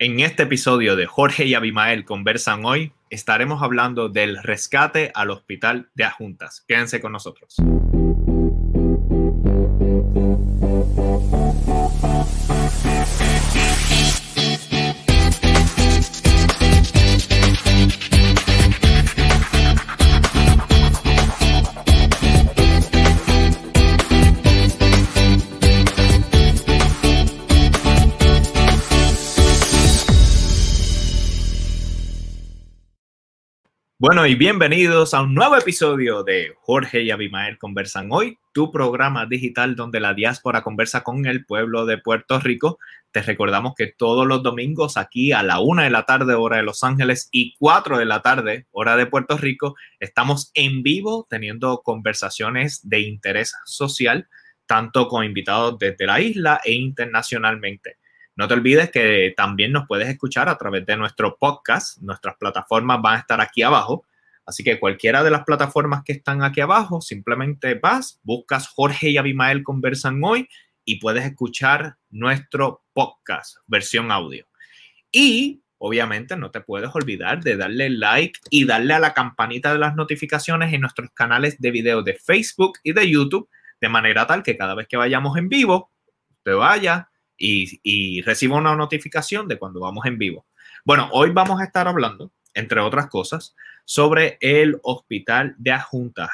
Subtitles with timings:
[0.00, 5.88] En este episodio de Jorge y Abimael conversan hoy, estaremos hablando del rescate al hospital
[5.94, 6.64] de adjuntas.
[6.66, 7.54] Quédense con nosotros.
[34.06, 39.24] Bueno, y bienvenidos a un nuevo episodio de Jorge y Abimael Conversan Hoy, tu programa
[39.24, 42.78] digital donde la diáspora conversa con el pueblo de Puerto Rico.
[43.12, 46.64] Te recordamos que todos los domingos aquí a la una de la tarde, hora de
[46.64, 51.80] Los Ángeles, y cuatro de la tarde, hora de Puerto Rico, estamos en vivo teniendo
[51.82, 54.28] conversaciones de interés social,
[54.66, 57.96] tanto con invitados desde la isla e internacionalmente.
[58.36, 61.98] No te olvides que también nos puedes escuchar a través de nuestro podcast.
[62.02, 64.04] Nuestras plataformas van a estar aquí abajo.
[64.44, 69.16] Así que cualquiera de las plataformas que están aquí abajo, simplemente vas, buscas Jorge y
[69.16, 70.48] Abimael conversan hoy
[70.84, 74.46] y puedes escuchar nuestro podcast, versión audio.
[75.10, 79.78] Y obviamente no te puedes olvidar de darle like y darle a la campanita de
[79.78, 83.48] las notificaciones en nuestros canales de video de Facebook y de YouTube,
[83.80, 85.90] de manera tal que cada vez que vayamos en vivo,
[86.42, 90.46] te vaya, y, recibo una notificación de cuando vamos en vivo.
[90.84, 93.54] Bueno, hoy vamos a estar hablando, entre otras cosas,
[93.84, 96.30] sobre el hospital de adjuntas.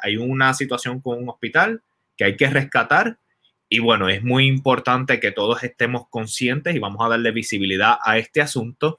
[0.00, 1.82] hay una situación con un hospital
[2.16, 3.18] que hay que rescatar
[3.68, 8.18] y bueno, es muy importante que todos estemos conscientes y vamos a darle visibilidad a
[8.18, 8.98] este asunto,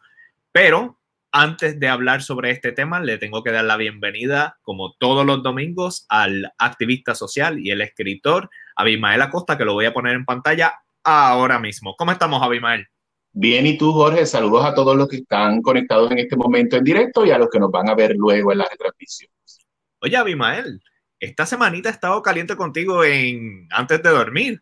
[0.51, 0.97] pero
[1.31, 5.43] antes de hablar sobre este tema, le tengo que dar la bienvenida, como todos los
[5.43, 10.25] domingos, al activista social y el escritor Abimael Acosta, que lo voy a poner en
[10.25, 10.73] pantalla
[11.03, 11.95] ahora mismo.
[11.97, 12.87] ¿Cómo estamos, Abimael?
[13.31, 16.83] Bien, y tú, Jorge, saludos a todos los que están conectados en este momento en
[16.83, 19.65] directo y a los que nos van a ver luego en las retransmisiones.
[20.01, 20.79] Oye, Abimael,
[21.19, 24.61] esta semanita he estado caliente contigo en antes de dormir.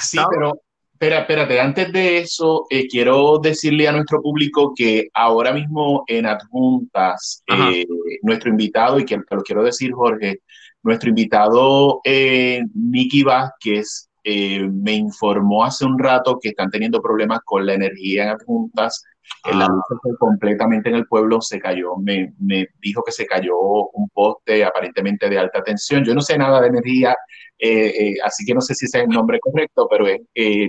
[0.00, 0.62] Sí, pero
[0.92, 6.24] espera, espérate, antes de eso, eh, quiero decirle a nuestro público que ahora mismo en
[6.24, 7.84] Adjuntas, eh,
[8.22, 10.40] nuestro invitado, y que te lo quiero decir, Jorge,
[10.82, 17.38] nuestro invitado, eh, Nicky Vázquez, eh, me informó hace un rato que están teniendo problemas
[17.44, 19.04] con la energía en adjuntas.
[19.44, 19.68] La ah.
[19.68, 21.94] luz completamente en el pueblo se cayó.
[21.98, 26.04] Me, me, dijo que se cayó un poste aparentemente de alta tensión.
[26.04, 27.14] Yo no sé nada de energía,
[27.56, 30.06] eh, eh, así que no sé si ese es el nombre correcto, pero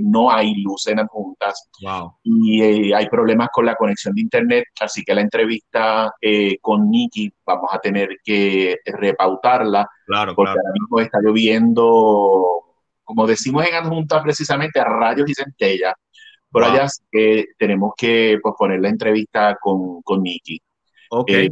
[0.03, 1.67] no hay luz en adjuntas.
[1.81, 2.13] Wow.
[2.25, 6.12] Y hay problemas con la conexión de internet, así que la entrevista
[6.62, 9.90] con Nikki vamos a tener que repautarla.
[10.06, 12.66] Claro, porque ahora mismo está lloviendo
[13.07, 15.94] como decimos en adjunta precisamente, a rayos y centellas.
[16.51, 16.88] Por allá
[17.57, 20.62] tenemos que pues, poner la entrevista con, con Nicky.
[21.09, 21.51] Ok, eh,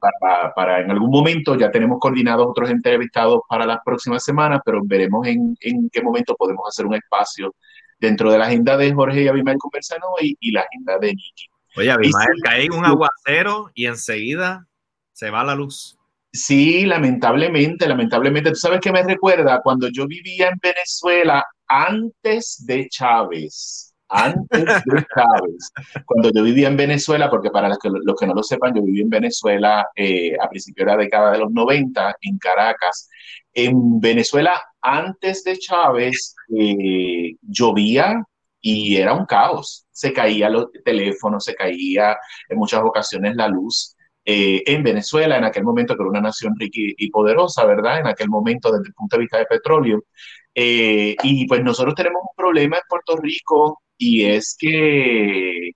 [0.00, 4.80] para, para, en algún momento ya tenemos coordinados otros entrevistados para las próximas semanas, pero
[4.82, 7.54] veremos en, en qué momento podemos hacer un espacio
[7.98, 11.46] dentro de la agenda de Jorge y Abimael Conversano y, y la agenda de Nicky.
[11.76, 14.66] Oye, Abimael, cae un aguacero y enseguida
[15.12, 15.98] se va la luz.
[16.32, 18.50] Sí, lamentablemente, lamentablemente.
[18.50, 19.60] ¿Tú sabes qué me recuerda?
[19.62, 23.94] Cuando yo vivía en Venezuela antes de Chávez.
[24.08, 25.70] Antes de Chávez.
[26.06, 28.82] Cuando yo vivía en Venezuela, porque para los que, los que no lo sepan, yo
[28.82, 33.10] viví en Venezuela eh, a principios de la década de los 90, en Caracas.
[33.52, 38.24] En Venezuela, antes de Chávez, eh, llovía
[38.62, 39.86] y era un caos.
[39.90, 42.16] Se caía los teléfonos, se caía
[42.48, 43.96] en muchas ocasiones la luz.
[44.24, 48.00] Eh, en Venezuela, en aquel momento que era una nación rica y, poderosa, ¿verdad?
[48.00, 50.04] En aquel momento desde el punto de vista de petróleo.
[50.54, 55.72] Eh, y pues nosotros tenemos un problema en Puerto Rico y es que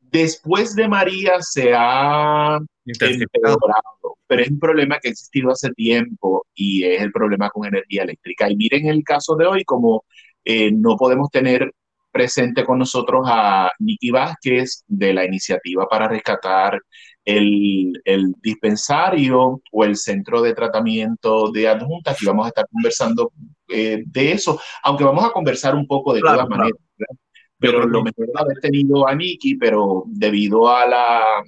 [0.00, 6.46] después de María se ha empeorado, pero es un problema que ha existido hace tiempo
[6.54, 8.50] y es el problema con energía eléctrica.
[8.50, 10.04] Y miren el caso de hoy, como
[10.44, 11.72] eh, no podemos tener
[12.14, 16.80] presente con nosotros a Nicky Vázquez de la iniciativa para rescatar
[17.24, 17.92] el,
[18.40, 23.32] dispensario o el centro de tratamiento de adjuntas, y vamos a estar conversando
[23.68, 26.78] eh, de eso, aunque vamos a conversar un poco de todas maneras.
[27.58, 31.42] Pero lo mejor es haber tenido a Nikki, pero debido a la,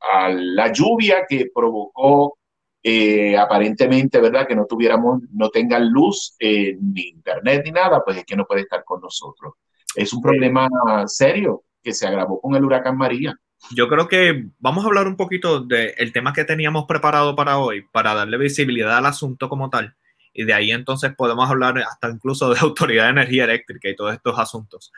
[0.00, 2.38] a la lluvia que provocó
[2.82, 4.48] eh, aparentemente, ¿verdad?
[4.48, 8.46] Que no tuviéramos, no tengan luz, eh, ni internet ni nada, pues es que no
[8.46, 9.54] puede estar con nosotros.
[9.98, 10.68] Es un problema
[11.06, 13.34] serio que se agravó con el huracán María
[13.72, 17.82] yo creo que vamos a hablar un poquito del tema que teníamos preparado para hoy,
[17.92, 19.94] para darle visibilidad al asunto como tal.
[20.32, 24.14] Y de ahí entonces podemos hablar hasta incluso de autoridad de energía eléctrica y todos
[24.14, 24.92] estos asuntos.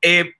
[0.00, 0.32] Eh,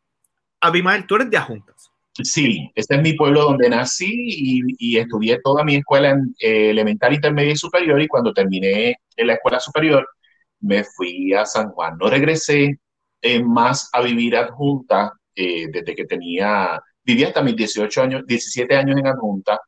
[0.61, 1.91] Abimael, tú eres de Ajuntas.
[2.21, 7.15] Sí, este es mi pueblo donde nací y, estudié toda mi escuela en, eh, elemental,
[7.15, 10.05] intermedia y superior y cuando terminé en la escuela superior
[10.59, 11.97] me fui a San Juan.
[11.97, 12.81] No regresé
[13.23, 18.77] eh, más a vivir adjunta eh, desde que tenía, vivía hasta mis 18 años, 17
[18.77, 19.59] años en adjunta.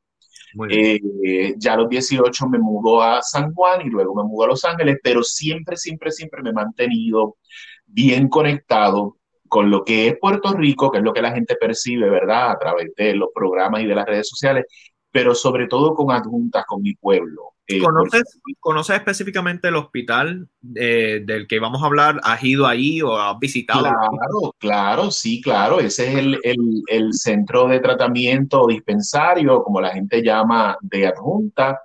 [1.58, 4.64] ya a los 18 me mudó a San Juan y luego me mudó a Los
[4.64, 7.36] Ángeles, pero siempre, siempre, siempre me he mantenido
[7.86, 9.16] bien conectado
[9.48, 12.52] con lo que es Puerto Rico, que es lo que la gente percibe, ¿verdad?
[12.52, 14.64] A través de los programas y de las redes sociales,
[15.10, 17.54] pero sobre todo con adjuntas, con mi pueblo.
[17.76, 17.78] Eh,
[18.58, 22.20] ¿Conoces, específicamente el hospital eh, del que vamos a hablar?
[22.22, 23.82] ¿Has ido ahí o has visitado?
[23.82, 25.80] Claro, claro, sí, claro.
[25.80, 31.80] Ese es el, el, el centro de tratamiento dispensario, como la gente llama, de adjunta,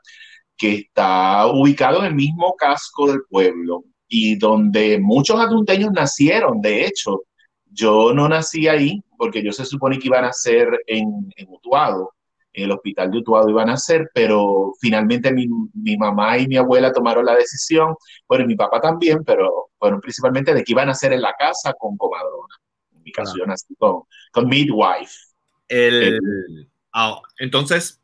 [0.57, 6.85] que está ubicado en el mismo casco del pueblo y donde muchos adjunteños nacieron, de
[6.85, 7.23] hecho.
[7.77, 12.14] Yo no nací ahí porque yo se supone que iba a nacer en, en Utuado,
[12.55, 16.57] en el hospital de Utuado iban a nacer, pero finalmente mi, mi, mamá y mi
[16.57, 17.95] abuela tomaron la decisión,
[18.27, 21.33] bueno, y mi papá también, pero fueron principalmente de que iban a nacer en la
[21.37, 22.55] casa con comadrona.
[22.95, 25.13] En mi caso yo nací con, con midwife.
[25.67, 26.19] El,
[26.93, 28.01] ah, entonces,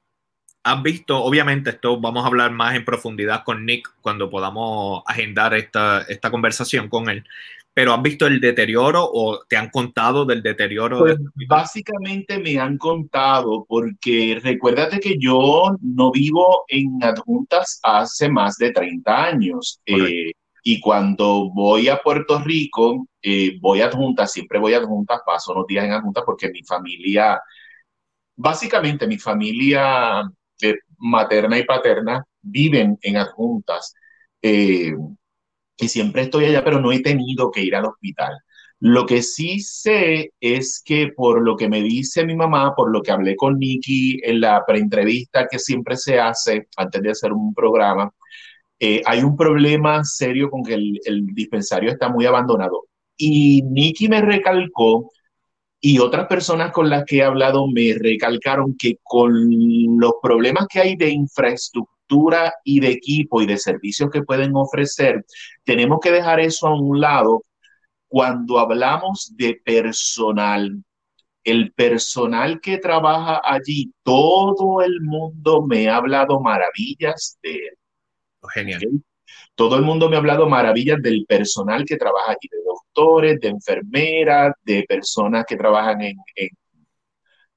[0.63, 5.53] has visto, obviamente esto vamos a hablar más en profundidad con Nick cuando podamos agendar
[5.53, 7.23] esta, esta conversación con él,
[7.73, 10.99] pero ¿han visto el deterioro o te han contado del deterioro?
[10.99, 18.57] Pues, básicamente me han contado porque recuérdate que yo no vivo en adjuntas hace más
[18.57, 19.79] de 30 años.
[19.85, 20.31] Eh,
[20.63, 25.53] y cuando voy a Puerto Rico, eh, voy a adjuntas, siempre voy a adjuntas, paso
[25.53, 27.41] unos días en adjuntas porque mi familia,
[28.35, 30.21] básicamente mi familia
[30.61, 33.93] eh, materna y paterna viven en adjuntas.
[35.81, 38.33] Y siempre estoy allá, pero no he tenido que ir al hospital.
[38.79, 43.01] Lo que sí sé es que por lo que me dice mi mamá, por lo
[43.01, 47.53] que hablé con Nikki en la preentrevista que siempre se hace antes de hacer un
[47.53, 48.11] programa,
[48.79, 52.85] eh, hay un problema serio con que el, el, dispensario está muy abandonado.
[53.17, 55.11] Y Nikki me recalcó,
[55.79, 59.33] y otras personas con las que he hablado me recalcaron que con
[59.99, 62.00] los problemas que hay de infraestructura,
[62.63, 65.25] y de equipo y de servicios que pueden ofrecer,
[65.63, 67.43] tenemos que dejar eso a un lado
[68.07, 70.83] cuando hablamos de personal.
[71.43, 77.77] El personal que trabaja allí, todo el mundo me ha hablado maravillas de él.
[78.41, 78.81] Oh, genial.
[79.55, 83.47] Todo el mundo me ha hablado maravillas del personal que trabaja allí, de doctores, de
[83.47, 86.17] enfermeras, de personas que trabajan en,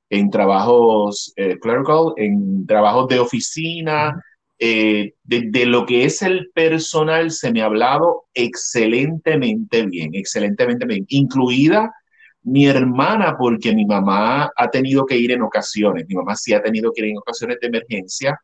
[0.09, 4.15] en, trabajos eh, clerical, en trabajos de oficina,
[4.59, 11.05] eh, de, lo que es el personal se me ha hablado excelentemente bien, excelentemente bien,
[11.09, 11.93] incluida
[12.43, 16.63] mi hermana, porque mi mamá ha tenido que ir en ocasiones, mi mamá sí ha
[16.63, 18.39] tenido que ir en ocasiones de emergencia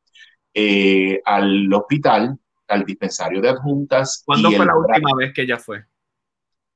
[0.54, 2.36] eh, al hospital,
[2.66, 4.22] al dispensario de adjuntas.
[4.24, 5.84] ¿Cuándo fue la última vez que ella fue?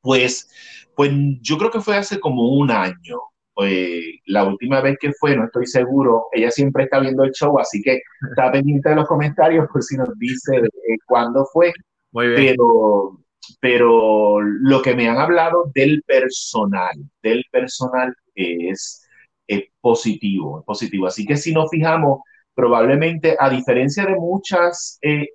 [0.00, 0.50] Pues,
[0.94, 1.10] pues
[1.40, 3.18] yo creo que fue hace como un año,
[3.54, 7.58] pues, la última vez que fue, no estoy seguro, ella siempre está viendo el show,
[7.58, 11.72] así que está pendiente de los comentarios por si nos dice eh, cuándo fue.
[12.12, 12.56] Muy bien.
[12.56, 13.20] Pero,
[13.60, 19.06] pero lo que me han hablado del personal, del personal es,
[19.46, 21.06] es positivo, es positivo.
[21.06, 22.20] Así que si nos fijamos,
[22.54, 25.28] probablemente a diferencia de muchas eh,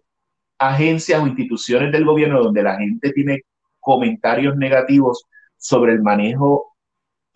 [0.57, 3.41] agencias o instituciones del gobierno donde la gente tiene
[3.79, 5.25] comentarios negativos
[5.57, 6.68] sobre el manejo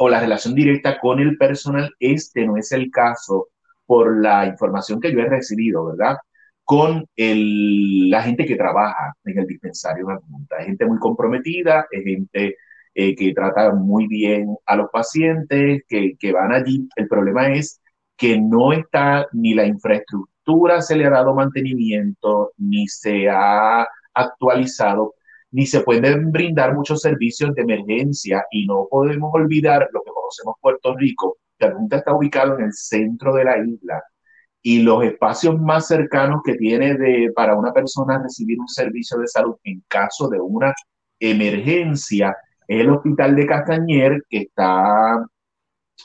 [0.03, 3.47] o la relación directa con el personal, este no es el caso
[3.85, 6.17] por la información que yo he recibido, ¿verdad?
[6.65, 10.57] Con el, la gente que trabaja en el dispensario de adjunta.
[10.57, 12.57] Es gente muy comprometida, es gente
[12.93, 16.85] eh, que trata muy bien a los pacientes, que, que van allí.
[16.97, 17.81] El problema es
[18.17, 25.15] que no está ni la infraestructura se le ha dado mantenimiento, ni se ha actualizado
[25.53, 30.55] ni se pueden brindar muchos servicios de emergencia y no podemos olvidar lo que conocemos
[30.59, 34.03] Puerto Rico, que Punta está ubicado en el centro de la isla
[34.63, 39.27] y los espacios más cercanos que tiene de, para una persona recibir un servicio de
[39.27, 40.73] salud en caso de una
[41.19, 42.35] emergencia
[42.67, 45.23] es el hospital de Castañer, que está,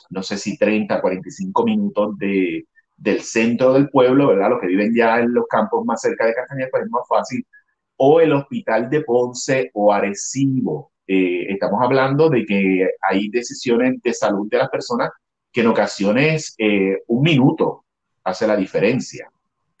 [0.09, 2.65] no sé si 30, 45 minutos de,
[2.97, 4.51] del centro del pueblo, ¿verdad?
[4.51, 7.43] Los que viven ya en los campos más cerca de Castañer, pues es más fácil
[8.01, 10.91] o el hospital de Ponce o Arecibo.
[11.05, 15.09] Eh, estamos hablando de que hay decisiones de salud de las personas
[15.51, 17.83] que en ocasiones eh, un minuto
[18.23, 19.29] hace la diferencia.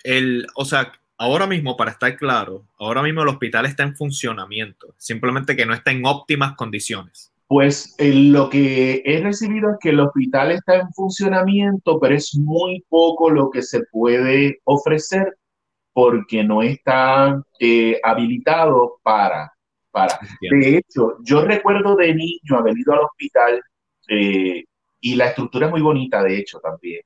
[0.03, 4.93] El, o sea, ahora mismo, para estar claro, ahora mismo el hospital está en funcionamiento,
[4.97, 7.31] simplemente que no está en óptimas condiciones.
[7.47, 12.35] Pues eh, lo que he recibido es que el hospital está en funcionamiento, pero es
[12.35, 15.38] muy poco lo que se puede ofrecer
[15.93, 19.51] porque no está eh, habilitado para,
[19.91, 20.19] para.
[20.41, 23.61] De hecho, yo recuerdo de niño haber ido al hospital
[24.07, 24.63] eh,
[25.01, 27.01] y la estructura es muy bonita, de hecho, también.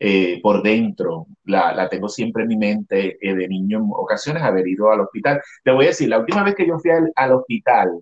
[0.00, 4.66] Eh, por dentro, la, la, tengo siempre en mi mente de niño en ocasiones haber
[4.68, 5.40] ido al hospital.
[5.64, 8.00] Te voy a decir, la última vez que yo fui al, al hospital,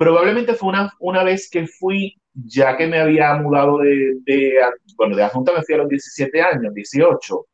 [0.00, 4.54] probablemente fue una, una vez que fui, ya que me había mudado de, de,
[4.96, 7.46] bueno, de adjunta me fui a los 17 años, 18,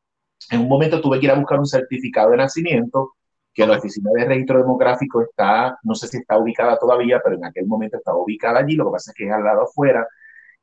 [0.51, 3.15] en un momento tuve que ir a buscar un certificado de nacimiento
[3.57, 7.45] que la oficina de registro demográfico está, no sé si está ubicada todavía, pero en
[7.47, 10.07] aquel momento estaba ubicada allí, lo que pasa es que es al lado afuera.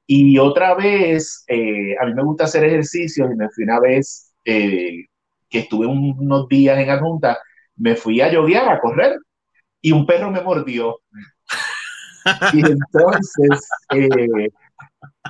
[0.05, 4.31] Y otra vez, eh, a mí me gusta hacer ejercicios y me fui una vez
[4.45, 5.05] eh,
[5.49, 7.39] que estuve unos días en adjunta,
[7.77, 9.17] me fui a lloviar, a correr,
[9.81, 10.99] y un perro me mordió.
[12.53, 14.47] Y entonces, eh,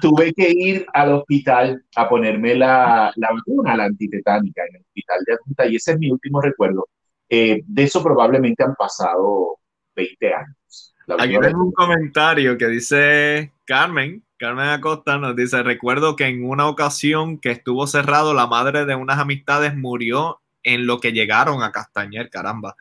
[0.02, 5.20] tuve que ir al hospital a ponerme la, la vacuna, la antitetánica, en el hospital
[5.26, 6.88] de adulta, y ese es mi último recuerdo.
[7.30, 9.60] Eh, de eso probablemente han pasado
[9.96, 10.96] 20 años.
[11.20, 16.68] Aquí tengo un comentario que dice Carmen, Carmen Acosta nos dice, recuerdo que en una
[16.68, 21.72] ocasión que estuvo cerrado, la madre de unas amistades murió en lo que llegaron a
[21.72, 22.76] Castañer, caramba.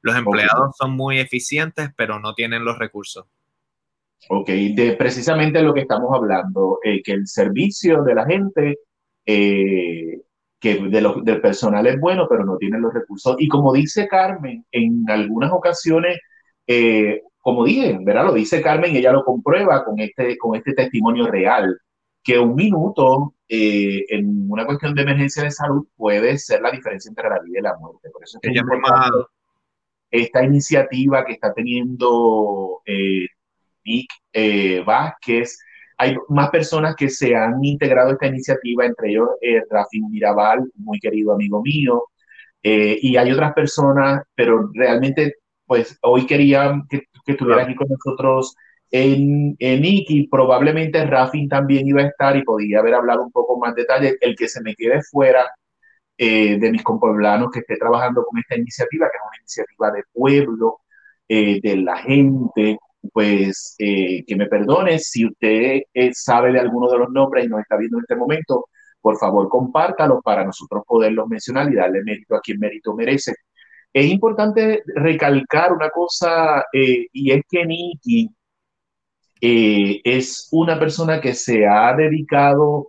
[0.00, 3.26] Los empleados son muy eficientes, pero no tienen los recursos.
[4.26, 8.78] Ok, de precisamente lo que estamos hablando, eh, que el servicio de la gente,
[9.24, 10.20] eh,
[10.58, 13.36] que de lo, del personal es bueno, pero no tienen los recursos.
[13.38, 16.18] Y como dice Carmen, en algunas ocasiones,
[16.66, 18.26] eh, como dije, ¿verdad?
[18.26, 21.78] Lo dice Carmen, ella lo comprueba con este, con este testimonio real,
[22.22, 27.30] que un minuto en una cuestión de emergencia de salud puede ser la diferencia entre
[27.30, 28.10] la vida y la muerte.
[28.10, 28.60] Por eso es que
[30.10, 32.82] esta iniciativa que está teniendo
[33.88, 35.58] Nick eh, Vázquez.
[35.98, 40.70] Hay más personas que se han integrado a esta iniciativa, entre ellos eh, Rafin Mirabal,
[40.76, 42.04] muy querido amigo mío,
[42.62, 45.34] eh, y hay otras personas, pero realmente,
[45.66, 48.54] pues hoy quería que, que estuviera aquí con nosotros
[48.90, 53.58] en, en y probablemente Rafin también iba a estar y podía haber hablado un poco
[53.58, 54.16] más detalle.
[54.20, 55.50] El que se me quede fuera
[56.18, 60.02] eh, de mis compueblanos que esté trabajando con esta iniciativa, que es una iniciativa de
[60.12, 60.80] pueblo,
[61.28, 62.78] de la gente,
[63.12, 67.48] pues eh, que me perdone si usted eh, sabe de alguno de los nombres y
[67.48, 68.66] nos está viendo en este momento,
[69.00, 73.34] por favor compártalo para nosotros poderlos mencionar y darle mérito a quien mérito merece.
[73.92, 78.30] Es importante recalcar una cosa eh, y es que Nikki
[79.40, 82.88] es una persona que se ha dedicado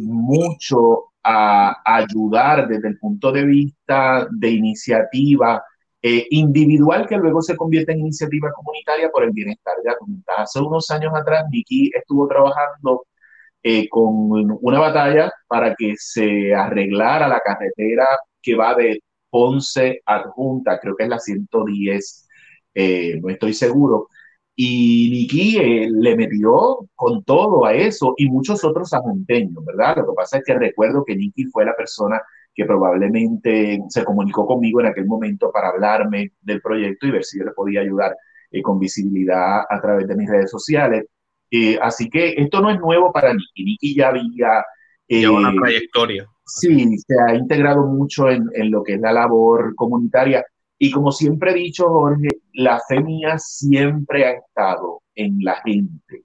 [0.00, 5.62] mucho a ayudar desde el punto de vista de iniciativa,
[6.02, 10.34] eh, individual que luego se convierte en iniciativa comunitaria por el bienestar de la comunidad.
[10.38, 13.06] Hace unos años atrás, Vicky estuvo trabajando
[13.62, 18.06] eh, con una batalla para que se arreglara la carretera
[18.40, 22.28] que va de Ponce a Adjunta, creo que es la 110,
[22.74, 24.08] eh, no estoy seguro.
[24.56, 25.58] Y Niki
[25.90, 29.96] le metió con todo a eso y muchos otros adjunteños, ¿verdad?
[29.98, 32.20] Lo que pasa es que recuerdo que Niki fue la persona
[32.60, 37.38] que probablemente se comunicó conmigo en aquel momento para hablarme del proyecto y ver si
[37.38, 38.14] yo le podía ayudar
[38.50, 41.06] eh, con visibilidad a través de mis redes sociales.
[41.50, 43.64] Eh, así que esto no es nuevo para Niki.
[43.64, 44.62] Niki ya había...
[45.08, 46.26] Eh, una trayectoria.
[46.44, 50.44] Sí, se ha integrado mucho en, en, lo que es la labor comunitaria.
[50.78, 56.24] Y como siempre he dicho, Jorge, la fe mía siempre ha estado en la gente.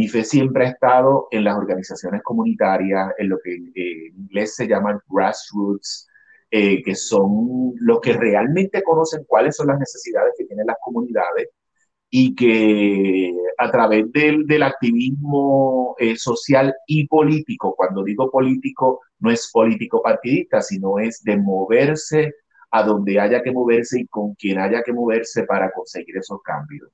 [0.00, 4.56] Mi fe siempre ha estado en las organizaciones comunitarias, en lo que eh, en inglés
[4.56, 6.08] se llaman grassroots,
[6.50, 11.50] eh, que son los que realmente conocen cuáles son las necesidades que tienen las comunidades
[12.08, 19.30] y que a través del, del activismo eh, social y político, cuando digo político, no
[19.30, 22.36] es político partidista, sino es de moverse
[22.70, 26.88] a donde haya que moverse y con quien haya que moverse para conseguir esos cambios.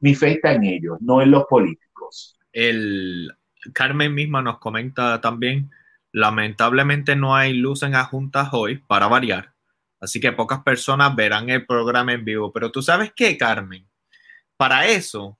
[0.00, 3.32] mi fe está en ellos, no en los políticos el
[3.72, 5.70] Carmen misma nos comenta también,
[6.12, 9.54] lamentablemente no hay luz en adjuntas hoy para variar,
[10.00, 13.88] así que pocas personas verán el programa en vivo, pero tú sabes qué, Carmen,
[14.56, 15.38] para eso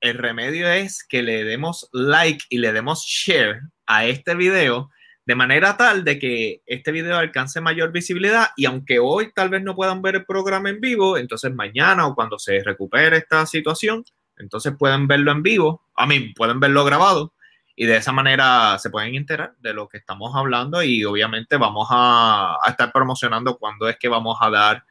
[0.00, 4.90] el remedio es que le demos like y le demos share a este video
[5.24, 9.62] de manera tal de que este video alcance mayor visibilidad y aunque hoy tal vez
[9.62, 14.04] no puedan ver el programa en vivo, entonces mañana o cuando se recupere esta situación,
[14.36, 17.32] entonces pueden verlo en vivo, a mí pueden verlo grabado
[17.74, 21.88] y de esa manera se pueden enterar de lo que estamos hablando y obviamente vamos
[21.90, 24.84] a, estar promocionando cuando es que vamos a dar,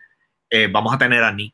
[0.50, 1.54] eh, vamos a tener a Nick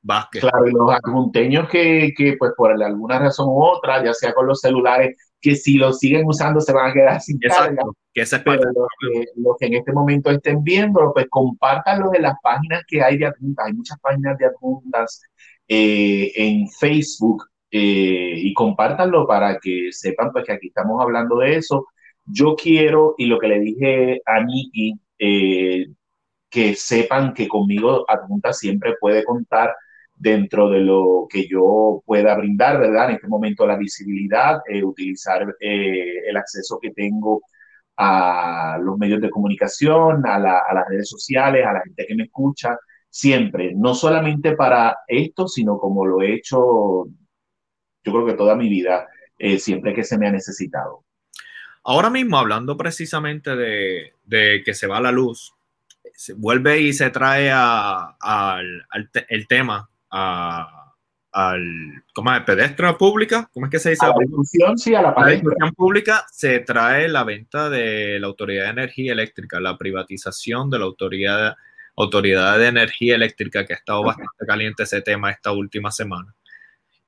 [0.00, 0.42] Vázquez.
[0.42, 4.46] Claro, y los adjunteños que, que, pues por alguna razón u otra, ya sea con
[4.46, 7.92] los celulares, que si los siguen usando se van a quedar sin Exacto, carga.
[8.14, 12.22] que Pero parte los que, los que en este momento estén viendo, pues compártanlo en
[12.22, 13.66] las páginas que hay de adjuntas.
[13.66, 15.22] Hay muchas páginas de adjuntas
[15.68, 21.56] eh, en Facebook eh, y compártanlo para que sepan pues que aquí estamos hablando de
[21.56, 21.86] eso.
[22.24, 25.86] Yo quiero, y lo que le dije a Nikki, eh,
[26.50, 29.74] que sepan que conmigo adjunta siempre puede contar
[30.14, 33.10] dentro de lo que yo pueda brindar, ¿verdad?
[33.10, 37.42] En este momento la visibilidad, eh, utilizar el acceso que tengo
[37.98, 42.78] a los medios de comunicación, a, las redes sociales, a la gente que me escucha,
[43.10, 47.06] siempre, no solamente para esto, sino como lo he hecho,
[48.04, 49.06] yo creo que toda mi vida,
[49.38, 51.04] eh, siempre que se me ha necesitado.
[51.84, 55.54] Ahora mismo, hablando precisamente de, de que se va la luz,
[56.12, 58.60] se vuelve y se trae a, a,
[58.90, 60.94] al, te, el tema a,
[61.32, 62.42] al ¿cómo es?
[62.42, 64.04] pedestre pública, ¿cómo es que se dice?
[64.04, 68.26] A la discusión, sí, a la, la discusión pública se trae la venta de la
[68.26, 71.56] Autoridad de Energía Eléctrica, la privatización de la Autoridad,
[72.02, 74.08] autoridad de Energía Eléctrica, que ha estado okay.
[74.10, 76.34] bastante caliente ese tema esta última semana.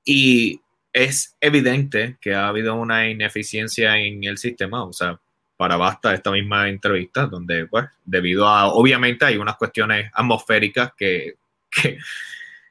[0.04, 0.60] Y
[0.92, 5.20] es evidente que ha habido una ineficiencia en el sistema, o sea,
[5.56, 11.34] para basta esta misma entrevista, donde, pues, debido a, obviamente hay unas cuestiones atmosféricas que,
[11.70, 11.98] que,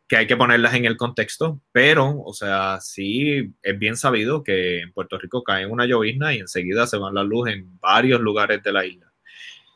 [0.07, 4.81] que, hay que ponerlas en el contexto, pero, o sea, sí es bien sabido que
[4.81, 8.61] en Puerto Rico cae una llovizna y enseguida se va la luz en varios lugares
[8.63, 9.13] de la isla.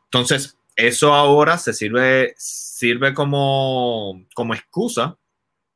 [0.05, 5.17] Entonces, eso ahora se sirve, sirve como, como excusa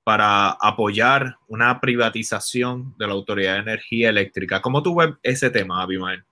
[0.04, 4.62] para apoyar una privatización de la Autoridad de Energía Eléctrica.
[4.62, 6.24] ¿Cómo tú ves ese tema, Abimael?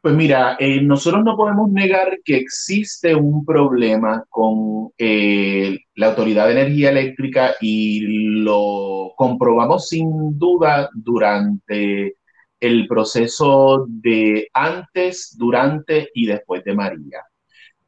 [0.00, 6.46] Pues mira, eh, nosotros no podemos negar que existe un problema con eh, la Autoridad
[6.46, 8.00] de Energía Eléctrica y
[8.42, 12.14] lo comprobamos sin duda durante
[12.60, 17.24] el proceso de antes, durante y después de María.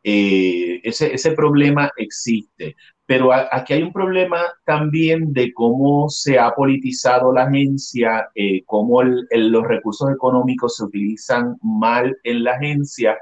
[0.03, 6.39] Eh, ese, ese problema existe, pero a, aquí hay un problema también de cómo se
[6.39, 12.45] ha politizado la agencia, eh, cómo el, el, los recursos económicos se utilizan mal en
[12.45, 13.19] la agencia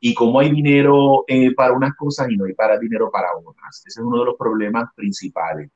[0.00, 3.84] y cómo hay dinero eh, para unas cosas y no hay para dinero para otras.
[3.86, 5.70] Ese es uno de los problemas principales.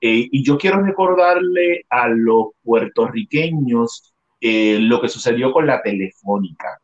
[0.00, 6.78] Eh, y yo quiero recordarle a los puertorriqueños eh, lo que sucedió con la telefónica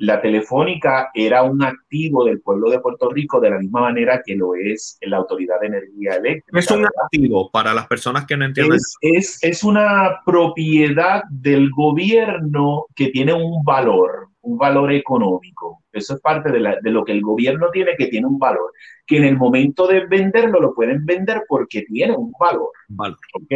[0.00, 4.34] la telefónica era un activo del pueblo de Puerto Rico de la misma manera que
[4.34, 6.58] lo es la Autoridad de Energía Eléctrica.
[6.58, 8.76] Es un activo para las personas que no entienden.
[8.76, 15.84] Es, es, es, una propiedad del gobierno que tiene un valor, un valor económico.
[15.92, 18.72] Eso es parte de, la, de lo que el gobierno tiene, que tiene un valor.
[19.06, 22.70] Que en el momento de venderlo lo pueden vender porque tiene un valor.
[22.88, 23.18] valor.
[23.34, 23.52] ¿Ok?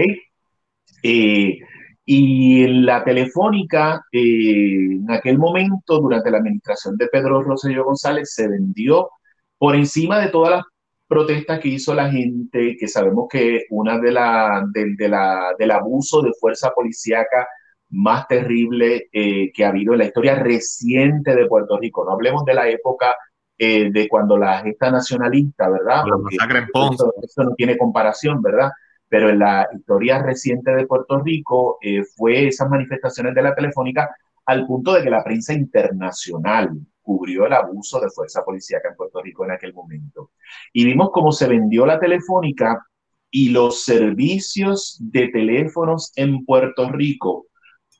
[1.02, 1.58] Eh,
[2.04, 8.48] y la telefónica, eh, en aquel momento, durante la administración de Pedro Rosselló González, se
[8.48, 9.10] vendió
[9.58, 10.64] por encima de todas las
[11.06, 15.70] protestas que hizo la gente, que sabemos que una de la, de, de la, del
[15.70, 17.46] abuso de fuerza policíaca
[17.90, 22.04] más terrible eh, que ha habido en la historia reciente de Puerto Rico.
[22.04, 23.14] No hablemos de la época
[23.56, 26.02] eh, de cuando la gesta nacionalista, ¿verdad?
[26.10, 28.70] Porque eso, eso no tiene comparación, ¿verdad?
[29.08, 34.14] Pero en la historia reciente de Puerto Rico eh, fue esas manifestaciones de la telefónica
[34.46, 36.70] al punto de que la prensa internacional
[37.02, 40.30] cubrió el abuso de fuerza policíaca en Puerto Rico en aquel momento.
[40.72, 42.84] Y vimos cómo se vendió la telefónica
[43.30, 47.46] y los servicios de teléfonos en Puerto Rico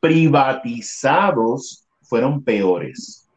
[0.01, 3.29] privatizados fueron peores.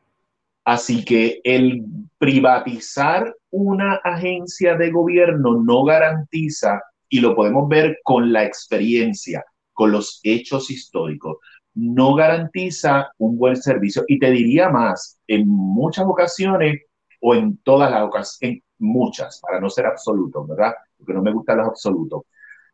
[0.64, 1.86] Así que el
[2.18, 9.92] privatizar una agencia de gobierno no garantiza y lo podemos ver con la experiencia, con
[9.92, 11.38] los hechos históricos.
[11.74, 14.04] No garantiza un buen servicio.
[14.08, 16.82] Y te diría más, en muchas ocasiones,
[17.22, 20.74] o en todas las ocasiones, muchas, para no ser absoluto, ¿verdad?
[20.98, 22.24] Porque no me gustan los absolutos.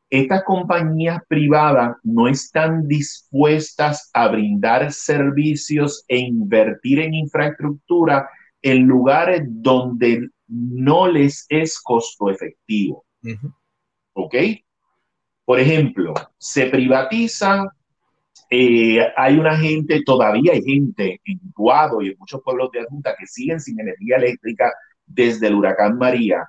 [0.09, 8.29] Estas compañías privadas no están dispuestas a brindar servicios e invertir en infraestructura
[8.61, 13.05] en lugares donde no les es costo efectivo.
[14.13, 14.35] ¿Ok?
[15.45, 17.65] Por ejemplo, se privatiza,
[18.49, 23.15] eh, hay una gente, todavía hay gente en Guado y en muchos pueblos de Adjunta
[23.17, 24.71] que siguen sin energía eléctrica
[25.05, 26.47] desde el huracán María.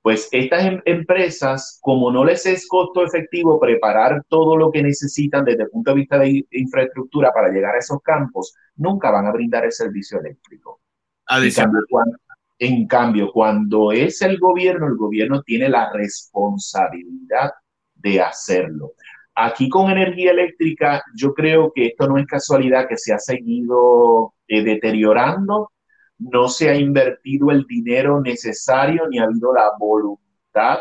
[0.00, 5.44] Pues estas em empresas, como no les es costo efectivo preparar todo lo que necesitan
[5.44, 9.32] desde el punto de vista de infraestructura para llegar a esos campos, nunca van a
[9.32, 10.80] brindar el servicio eléctrico.
[11.26, 11.82] Adicional.
[11.88, 12.18] Cuando,
[12.58, 17.50] en cambio, cuando es el gobierno, el gobierno tiene la responsabilidad
[17.94, 18.92] de hacerlo.
[19.34, 24.34] Aquí con energía eléctrica, yo creo que esto no es casualidad que se ha seguido
[24.46, 25.72] eh, deteriorando,
[26.18, 30.78] no se ha invertido el dinero necesario ni ha habido la voluntad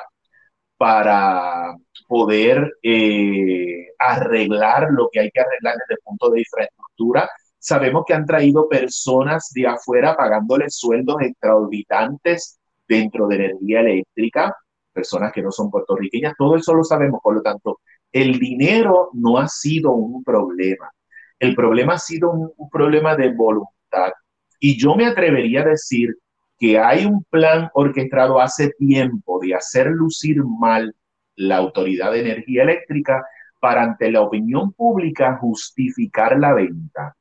[0.78, 1.76] para
[2.08, 7.30] poder eh, arreglar lo que hay que arreglar desde el punto de infraestructura.
[7.66, 14.54] Sabemos que han traído personas de afuera pagándoles sueldos extraordinarios dentro de energía eléctrica,
[14.92, 17.80] personas que no son puertorriqueñas, todo eso lo sabemos, por lo tanto,
[18.12, 20.92] el dinero no ha sido un problema.
[21.40, 24.12] El problema ha sido un, problema de voluntad.
[24.60, 26.18] Y yo me atrevería a decir
[26.60, 30.94] que hay un plan orquestado hace tiempo de hacer lucir mal
[31.38, 33.26] la Autoridad de Energía Eléctrica
[33.62, 37.16] para ante la opinión pública justificar la venta.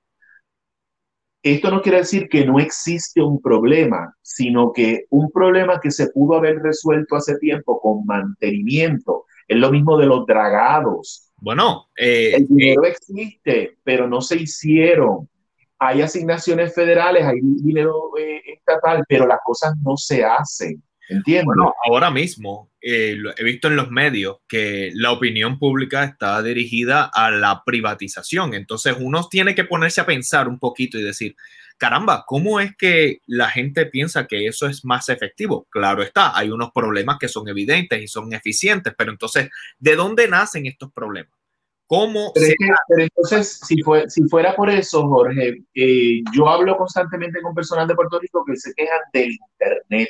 [1.43, 6.09] Esto no quiere decir que no existe un problema, sino que un problema que se
[6.11, 11.33] pudo haber resuelto hace tiempo con mantenimiento es lo mismo de los dragados.
[11.37, 15.29] Bueno, eh, el dinero eh, existe, pero no se hicieron.
[15.81, 20.81] Hay asignaciones federales, hay dinero eh, estatal, pero las cosas no se hacen.
[21.13, 21.47] Entiendo.
[21.47, 27.31] Bueno, ahora mismo he visto en los medios que la opinión pública está dirigida a
[27.31, 28.55] la privatización.
[28.55, 31.37] Entonces uno tiene que ponerse a pensar un poquito y decir,
[31.77, 35.67] caramba, ¿cómo es que la gente piensa que eso es más efectivo?
[35.71, 40.29] Claro está, hay unos problemas que son evidentes y son eficientes, pero entonces, ¿de dónde
[40.29, 41.33] nacen estos problemas?
[41.87, 43.77] ¿Cómo pero, entonces, si,
[44.09, 48.57] si, fuera por eso, Jorge, eh, yo hablo constantemente con personas de Puerto Rico que
[48.57, 50.09] se quejan del Internet.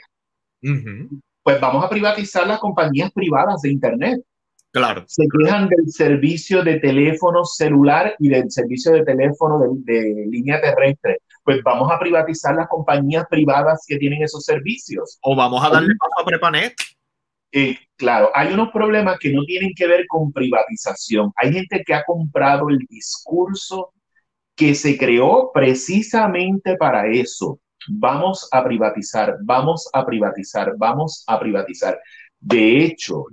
[1.43, 4.21] Pues vamos a privatizar las compañías privadas de Internet.
[4.71, 5.05] Claro.
[5.07, 11.19] Se quejan del servicio de teléfono celular y del servicio de teléfono de línea terrestre
[11.45, 15.19] pues vamos a privatizar las compañías privadas que tienen esos servicios.
[15.23, 16.75] O vamos a darle paso a Prepanet.
[17.51, 21.33] Eh, claro, hay unos problemas que no tienen que ver con privatización.
[21.37, 23.93] Hay gente que ha comprado el discurso
[24.55, 27.59] que se creó precisamente para eso.
[27.89, 31.99] Vamos a privatizar, vamos a privatizar, vamos a privatizar.
[32.41, 33.25] De hecho,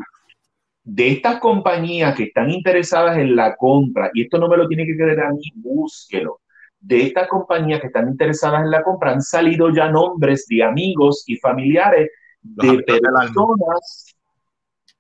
[0.84, 4.86] de estas compañías que están interesadas en la compra, y esto no me lo tiene
[4.86, 6.40] que creer a mí, búsquelo
[6.80, 11.24] de estas compañías que están interesadas en la compra han salido ya nombres de amigos
[11.28, 12.10] y familiares
[12.42, 14.16] de personas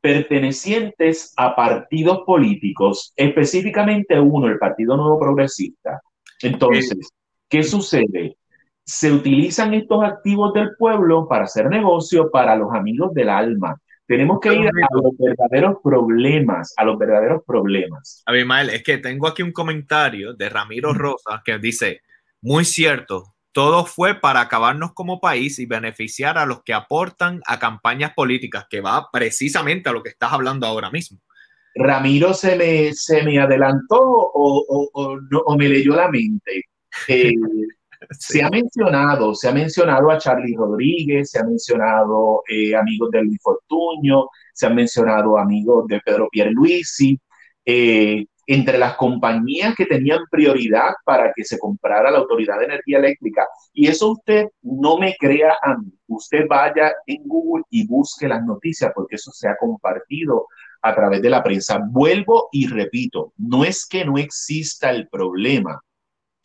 [0.01, 6.01] pertenecientes a partidos políticos, específicamente uno, el Partido Nuevo Progresista.
[6.41, 7.09] Entonces,
[7.49, 8.37] ¿qué sucede?
[8.91, 13.79] Se utilizan estos activos del pueblo para hacer negocio para los amigos del alma.
[14.07, 18.23] Tenemos que ir a los verdaderos problemas, a los verdaderos problemas.
[18.25, 22.01] Abimael, es que tengo aquí un comentario de Ramiro Rosa que dice,
[22.41, 27.59] muy cierto, todo fue para acabarnos como país y beneficiar a los que aportan a
[27.59, 31.19] campañas políticas, que va precisamente a lo que estás hablando ahora mismo.
[31.75, 36.63] Ramiro se me, se me adelantó o, o, me leyó la mente.
[37.07, 37.35] Eh,
[38.11, 43.23] Se ha mencionado, se ha mencionado a Charlie Rodríguez, se ha mencionado eh, amigos de
[43.23, 47.19] Luis Fortuño, se han mencionado amigos de Pedro Pierluisi,
[47.65, 52.97] eh, entre las compañías que tenían prioridad para que se comprara la Autoridad de Energía
[52.97, 53.47] Eléctrica.
[53.73, 55.93] Y eso usted no me crea a mí.
[56.07, 60.47] Usted vaya en Google y busque las noticias porque eso se ha compartido
[60.81, 61.79] a través de la prensa.
[61.91, 65.79] Vuelvo y repito, no es que no exista el problema,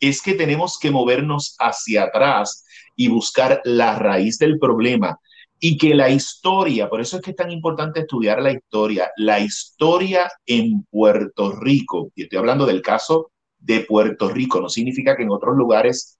[0.07, 2.65] es que tenemos que movernos hacia atrás
[2.95, 5.19] y buscar la raíz del problema
[5.59, 9.39] y que la historia, por eso es que es tan importante estudiar la historia, la
[9.39, 15.23] historia en Puerto Rico, y estoy hablando del caso de Puerto Rico, no significa que
[15.23, 16.19] en otros lugares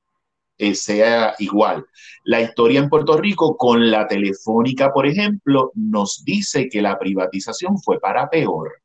[0.58, 1.86] eh, sea igual.
[2.24, 7.78] La historia en Puerto Rico con la telefónica, por ejemplo, nos dice que la privatización
[7.78, 8.82] fue para peor.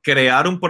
[0.00, 0.60] Crear un,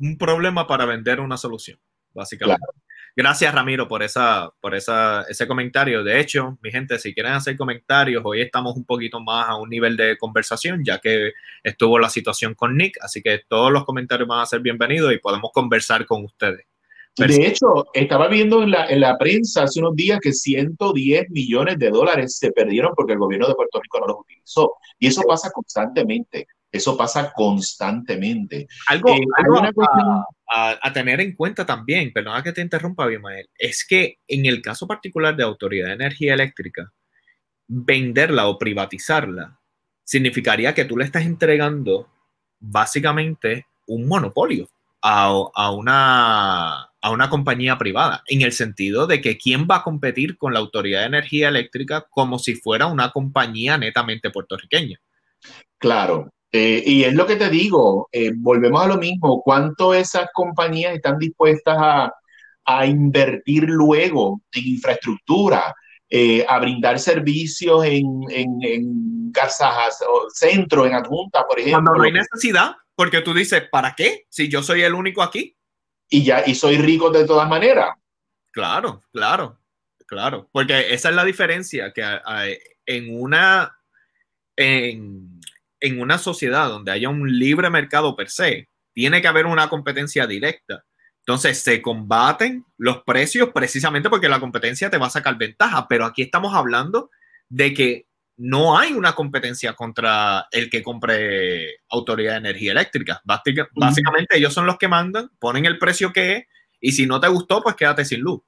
[0.00, 1.78] un problema para vender una solución,
[2.12, 2.66] básicamente.
[3.14, 6.02] Gracias, Ramiro, por, esa, por esa, ese comentario.
[6.02, 9.68] De hecho, mi gente, si quieren hacer comentarios, hoy estamos un poquito más a un
[9.68, 14.26] nivel de conversación, ya que estuvo la situación con Nick, así que todos los comentarios
[14.26, 16.66] van a ser bienvenidos y podemos conversar con ustedes.
[17.14, 21.78] De hecho, estaba viendo en la, en la prensa hace unos días que 110 millones
[21.78, 24.76] de dólares se perdieron porque el gobierno de Puerto Rico no los utilizó.
[24.98, 26.46] Y eso pasa constantemente.
[26.72, 28.66] Eso pasa constantemente.
[28.86, 29.22] Algo, eh,
[30.48, 34.86] a, tener en cuenta también, perdona que te interrumpa, Bimael, es que en el caso
[34.86, 36.90] particular de Autoridad de Energía Eléctrica,
[37.68, 39.60] venderla o privatizarla
[40.02, 42.08] significaría que tú le estás entregando
[42.58, 44.68] básicamente un monopolio
[45.02, 50.38] a, una, a una compañía privada, en el sentido de que quién va a competir
[50.38, 55.00] con la Autoridad de Energía Eléctrica como si fuera una compañía netamente puertorriqueña.
[55.78, 60.28] Claro, Eh, y es lo que te digo, eh, volvemos a lo mismo, cuánto esas
[60.34, 62.12] compañías están dispuestas a,
[62.66, 65.74] a invertir luego en infraestructura,
[66.10, 71.80] eh, a brindar servicios en, en, en casas o centro, en adjunta, por ejemplo.
[71.84, 74.26] Cuando no hay necesidad, porque tú dices, ¿para qué?
[74.28, 75.56] Si yo soy el único aquí.
[76.10, 77.96] Y ya, y soy rico de todas maneras.
[78.50, 79.58] Claro, claro,
[80.06, 80.50] claro.
[80.52, 83.74] Porque esa es la diferencia, que hay, en una,
[84.54, 85.31] en,
[85.82, 90.26] en una sociedad donde haya un libre mercado per se, tiene que haber una competencia
[90.26, 90.84] directa.
[91.18, 96.04] Entonces se combaten los precios precisamente porque la competencia te va a sacar ventaja, pero
[96.04, 97.10] aquí estamos hablando
[97.48, 103.20] de que no hay una competencia contra el que compre autoridad de energía eléctrica.
[103.24, 104.38] Básicamente, uh -huh.
[104.38, 106.44] ellos son los que mandan, ponen el precio que es
[106.80, 108.40] y si no te gustó, pues quédate sin luz.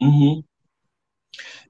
[0.00, 0.46] Uh -huh.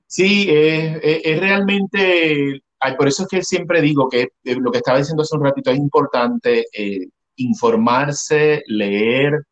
[0.06, 2.62] Sí, es, es, es realmente,
[2.96, 5.70] por eso es que siempre digo que eh, lo que estaba diciendo hace un ratito
[5.70, 9.42] es importante eh, informarse, leer,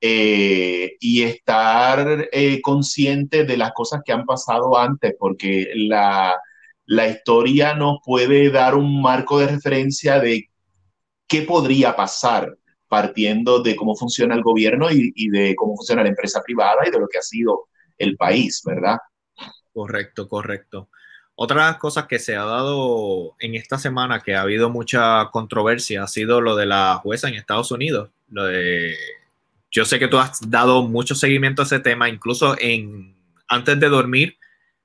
[0.00, 2.28] eh, y estar
[2.62, 6.36] consciente de las cosas que han pasado antes, porque la,
[6.86, 10.50] la, historia nos puede dar un marco de referencia de
[11.26, 16.42] qué podría pasar partiendo de cómo funciona el gobierno y de cómo funciona la empresa
[16.42, 18.98] privada y de lo que ha sido el país, ¿verdad?
[19.72, 20.88] Correcto, correcto.
[21.40, 26.08] Otras cosas que se ha dado en esta semana que ha habido mucha controversia ha
[26.08, 28.96] sido lo de la jueza en Estados Unidos, lo de
[29.70, 33.14] yo sé que tú has dado mucho seguimiento a ese tema, incluso en
[33.46, 34.36] antes de dormir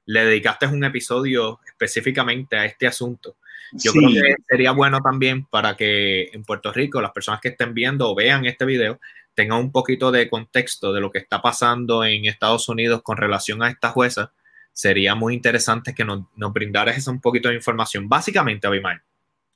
[0.06, 3.36] le dedicaste un episodio específicamente a este asunto.
[3.72, 3.98] Yo sí.
[3.98, 8.12] creo que sería bueno también para que en Puerto Rico las personas que estén viendo
[8.12, 9.00] o vean este video
[9.34, 13.64] tengan un poquito de contexto de lo que está pasando en Estados Unidos con relación
[13.64, 14.34] a esta jueza.
[14.74, 18.10] Sería muy interesante que nos, nos brindaras un poquito de información.
[18.10, 19.00] Básicamente, Abimael,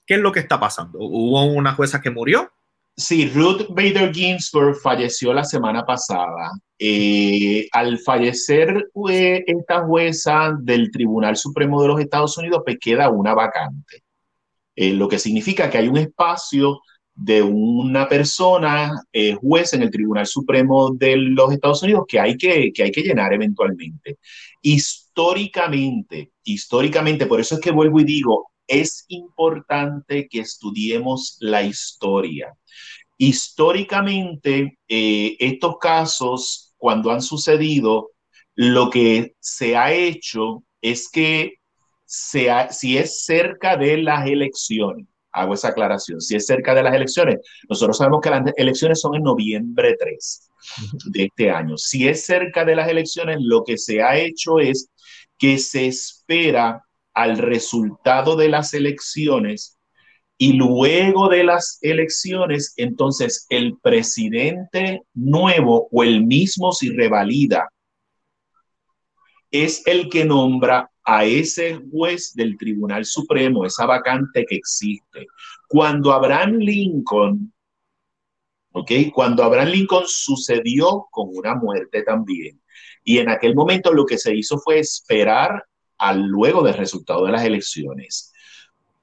[0.06, 0.99] ¿qué es lo que está pasando?
[0.99, 2.51] ¿Hubo una jueza que murió?
[2.95, 6.51] Sí, Ruth Bader Ginsburg falleció la semana pasada.
[6.80, 13.10] Eh, al fallecer eh, esta jueza del Tribunal Supremo de los Estados Unidos, pues queda
[13.10, 14.03] una vacante.
[14.75, 16.82] Eh, lo que significa que hay un espacio
[17.15, 22.38] de una persona eh, juez en el Tribunal Supremo de los Estados Unidos que hay
[22.38, 24.19] que, que hay que llenar eventualmente.
[25.17, 32.53] Históricamente, históricamente, por eso es que vuelvo y digo, es importante que estudiemos la historia.
[33.17, 38.12] Históricamente, eh, estos casos, cuando han sucedido,
[38.53, 41.56] lo que se ha hecho es que
[42.06, 47.38] si es cerca de las elecciones, hago esa aclaración, si es cerca de las elecciones,
[47.67, 50.49] nosotros sabemos que las elecciones son en noviembre 3
[51.06, 51.75] de este año.
[51.75, 54.91] Si es cerca de las elecciones, lo que se ha hecho es
[55.38, 59.78] que se espera al resultado de las elecciones
[60.38, 67.69] y luego de las elecciones, entonces el presidente nuevo o el mismo si revalida
[69.52, 75.26] es el que nombra a ese juez del Tribunal Supremo, esa vacante que existe.
[75.67, 77.54] Cuando Abraham Lincoln,
[78.73, 78.91] ¿ok?
[79.13, 82.62] Cuando Abraham Lincoln sucedió con una muerte también.
[83.07, 85.63] Y en aquel momento lo que se hizo fue esperar
[85.97, 88.33] al luego del resultado de las elecciones.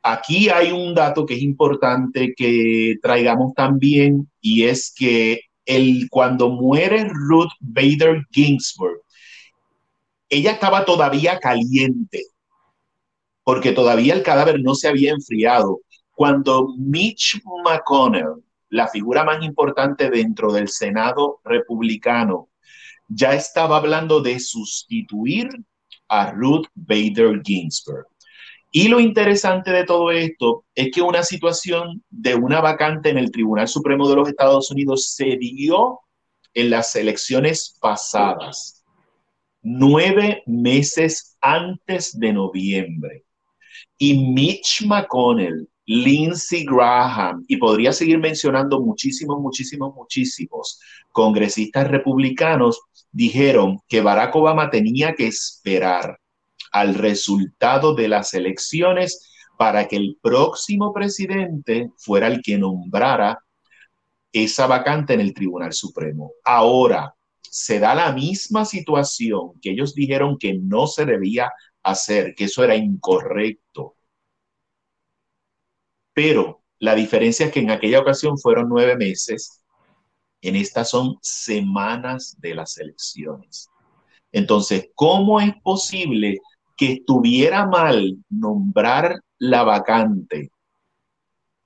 [0.03, 6.51] Aquí hay un dato que es importante que traigamos también y es que el, cuando
[6.51, 9.01] muere Ruth Bader Ginsburg,
[10.29, 12.25] ella estaba todavía caliente
[13.43, 15.81] porque todavía el cadáver no se había enfriado.
[16.15, 22.51] Cuando Mitch McConnell, la figura más importante dentro del Senado republicano,
[23.09, 25.49] ya estaba hablando de sustituir
[26.09, 28.07] a Ruth Bader Ginsburg.
[28.71, 33.31] Y lo interesante de todo esto es que una situación de una vacante en el
[33.31, 36.01] Tribunal Supremo de los Estados Unidos se dio
[36.55, 38.85] en las elecciones pasadas,
[39.63, 43.25] nueve meses antes de noviembre.
[43.97, 50.81] Y Mitch McConnell, Lindsey Graham, y podría seguir mencionando muchísimos, muchísimos, muchísimos
[51.13, 52.81] congresistas republicanos,
[53.13, 56.19] dijeron que Barack Obama tenía que esperar
[56.73, 63.39] al resultado de las elecciones para que el próximo presidente fuera el que nombrara
[64.33, 66.33] esa vacante en el Tribunal Supremo.
[66.45, 71.53] Ahora, se da la misma situación que ellos dijeron que no se debía
[71.85, 73.94] hacer, que eso era incorrecto.
[76.15, 79.63] Pero la diferencia es que en aquella ocasión fueron nueve meses,
[80.41, 83.69] en estas son semanas de las elecciones.
[84.33, 86.39] Entonces, ¿cómo es posible
[86.77, 90.51] que estuviera mal nombrar la vacante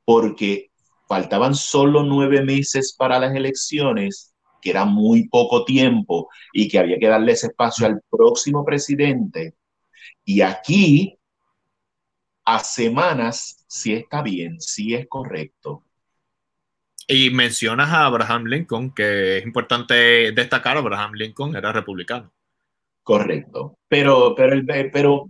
[0.04, 0.70] porque
[1.06, 6.98] faltaban solo nueve meses para las elecciones, que era muy poco tiempo y que había
[6.98, 9.54] que darle ese espacio al próximo presidente.
[10.24, 11.17] Y aquí,
[12.48, 15.84] a semanas, sí está bien, sí es correcto.
[17.06, 22.32] Y mencionas a Abraham Lincoln, que es importante destacar, Abraham Lincoln era republicano.
[23.02, 23.76] Correcto.
[23.86, 25.28] Pero, pero, el, pero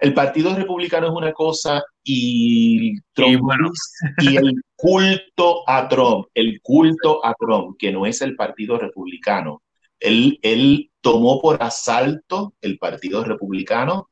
[0.00, 7.34] el Partido Republicano es una cosa y, y, el culto a Trump, el culto a
[7.34, 9.62] Trump, que no es el Partido Republicano.
[10.00, 14.08] Él, él tomó por asalto el Partido Republicano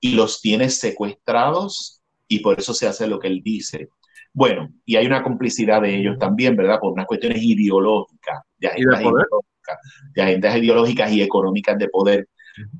[0.00, 3.88] y los tiene secuestrados y por eso se hace lo que él dice.
[4.32, 6.78] Bueno, y hay una complicidad de ellos también, ¿verdad?
[6.80, 9.78] Por unas cuestiones ideológicas, de agendas, ideológicas,
[10.14, 12.28] de agendas ideológicas y económicas de poder.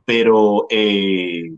[0.05, 1.51] Pero, eh,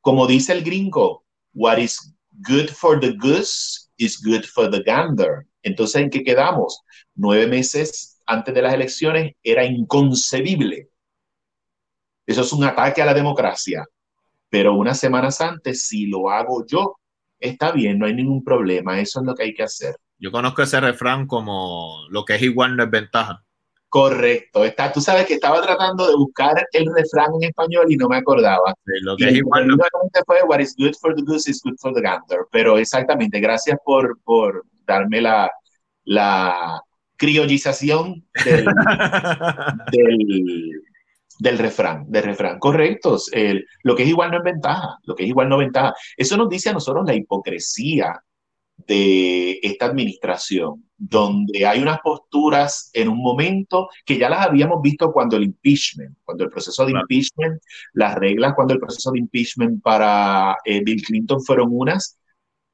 [0.00, 2.14] como dice el gringo, what is
[2.48, 5.46] good for the goose is good for the gander.
[5.62, 6.80] Entonces, ¿en qué quedamos?
[7.14, 10.88] Nueve meses antes de las elecciones era inconcebible.
[12.26, 13.84] Eso es un ataque a la democracia.
[14.52, 16.96] Pero unas semanas antes, si lo hago yo,
[17.40, 19.96] está bien, no hay ningún problema, eso es lo que hay que hacer.
[20.18, 23.42] Yo conozco ese refrán como lo que es igual no es ventaja.
[23.88, 28.10] Correcto, está, tú sabes que estaba tratando de buscar el refrán en español y no
[28.10, 28.74] me acordaba.
[29.00, 29.76] lo que es igual no...
[30.26, 33.78] fue what is good for the goose is good for the gander, pero exactamente, gracias
[33.82, 35.50] por, por darme la,
[36.04, 36.78] la
[37.16, 38.66] criollización del,
[39.92, 40.82] del
[41.42, 42.58] del refrán, del refrán.
[42.60, 43.28] Correctos.
[43.82, 45.94] lo que es igual no es ventaja, lo que es igual no es ventaja.
[46.16, 48.22] Eso nos dice a nosotros la hipocresía
[48.86, 55.12] de esta administración, donde hay unas posturas en un momento que ya las habíamos visto
[55.12, 57.60] cuando el impeachment, cuando el proceso de impeachment,
[57.94, 62.18] las reglas cuando el proceso de impeachment para eh, Bill Clinton fueron unas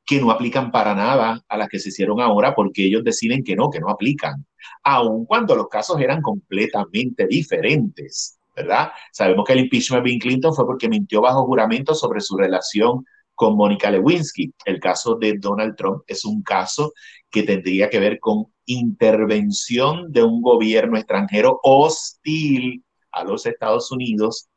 [0.04, 3.56] que no aplican para nada a las que se hicieron ahora porque ellos deciden que
[3.56, 4.46] no, que no aplican,
[4.82, 8.37] aun cuando los casos eran completamente diferentes.
[8.58, 8.90] ¿Verdad?
[9.12, 13.04] Sabemos que el impeachment de Bill Clinton fue porque mintió bajo juramento sobre su relación
[13.34, 14.52] con Mónica Lewinsky.
[14.64, 16.92] El caso de Donald Trump es un caso
[17.30, 24.48] que tendría que ver con intervención de un gobierno extranjero hostil a los Estados Unidos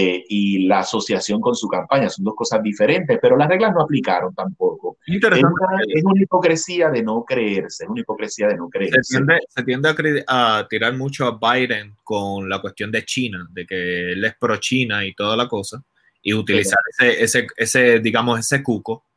[0.00, 2.08] eh, y la asociación con su campaña.
[2.08, 4.98] Son dos cosas diferentes, pero las reglas no aplicaron tampoco.
[5.04, 9.00] Es una, hipocresía de no creerse, es una hipocresía de no creerse.
[9.02, 14.24] Se tiende, a, tirar mucho a Biden con la cuestión de China, de que él
[14.24, 15.82] es pro China y toda la cosa,
[16.22, 19.07] y utilizar ese, ese, ese, digamos, ese cuco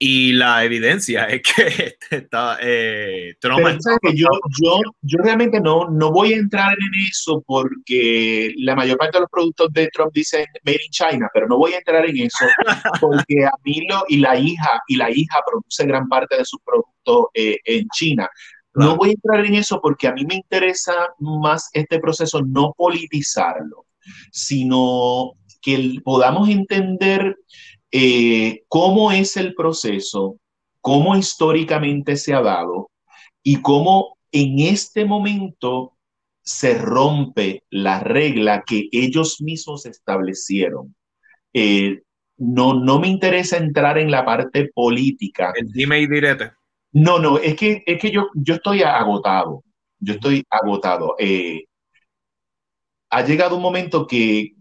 [0.00, 1.66] y la evidencia es que
[1.98, 3.60] este está, eh, Trump.
[4.14, 4.28] yo,
[4.62, 9.22] yo, yo realmente no, no voy a entrar en eso porque la mayor parte de
[9.22, 12.46] los productos de Trump dicen Made in China, pero no voy a entrar en eso
[13.00, 17.26] porque a Milo y la hija y la hija produce gran parte de sus productos
[17.34, 18.28] eh, en China.
[18.74, 22.72] No voy a entrar en eso porque a mí me interesa más este proceso no
[22.76, 23.86] politizarlo,
[24.30, 27.36] sino que podamos entender
[27.90, 30.36] eh, cómo es el proceso,
[30.80, 32.90] cómo históricamente se ha dado
[33.42, 35.94] y cómo en este momento
[36.42, 40.94] se rompe la regla que ellos mismos establecieron.
[41.52, 42.02] Eh,
[42.38, 45.52] no, no me interesa entrar en la parte política.
[45.56, 46.52] El dime y direte.
[46.92, 49.62] No, no, es que, es que yo, yo estoy agotado.
[49.98, 51.16] Yo estoy agotado.
[51.18, 51.64] Eh,
[53.10, 54.52] ha llegado un momento que,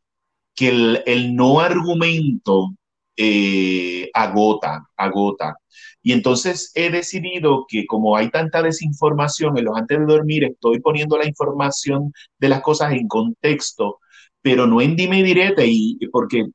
[0.56, 2.76] que el, el no argumento
[3.18, 5.58] eh, agota, agota.
[6.02, 10.80] Y entonces he decidido que como hay tanta desinformación en los antes de dormir, estoy
[10.80, 14.00] poniendo la información de las cosas en contexto,
[14.42, 16.46] pero no en dime direte, y, porque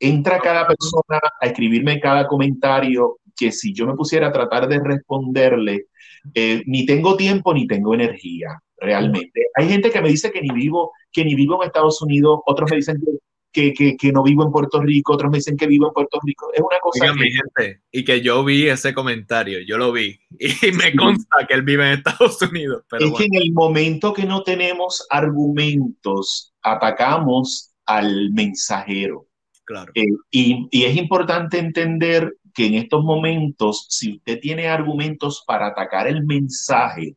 [0.00, 4.80] entra cada persona a escribirme cada comentario que si yo me pusiera a tratar de
[4.82, 5.86] responderle,
[6.34, 9.48] eh, ni tengo tiempo ni tengo energía, realmente.
[9.56, 12.70] Hay gente que me dice que ni vivo, que ni vivo en Estados Unidos, otros
[12.70, 13.18] me dicen que
[13.52, 16.18] que, que, que, no vivo en Puerto Rico, otros me dicen que vivo en Puerto
[16.24, 16.50] Rico.
[16.52, 17.14] Es una cosa.
[17.14, 17.30] que...
[17.30, 21.62] gente, y que yo vi ese comentario, yo lo vi, y me consta que él
[21.62, 22.84] vive en Estados Unidos.
[22.90, 29.26] Pero es que en el momento que no tenemos argumentos, atacamos al mensajero.
[29.64, 29.92] Claro.
[29.94, 35.68] Eh, y, y es importante entender que en estos momentos, si usted tiene argumentos para
[35.68, 37.16] atacar el mensaje,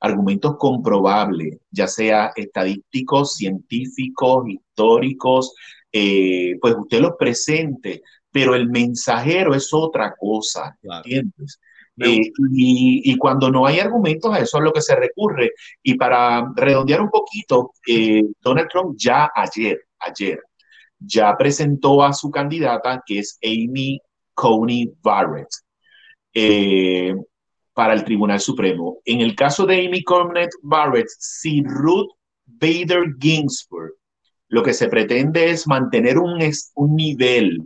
[0.00, 5.54] argumentos comprobables, ya sea estadísticos, científicos, históricos,
[5.92, 11.58] eh, pues usted los presente, pero el mensajero es otra cosa, ¿entiendes?
[12.00, 15.50] Eh, y, cuando no hay argumentos, a eso es lo que se recurre.
[15.82, 20.40] Y para redondear un poquito, eh, Donald Trump ya ayer, ayer,
[20.98, 24.00] ya presentó a su candidata, que es Amy
[24.34, 25.48] Coney Barrett.
[26.34, 27.14] eh,
[27.78, 28.98] para el Tribunal Supremo.
[29.04, 32.10] En el caso de Amy Cornet Barrett, si Ruth
[32.44, 33.92] Bader Ginsburg,
[34.48, 36.40] lo que se pretende es mantener un,
[36.74, 37.62] un nivel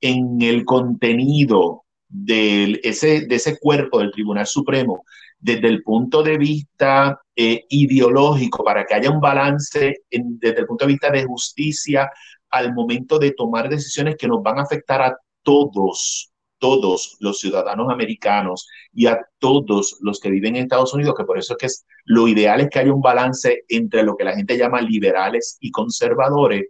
[0.00, 5.02] en el contenido de ese, de ese cuerpo del Tribunal Supremo
[5.40, 10.84] desde el punto de vista eh, ideológico, para que haya un balance desde el punto
[10.84, 12.08] de vista de justicia
[12.50, 17.90] al momento de tomar decisiones que nos van a afectar a todos, todos los ciudadanos
[17.90, 21.66] americanos y a todos los que viven en Estados Unidos, que por eso es que
[21.66, 25.56] es, lo ideal es que haya un balance entre lo que la gente llama liberales
[25.60, 26.66] y conservadores.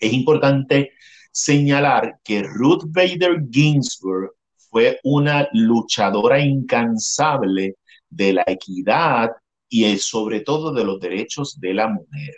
[0.00, 0.92] Es importante
[1.30, 4.32] señalar que Ruth Bader Ginsburg
[4.70, 7.76] fue una luchadora incansable
[8.10, 9.30] de la equidad
[9.68, 12.36] y sobre todo de los derechos de la mujer.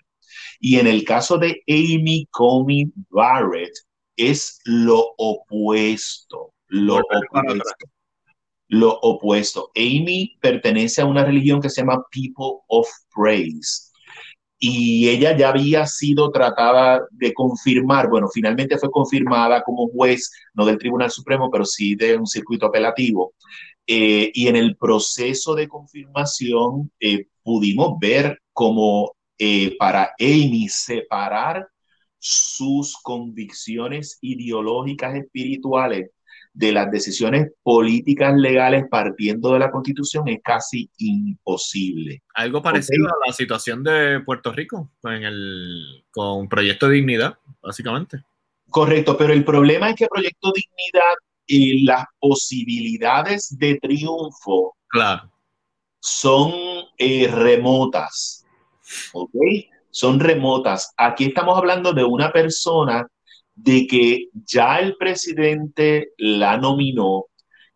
[0.59, 3.73] Y en el caso de Amy Coney Barrett,
[4.29, 7.87] es lo opuesto, lo opuesto.
[8.73, 9.71] Lo opuesto.
[9.75, 13.91] Amy pertenece a una religión que se llama People of Praise
[14.63, 20.67] y ella ya había sido tratada de confirmar, bueno, finalmente fue confirmada como juez, no
[20.67, 23.33] del Tribunal Supremo, pero sí de un circuito apelativo.
[23.87, 31.67] Eh, y en el proceso de confirmación eh, pudimos ver como eh, para Amy separar
[32.21, 36.11] sus convicciones ideológicas espirituales
[36.53, 42.23] de las decisiones políticas legales partiendo de la Constitución es casi imposible.
[42.35, 48.23] Algo parecido a la situación de Puerto Rico en el, con Proyecto Dignidad, básicamente.
[48.69, 51.15] Correcto, pero el problema es que Proyecto Dignidad
[51.47, 55.33] y las posibilidades de triunfo claro.
[56.01, 56.53] son
[56.99, 58.45] eh, remotas.
[59.13, 59.35] ¿Ok?
[59.91, 60.93] Son remotas.
[60.97, 63.07] Aquí estamos hablando de una persona
[63.55, 67.27] de que ya el presidente la nominó,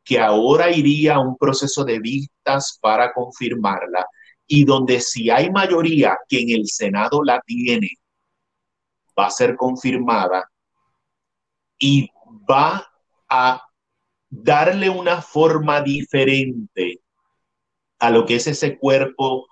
[0.02, 4.06] que ahora iría a un proceso de vistas para confirmarla
[4.46, 7.90] y donde si hay mayoría que en el Senado la tiene,
[9.18, 10.50] va a ser confirmada
[11.78, 12.08] y
[12.50, 12.86] va
[13.28, 13.62] a
[14.28, 17.00] darle una forma diferente
[17.98, 19.46] a lo que es ese cuerpo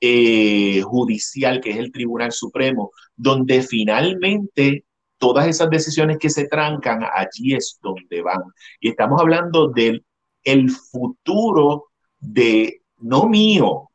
[0.00, 4.84] eh, judicial que es el Tribunal Supremo, donde finalmente
[5.18, 8.42] todas esas decisiones que se trancan, allí es donde van.
[8.80, 10.04] Y estamos hablando del
[10.44, 11.88] el futuro
[12.18, 13.90] de, no mío,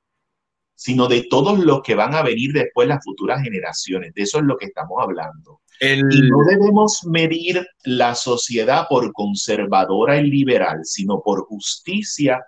[0.75, 4.13] sino de todos los que van a venir después, las futuras generaciones.
[4.13, 5.61] De eso es lo que estamos hablando.
[5.79, 12.45] Y no debemos medir la sociedad por conservadora y liberal, sino por justicia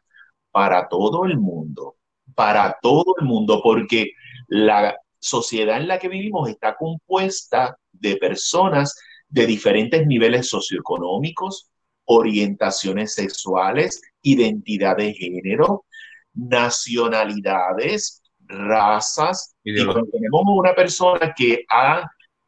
[0.51, 1.95] para todo el mundo,
[2.35, 4.11] para todo el mundo, porque
[4.47, 8.95] la sociedad en la que vivimos está compuesta de personas
[9.27, 11.69] de diferentes niveles socioeconómicos,
[12.05, 15.85] orientaciones sexuales, identidad de género,
[16.33, 19.55] nacionalidades, razas.
[19.63, 22.07] Y cuando tenemos una persona que ha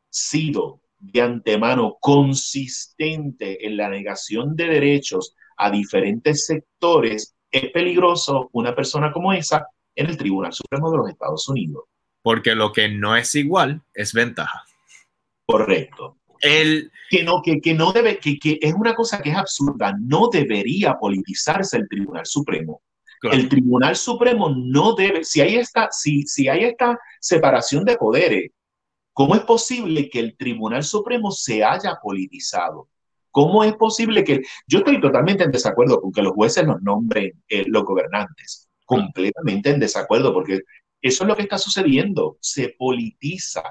[0.10, 8.76] sido de antemano consistente en la negación de derechos a diferentes sectores, es peligroso una
[8.76, 9.68] persona como esa
[9.98, 11.84] en el Tribunal Supremo de los Estados Unidos.
[12.22, 14.64] Porque lo que no es igual es ventaja.
[15.46, 16.18] Correcto.
[16.40, 19.96] El, que no, que, que no debe, que, que, es una cosa que es absurda,
[20.00, 22.82] no debería politizarse el Tribunal Supremo.
[23.24, 28.52] El Tribunal Supremo no debe, si hay esta, si, si hay esta separación de poderes,
[29.14, 32.90] ¿cómo es posible que el Tribunal Supremo se haya politizado?
[33.32, 37.44] ¿Cómo es posible que yo estoy totalmente en desacuerdo con que los jueces los nombren
[37.50, 38.67] eh, los gobernantes?
[38.88, 40.62] Completamente en desacuerdo, porque
[41.02, 42.38] eso es lo que está sucediendo.
[42.42, 43.62] Se politiza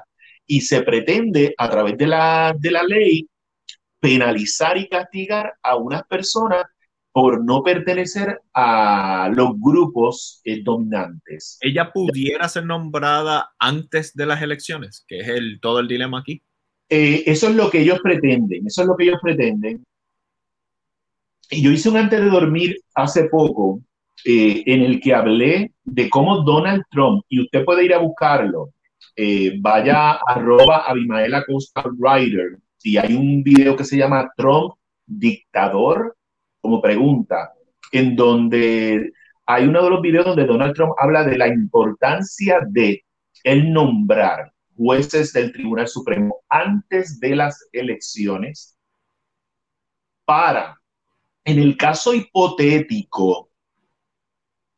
[0.45, 3.27] y se pretende a través de la, de la ley
[3.99, 6.65] penalizar y castigar a unas personas
[7.11, 11.57] por no pertenecer a los grupos eh, dominantes.
[11.61, 15.03] ¿Ella pudiera ser nombrada antes de las elecciones?
[15.07, 16.43] Que es el, todo el dilema aquí.
[16.89, 19.83] Eh, eso es lo que ellos pretenden, eso es lo que ellos pretenden.
[21.49, 23.81] Y yo hice un antes de dormir hace poco
[24.25, 28.71] eh, en el que hablé de cómo Donald Trump, y usted puede ir a buscarlo,
[29.15, 34.73] eh, vaya a arroba Abimael Acosta Writer, si hay un video que se llama Trump
[35.05, 36.15] dictador,
[36.61, 37.53] como pregunta,
[37.91, 39.11] en donde
[39.45, 43.03] hay uno de los videos donde Donald Trump habla de la importancia de
[43.43, 48.77] el nombrar jueces del Tribunal Supremo antes de las elecciones
[50.25, 50.79] para,
[51.45, 53.46] en el caso hipotético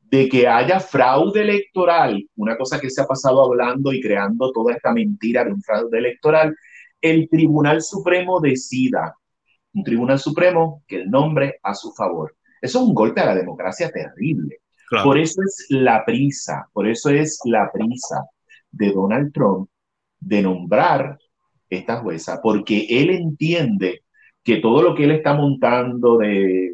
[0.10, 4.74] de que haya fraude electoral, una cosa que se ha pasado hablando y creando toda
[4.74, 6.56] esta mentira de un fraude electoral,
[7.02, 9.16] el Tribunal Supremo decida,
[9.74, 12.36] un Tribunal Supremo que el nombre a su favor.
[12.62, 14.62] Eso es un golpe a la democracia terrible.
[15.04, 18.26] Por eso es la prisa, por eso es la prisa
[18.72, 19.70] de Donald Trump
[20.20, 21.20] de nombrar
[21.70, 24.02] esta jueza, porque él entiende
[24.44, 26.74] que todo lo que él está montando de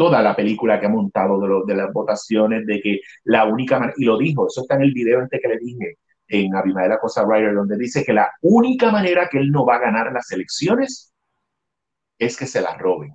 [0.00, 3.92] toda la película que ha montado de, de las votaciones, de que la única manera,
[3.98, 7.22] y lo dijo, eso está en el video antes que le dije, en Abimael Cosa
[7.22, 11.12] Ryder, donde dice que la única manera que él no va a ganar las elecciones
[12.18, 13.14] es que se las roben.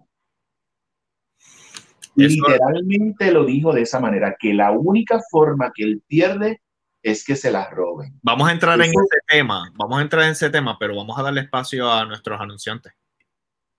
[2.14, 6.62] Literalmente lo dijo de esa manera, que la única forma que él pierde
[7.02, 8.20] es que se las roben.
[8.22, 11.24] Vamos a entrar en ese tema, vamos a entrar en ese tema, pero vamos a
[11.24, 12.94] darle espacio a nuestros anunciantes.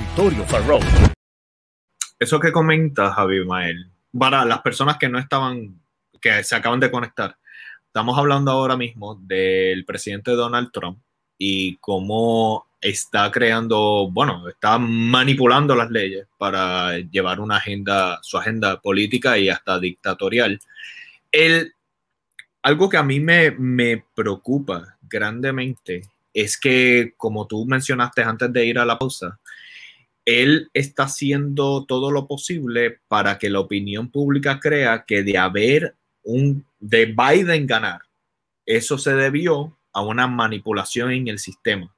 [0.00, 0.80] territorio Farrow.
[2.18, 5.78] Eso que comenta Javi Mael, para las personas que no estaban,
[6.20, 7.36] que se acaban de conectar,
[7.86, 10.98] estamos hablando ahora mismo del presidente Donald Trump
[11.36, 18.80] y cómo está creando, bueno, está manipulando las leyes para llevar una agenda, su agenda
[18.80, 20.58] política y hasta dictatorial.
[21.30, 21.74] El,
[22.62, 28.64] algo que a mí me, me preocupa grandemente es que, como tú mencionaste antes de
[28.64, 29.39] ir a la pausa,
[30.24, 35.94] él está haciendo todo lo posible para que la opinión pública crea que de haber
[36.22, 38.02] un, de Biden ganar,
[38.66, 41.94] eso se debió a una manipulación en el sistema.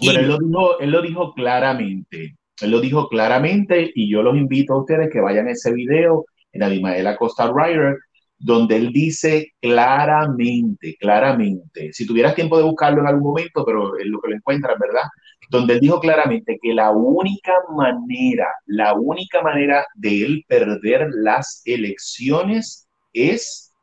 [0.00, 4.36] Bueno, él, lo dijo, él lo dijo claramente, él lo dijo claramente y yo los
[4.36, 7.98] invito a ustedes que vayan a ese video en Adimaela Costa Ryder,
[8.38, 14.06] donde él dice claramente, claramente, si tuvieras tiempo de buscarlo en algún momento, pero es
[14.06, 15.02] lo que lo encuentras, ¿verdad?
[15.50, 21.62] Donde él dijo claramente que la única manera, la única manera de él perder las
[21.64, 23.74] elecciones es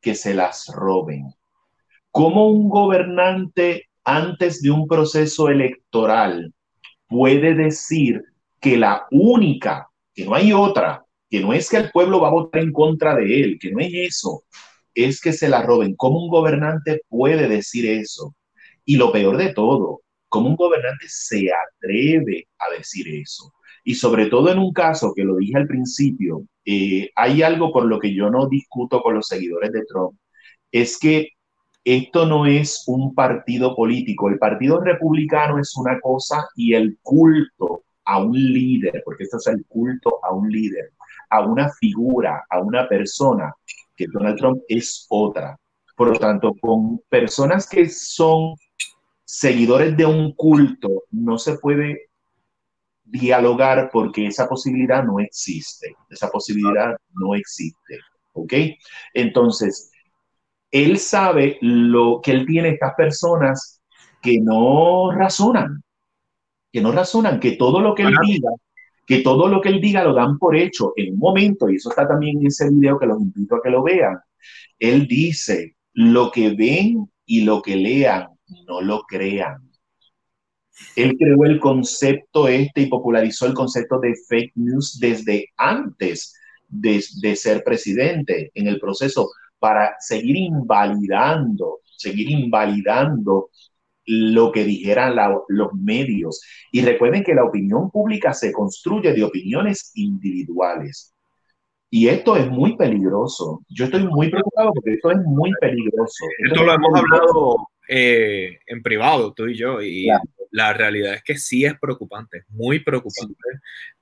[0.00, 1.34] que se las roben.
[2.12, 6.54] ¿Cómo un gobernante antes de un proceso electoral
[7.08, 8.22] puede decir
[8.60, 12.32] que la única, que no hay otra, que no es que el pueblo va a
[12.32, 14.44] votar en contra de él, que no es eso,
[14.94, 15.96] es que se la roben?
[15.96, 18.36] ¿Cómo un gobernante puede decir eso?
[18.84, 23.52] Y lo peor de todo, ¿Cómo un gobernante se atreve a decir eso?
[23.84, 27.86] Y sobre todo en un caso que lo dije al principio, eh, hay algo por
[27.86, 30.18] lo que yo no discuto con los seguidores de Trump,
[30.70, 31.30] es que
[31.84, 34.28] esto no es un partido político.
[34.28, 39.46] El Partido Republicano es una cosa y el culto a un líder, porque esto es
[39.46, 40.92] el culto a un líder,
[41.30, 43.54] a una figura, a una persona,
[43.96, 45.56] que Donald Trump es otra.
[45.96, 48.54] Por lo tanto, con personas que son
[49.28, 52.08] seguidores de un culto no se puede
[53.04, 55.94] dialogar porque esa posibilidad no existe.
[56.08, 57.98] Esa posibilidad no existe.
[58.32, 58.54] ¿Ok?
[59.12, 59.92] Entonces,
[60.70, 63.82] él sabe lo que él tiene estas personas
[64.22, 65.82] que no razonan,
[66.72, 68.50] que no razonan, que todo lo que él diga,
[69.06, 71.90] que todo lo que él diga lo dan por hecho en un momento, y eso
[71.90, 74.18] está también en ese video que los invito a que lo vean.
[74.78, 79.68] Él dice, lo que ven y lo que lean no lo crean.
[80.96, 86.34] Él creó el concepto este y popularizó el concepto de fake news desde antes
[86.68, 87.00] de,
[87.36, 93.50] ser presidente en el proceso para seguir invalidando, seguir invalidando
[94.06, 95.16] lo que dijeran
[95.48, 96.40] los medios.
[96.72, 101.12] Y recuerden que la opinión pública se construye de opiniones individuales.
[101.90, 103.62] Y esto es muy peligroso.
[103.68, 106.24] Yo estoy muy preocupado porque esto es muy peligroso.
[106.46, 107.56] Esto, lo hemos hablado
[107.88, 110.08] eh, en privado, tú y yo, y
[110.50, 113.34] la realidad es que sí es preocupante, muy preocupante,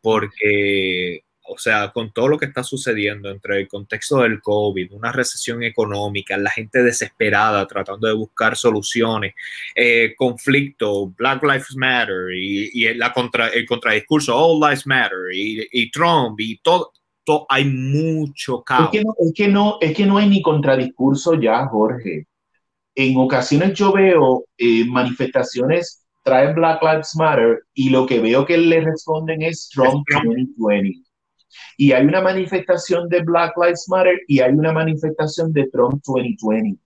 [0.00, 5.12] porque, o sea, con todo lo que está sucediendo entre el contexto del COVID, una
[5.12, 9.34] recesión económica, la gente desesperada tratando de buscar soluciones,
[9.74, 16.40] eh, conflicto, Black Lives Matter y, la contra, el contradiscurso All Lives Matter y, Trump
[16.40, 16.92] y todo,
[17.48, 18.90] hay mucho caos.
[18.92, 22.26] Es que, no, es que, no, es que no hay ni contradiscurso ya, Jorge
[22.96, 28.56] en ocasiones yo veo eh, manifestaciones, traen Black Lives Matter y lo que veo que
[28.56, 31.02] le responden es Trump 2020.
[31.76, 36.80] Y hay una manifestación de Black Lives Matter y hay una manifestación de Trump 2020.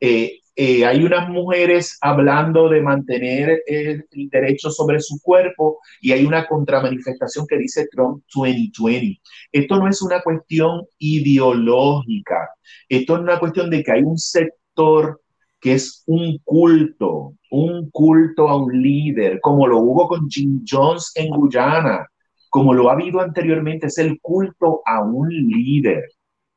[0.00, 6.24] Eh, eh, hay unas mujeres hablando de mantener el, derecho sobre su cuerpo y hay
[6.24, 9.20] una contramanifestación que dice Trump 2020.
[9.52, 12.48] Esto no es una cuestión ideológica,
[12.88, 15.20] esto es una cuestión de que hay un sector
[15.60, 21.12] que es un culto, un culto a un líder, como lo hubo con Jim Jones
[21.14, 22.06] en Guyana,
[22.48, 26.04] como lo ha habido anteriormente, es el culto a un líder.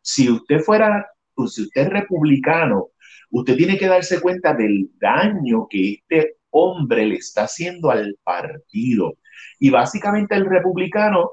[0.01, 2.88] Si usted fuera, pues, si usted es republicano,
[3.32, 9.16] usted tiene que darse cuenta del daño que este hombre le está haciendo al partido.
[9.60, 11.32] Y básicamente el republicano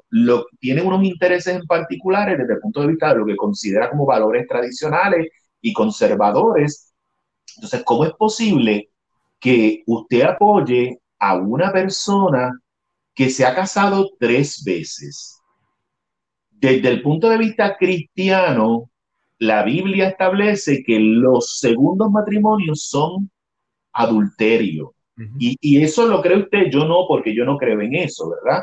[0.59, 4.07] tiene unos intereses en particulares desde el punto de vista de lo que considera como
[4.07, 5.29] valores tradicionales
[5.61, 6.90] y conservadores.
[7.57, 8.91] Entonces, ¿cómo es posible
[9.39, 12.59] que usted apoye a una persona
[13.15, 15.41] que se ha casado tres veces?
[16.51, 18.91] Desde el punto de vista cristiano,
[19.39, 23.31] la Biblia establece que los segundos matrimonios son
[23.93, 24.95] adulterio.
[25.39, 28.63] y, y, eso lo cree usted, yo no, porque yo no creo en eso, ¿verdad?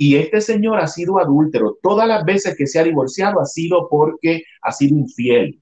[0.00, 1.76] Y este señor ha sido adúltero.
[1.82, 5.59] Todas las veces que se ha divorciado ha sido porque ha sido infiel.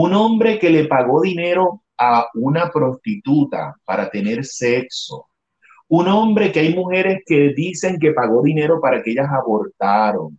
[0.00, 5.26] Un hombre que le pagó dinero a una prostituta para tener sexo.
[5.88, 10.38] Un hombre que hay mujeres que dicen que pagó dinero para que ellas abortaron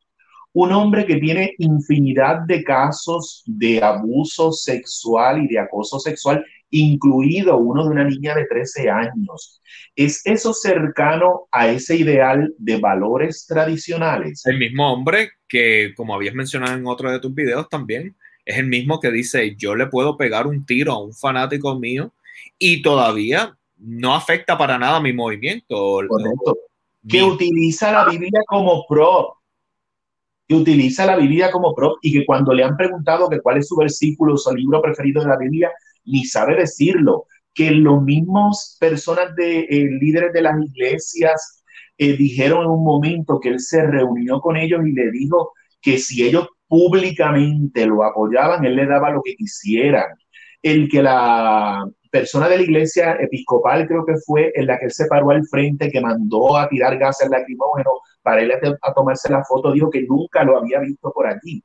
[0.53, 7.57] un hombre que tiene infinidad de casos de abuso sexual y de acoso sexual, incluido
[7.57, 9.61] uno de una niña de 13 años.
[9.95, 14.45] ¿Es eso cercano a ese ideal de valores tradicionales?
[14.45, 18.15] El mismo hombre que, como habías mencionado en otro de tus videos también,
[18.45, 22.13] es el mismo que dice, yo le puedo pegar un tiro a un fanático mío
[22.57, 26.01] y todavía no afecta para nada mi movimiento.
[27.07, 29.39] Que utiliza la Biblia como pro
[30.49, 33.67] que utiliza la Biblia como prop y que cuando le han preguntado que cuál es
[33.67, 35.71] su versículo, su libro preferido de la Biblia,
[36.05, 37.27] ni sabe decirlo.
[37.53, 41.63] Que los mismos personas de eh, líderes de las iglesias
[41.99, 45.99] eh, dijeron en un momento que él se reunió con ellos y le dijo que
[45.99, 50.05] si ellos públicamente lo apoyaban, él le daba lo que quisieran.
[50.61, 54.91] El que la persona de la iglesia episcopal, creo que fue en la que él
[54.91, 59.43] se paró al frente, que mandó a tirar gases lacrimógenos para él a, tomarse la
[59.43, 61.63] foto, dijo que nunca lo había visto por allí.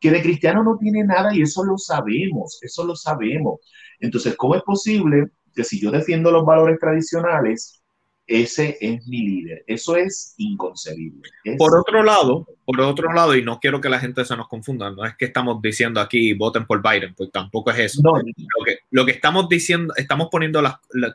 [0.00, 3.60] Que de cristiano no tiene nada y eso lo sabemos, eso lo sabemos.
[4.00, 7.82] Entonces, ¿cómo es posible que si yo defiendo los valores tradicionales,
[8.26, 9.64] ese es mi líder.
[9.66, 11.30] Eso es inconcebible.
[11.56, 14.90] por otro lado, por otro lado, y no quiero que la gente se nos confunda,
[14.90, 18.00] no es que estamos diciendo aquí voten por Biden, pues tampoco es eso.
[18.02, 20.60] No, lo, que, lo que estamos diciendo, estamos poniendo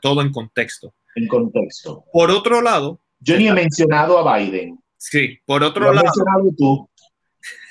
[0.01, 0.93] todo en contexto.
[1.16, 2.05] En contexto.
[2.14, 2.99] Por otro lado.
[3.20, 4.80] Yo ni he mencionado a Biden.
[4.97, 6.12] Sí, por otro lado.
[6.57, 6.88] tú.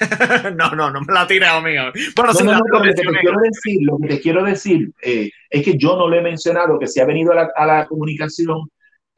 [0.56, 1.84] no, no, no me la tires, amigo.
[2.16, 5.64] Bueno, no, no, lo, que te quiero decir, lo que te quiero decir eh, es
[5.64, 8.68] que yo no le he mencionado que si ha venido a la, a la comunicación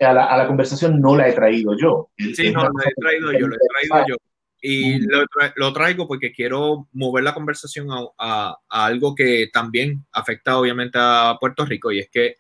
[0.01, 2.11] a la, a la, conversación no la he traído yo.
[2.17, 4.17] Sí, no, lo he traído yo, lo he traído yo.
[4.61, 5.25] Y lo,
[5.57, 10.99] lo, traigo porque quiero mover la conversación a, a, a, algo que también afecta obviamente
[11.01, 12.37] a Puerto Rico y es que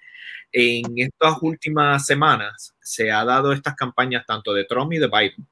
[0.52, 5.48] en estas últimas semanas se ha dado estas campañas tanto de Trump y de Biden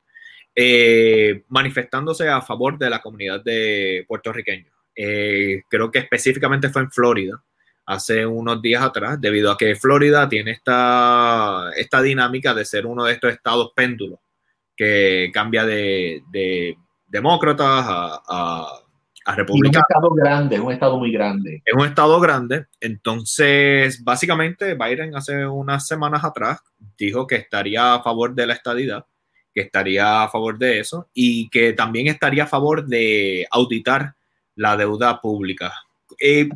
[0.54, 4.74] eh, manifestándose a favor de la comunidad de puertorriqueños.
[4.94, 7.42] Eh, creo que específicamente fue en Florida,
[7.90, 13.04] hace unos días atrás, debido a que Florida tiene esta, esta dinámica de ser uno
[13.04, 14.20] de estos estados péndulos
[14.76, 16.76] que cambia de, de
[17.08, 18.66] demócratas a, a,
[19.24, 19.84] a republicanos.
[19.88, 21.62] Es un estado grande, es un estado muy grande.
[21.64, 22.66] Es un estado grande.
[22.80, 26.60] Entonces, básicamente, Biden hace unas semanas atrás
[26.96, 29.04] dijo que estaría a favor de la estadidad
[29.52, 34.14] que estaría a favor de eso y que también estaría a favor de auditar
[34.54, 35.72] la deuda pública.
[36.20, 36.48] Eh,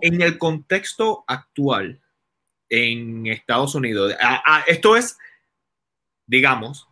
[0.00, 2.00] en el contexto actual
[2.68, 4.14] en Estados Unidos,
[4.66, 5.18] esto es,
[6.26, 6.88] digamos,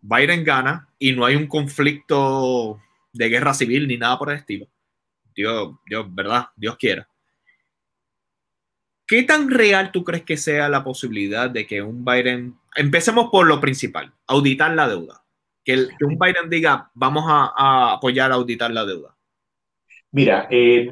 [0.00, 2.80] Biden gana y no hay un conflicto
[3.12, 4.66] de guerra civil ni nada por el estilo.
[5.34, 6.48] Dios, Dios, ¿verdad?
[6.56, 7.08] Dios quiera.
[9.06, 13.46] ¿Qué tan real tú crees que sea la posibilidad de que un Biden, empecemos por
[13.46, 15.22] lo principal, auditar la deuda?
[15.64, 19.16] Que, un Biden diga, vamos a, apoyar a auditar la deuda.
[20.10, 20.88] Mira, eh,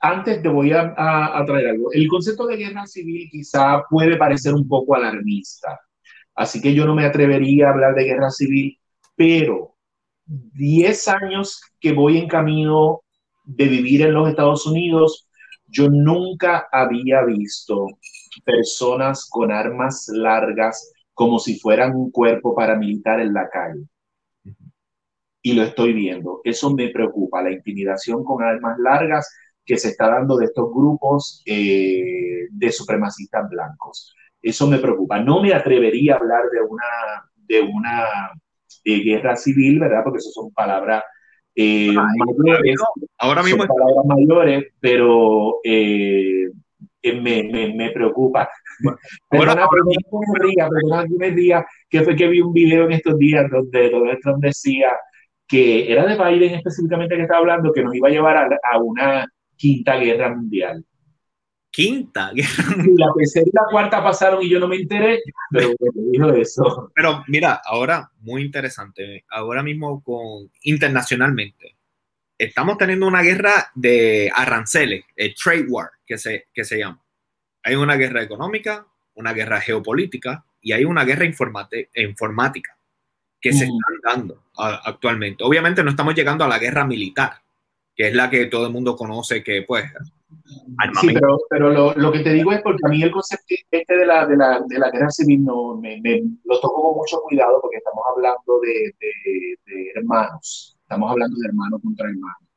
[0.00, 1.92] antes te voy a, a, traer algo.
[1.92, 5.78] El concepto de guerra civil quizá puede parecer un poco alarmista,
[6.34, 8.78] así que yo no me atrevería a hablar de guerra civil,
[9.14, 9.76] pero
[10.26, 13.00] 10 años que voy en camino
[13.44, 15.28] de vivir en los Estados Unidos,
[15.66, 17.86] yo nunca había visto
[18.44, 23.84] personas con armas largas como si fueran un cuerpo paramilitar en la calle.
[25.42, 26.40] Y lo estoy viendo.
[26.44, 29.28] Eso me preocupa, la intimidación con armas largas
[29.70, 34.12] que se está dando de estos grupos eh, de supremacistas blancos.
[34.42, 35.20] Eso me preocupa.
[35.20, 38.32] No me atrevería a hablar de una, de una
[38.84, 40.00] eh, guerra civil, ¿verdad?
[40.02, 41.04] Porque eso son palabras
[41.54, 42.80] eh, mayores.
[43.16, 43.64] Ahora mismo.
[43.64, 48.50] Son palabras mayores, pero me, me, me, preocupa.
[49.30, 49.68] Pero ahora,
[51.16, 54.96] me día, que fue que vi un video en estos días donde Donald Trump decía
[55.46, 59.26] que era de Biden específicamente que estaba hablando, que nos iba a llevar a, una
[59.60, 60.82] quinta guerra mundial.
[61.70, 63.08] Quinta guerra mundial.
[63.08, 66.90] La tercera y la cuarta pasaron y yo no me enteré, pero dijo eso.
[66.94, 71.76] Pero mira, ahora, muy interesante, ahora mismo con internacionalmente,
[72.38, 77.04] estamos teniendo una guerra de aranceles, el trade war, que se, que se llama.
[77.62, 82.78] Hay una guerra económica, una guerra geopolítica y hay una guerra informática
[83.38, 83.68] que se mm.
[83.68, 85.44] están dando actualmente.
[85.44, 87.42] Obviamente no estamos llegando a la guerra militar,
[88.00, 89.84] que es la que todo el mundo conoce que pues...
[91.02, 93.94] Sí, pero, pero lo, lo, que te digo es porque a mí el concepto este
[93.94, 97.20] de la, de la, de la guerra civil no, me, me, lo toco con mucho
[97.20, 102.48] cuidado porque estamos hablando de, de, de hermanos, estamos hablando de hermanos contra hermanos.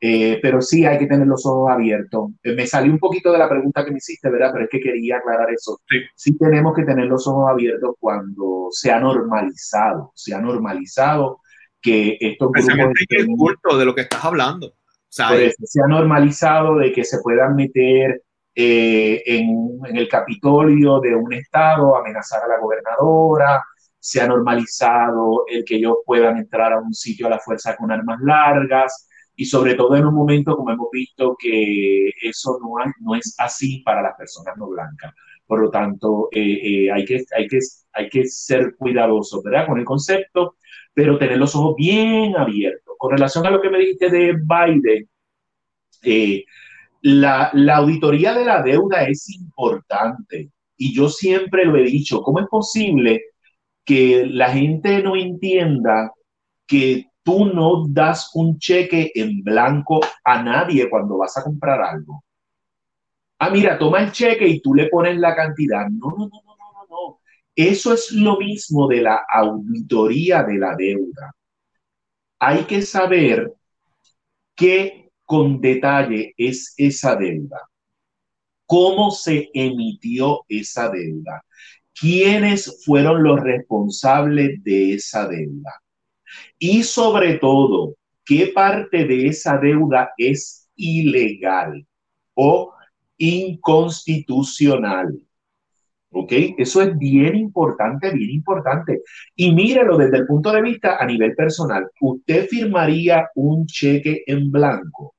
[0.00, 2.30] Eh, pero sí hay que tener los ojos abiertos.
[2.44, 4.50] Eh, me salió un poquito de la pregunta que me hiciste, ¿verdad?
[4.52, 5.80] Pero es que quería aclarar eso.
[6.14, 6.38] Sí.
[6.38, 11.40] tenemos que tener los ojos abiertos cuando se ha normalizado, se ha normalizado
[11.80, 12.92] que estos grupos...
[13.08, 14.72] el culto de lo que estás hablando.
[15.14, 18.22] Pues, se ha normalizado de que se puedan meter
[18.54, 23.62] eh, en, el Capitolio de un estado, amenazar a la gobernadora,
[23.98, 27.92] se ha normalizado el que ellos puedan entrar a un sitio a la fuerza con
[27.92, 32.58] armas largas, y sobre todo en un momento como hemos visto que eso
[33.00, 35.12] no, es así para las personas no blancas.
[35.46, 40.56] Por lo tanto, eh, eh, hay, que, ser cuidadosos con el concepto,
[40.94, 42.91] pero tener los ojos bien abiertos.
[43.02, 45.08] Con relación a lo que me dijiste de Biden,
[46.04, 46.44] eh,
[47.00, 52.46] la, auditoría de la deuda es importante y yo siempre lo he dicho, ¿cómo es
[52.46, 53.24] posible
[53.84, 56.12] que la gente no entienda
[56.64, 62.22] que tú no das un cheque en blanco a nadie cuando vas a comprar algo.
[63.40, 65.88] Ah, mira, toma el cheque y tú le pones la cantidad.
[65.88, 67.18] No, no, no, no, no.
[67.56, 71.32] Eso es lo mismo de la auditoría de la deuda.
[72.44, 73.52] Hay que saber
[74.56, 77.70] qué con detalle es esa deuda.
[78.66, 81.44] ¿Cómo se emitió esa deuda?
[81.94, 85.70] ¿Quiénes fueron los responsables de esa deuda?
[86.58, 91.86] Y sobre todo, ¿qué parte de esa deuda es ilegal
[92.34, 92.74] o
[93.18, 95.16] inconstitucional?
[96.12, 96.32] ¿Ok?
[96.58, 99.02] Eso es bien importante, bien importante.
[99.34, 101.88] Y mírelo desde el punto de vista a nivel personal.
[102.00, 105.14] ¿Usted firmaría un cheque en blanco?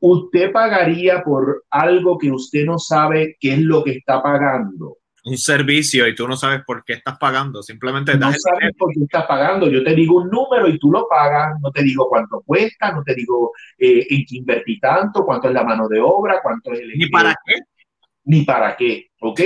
[0.00, 4.98] ¿Usted pagaría por algo que usted no sabe qué es lo que está pagando?
[5.24, 9.02] un servicio y tú no sabes por qué estás pagando, simplemente no sabes por qué
[9.02, 9.68] estás pagando.
[9.68, 13.02] Yo te digo un número y tú lo pagas, no te digo cuánto cuesta, no
[13.02, 16.80] te digo eh, en qué invertí tanto, cuánto es la mano de obra, cuánto es
[16.80, 16.96] el...
[16.96, 17.54] Ni para qué.
[18.24, 19.40] Ni para qué, ¿ok?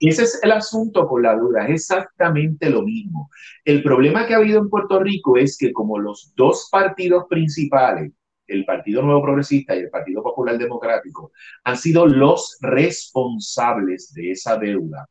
[0.00, 3.30] Ese es el asunto con la duda, es exactamente lo mismo.
[3.64, 8.12] El problema que ha habido en Puerto Rico es que como los dos partidos principales,
[8.46, 11.32] el Partido Nuevo Progresista y el Partido Popular Democrático,
[11.64, 15.08] han sido los responsables de esa deuda,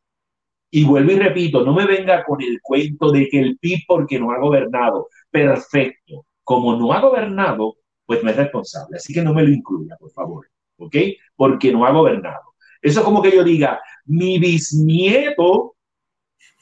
[0.70, 4.20] y vuelvo y repito, no me venga con el cuento de que el PIB porque
[4.20, 5.08] no ha gobernado.
[5.32, 6.26] Perfecto.
[6.44, 8.98] Como no ha gobernado, pues no es responsable.
[8.98, 10.48] Así que no me lo incluya, por favor.
[10.78, 10.96] ¿Ok?
[11.36, 12.54] Porque no ha gobernado.
[12.82, 15.76] Eso es como que yo diga, mi bisnieto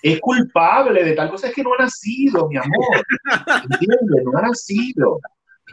[0.01, 1.47] es culpable de tal cosa.
[1.47, 3.05] Es que no ha nacido, mi amor.
[3.71, 4.23] ¿Entiendes?
[4.23, 5.19] No ha nacido.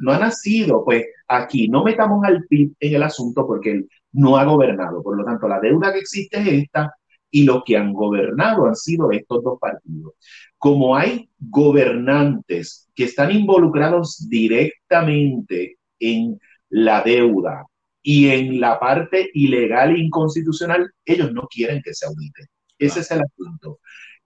[0.00, 0.84] No ha nacido.
[0.84, 5.02] Pues aquí no metamos al PIB en el asunto porque él no ha gobernado.
[5.02, 6.94] Por lo tanto, la deuda que existe es esta
[7.30, 10.14] y los que han gobernado han sido estos dos partidos.
[10.58, 17.66] Como hay gobernantes que están involucrados directamente en la deuda
[18.02, 22.46] y en la parte ilegal e inconstitucional, ellos no quieren que se audite.
[22.78, 23.78] Ese es el asunto.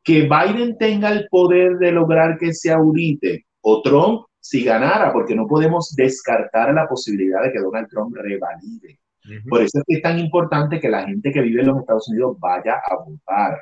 [0.03, 5.35] Que Biden tenga el poder de lograr que se audite o Trump si ganara, porque
[5.35, 9.01] no podemos descartar la posibilidad de que Donald Trump revalide
[9.49, 12.09] por eso es que es tan importante que la gente que vive en los Estados
[12.09, 13.61] Unidos vaya a votar.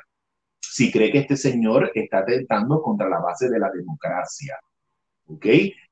[0.59, 4.57] Si cree que este señor está atentando contra la base de la democracia.
[5.27, 5.45] ¿Ok?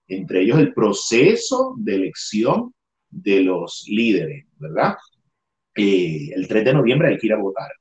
[0.08, 2.74] Entre ellos el proceso de elección
[3.14, 4.96] de los líderes, ¿verdad?
[5.76, 7.72] Eh, el 3 de noviembre hay que ir a votar.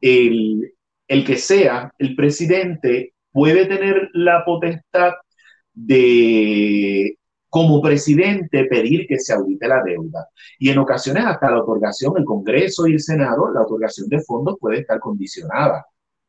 [0.00, 0.74] El,
[1.08, 5.12] el que sea el presidente puede tener la potestad
[5.72, 7.16] de
[7.48, 10.26] como presidente pedir que se audite la deuda.
[10.58, 14.56] Y en ocasiones hasta la otorgación, el Congreso y el Senado, la otorgación de fondos
[14.58, 15.84] puede estar condicionada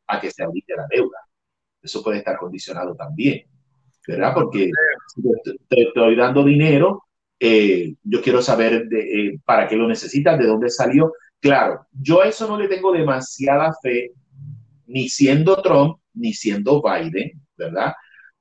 [0.06, 1.16] a que se audite la deuda.
[1.80, 3.46] Eso puede estar condicionado también,
[4.06, 4.34] ¿verdad?
[4.34, 4.70] Porque
[5.14, 5.22] si
[5.68, 7.04] te estoy dando dinero,
[7.46, 11.12] eh, yo quiero saber eh, para qué lo necesitas, de dónde salió.
[11.38, 14.12] Claro, yo a eso no le tengo demasiada fe,
[14.86, 17.92] ni siendo Trump, ni siendo Biden, ¿verdad?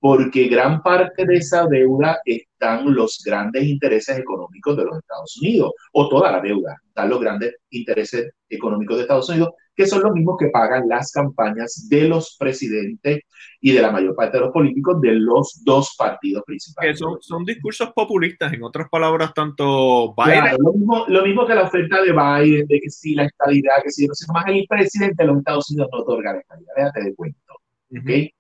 [0.04, 5.72] Porque gran parte de esa deuda están los grandes intereses económicos de los Estados Unidos,
[5.94, 10.12] o toda la deuda, están los grandes intereses económicos de Estados Unidos, que son los
[10.14, 13.22] mismos que pagan las campañas de los presidentes
[13.62, 17.00] y de la mayor parte de los políticos de los dos partidos principales.
[17.00, 20.58] son, son discursos populistas, en otras palabras, tanto Biden...
[20.60, 23.90] lo, mismo, lo, mismo, que la oferta de Biden, de que sí, la estabilidad, que
[23.90, 27.04] sí, no sé, más el presidente de los Estados Unidos no otorga la estabilidad, déjate
[27.06, 27.54] de cuento,
[27.90, 28.34] ¿ok?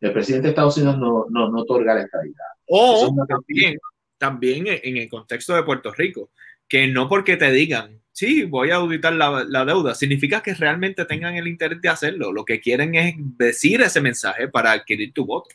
[0.00, 2.46] El presidente de Estados Unidos no, no, no otorga la estabilidad.
[2.66, 3.78] O también,
[4.16, 6.30] también en el contexto de Puerto Rico,
[6.68, 11.04] que no porque te digan, sí, voy a auditar la, la, deuda, significa que realmente
[11.04, 12.32] tengan el interés de hacerlo.
[12.32, 15.50] Lo que quieren es decir ese mensaje para adquirir tu voto.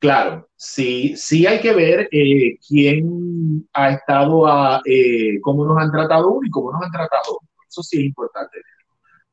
[0.00, 5.90] Claro, sí, sí hay que ver eh, quién ha estado, a, eh, cómo nos han
[5.90, 7.40] tratado uno y cómo nos han tratado.
[7.68, 8.58] Eso sí es importante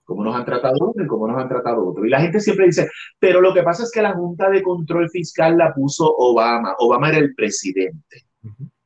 [0.05, 2.05] cómo nos han tratado uno y cómo nos han tratado otro.
[2.05, 2.89] Y la gente siempre dice,
[3.19, 6.75] pero lo que pasa es que la Junta de Control Fiscal la puso Obama.
[6.79, 8.25] Obama era el presidente.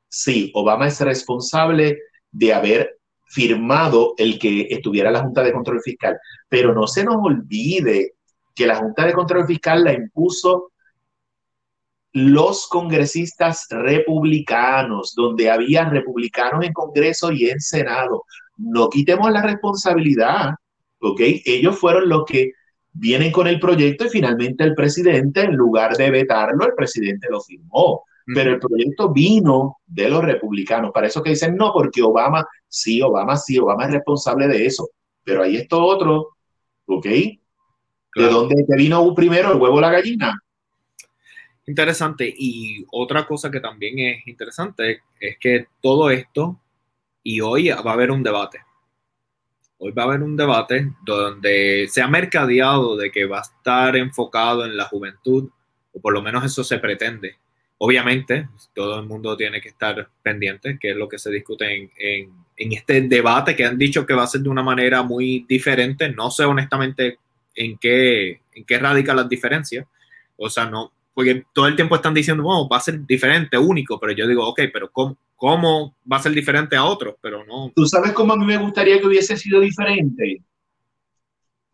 [0.07, 1.99] Sí, Obama es responsable
[2.31, 6.17] de haber firmado el que estuviera la Junta de Control Fiscal,
[6.47, 8.13] pero no se nos olvide
[8.55, 10.71] que la Junta de Control Fiscal la impuso
[12.13, 18.23] los congresistas republicanos, donde había republicanos en Congreso y en Senado.
[18.57, 20.55] No quitemos la responsabilidad
[20.99, 21.21] ¿ok?
[21.45, 22.53] Ellos fueron los que
[22.91, 27.41] vienen con el proyecto y finalmente el presidente, en lugar de vetarlo, el presidente lo
[27.41, 28.03] firmó.
[28.31, 30.91] Pero el proyecto vino de los republicanos.
[30.93, 34.87] Para eso que dicen, no, porque Obama, sí, Obama, sí, Obama es responsable de eso.
[35.23, 36.35] Pero ahí esto otro,
[36.85, 37.05] ¿ok?
[37.05, 37.39] ¿De
[38.15, 40.39] dónde te vino primero el huevo o la gallina?
[41.65, 42.31] Interesante.
[42.37, 46.59] Y otra cosa que también es interesante es que todo esto,
[47.23, 48.59] y hoy va a haber un debate
[49.81, 53.95] Hoy va a haber un debate donde se ha mercadeado de que va a estar
[53.95, 55.49] enfocado en la juventud,
[55.93, 57.37] o por lo menos eso se pretende.
[57.77, 62.73] Obviamente, todo el mundo tiene que estar pendiente, que es lo que se discute en,
[62.73, 66.09] este debate, que han dicho que va a ser de una manera muy diferente.
[66.09, 67.19] No sé honestamente
[67.55, 69.87] en qué, en qué radica las diferencias.
[70.35, 73.99] O sea, no, porque todo el tiempo están diciendo, bueno, va a ser diferente, único,
[73.99, 77.73] pero yo digo, ok, pero ¿cómo, cómo va a ser diferente a otros, pero no.
[77.75, 80.41] ¿Tú sabes cómo a mí me gustaría que hubiese sido diferente?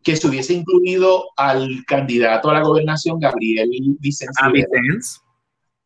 [0.02, 3.70] Que se hubiese incluido al candidato a la gobernación, Gabriel
[4.00, 4.34] Vicente.
[4.42, 5.22] ¿A Vicens?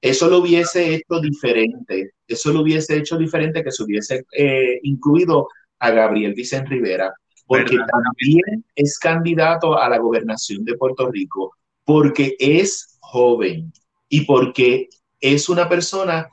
[0.00, 2.14] Eso lo hubiese hecho diferente.
[2.26, 5.48] Eso lo hubiese hecho diferente que se hubiese eh, incluido
[5.80, 7.12] a Gabriel Vicente Rivera,
[7.46, 11.54] porque también es candidato a la gobernación de Puerto Rico,
[11.84, 13.72] porque es joven
[14.08, 14.88] y porque
[15.20, 16.28] es una persona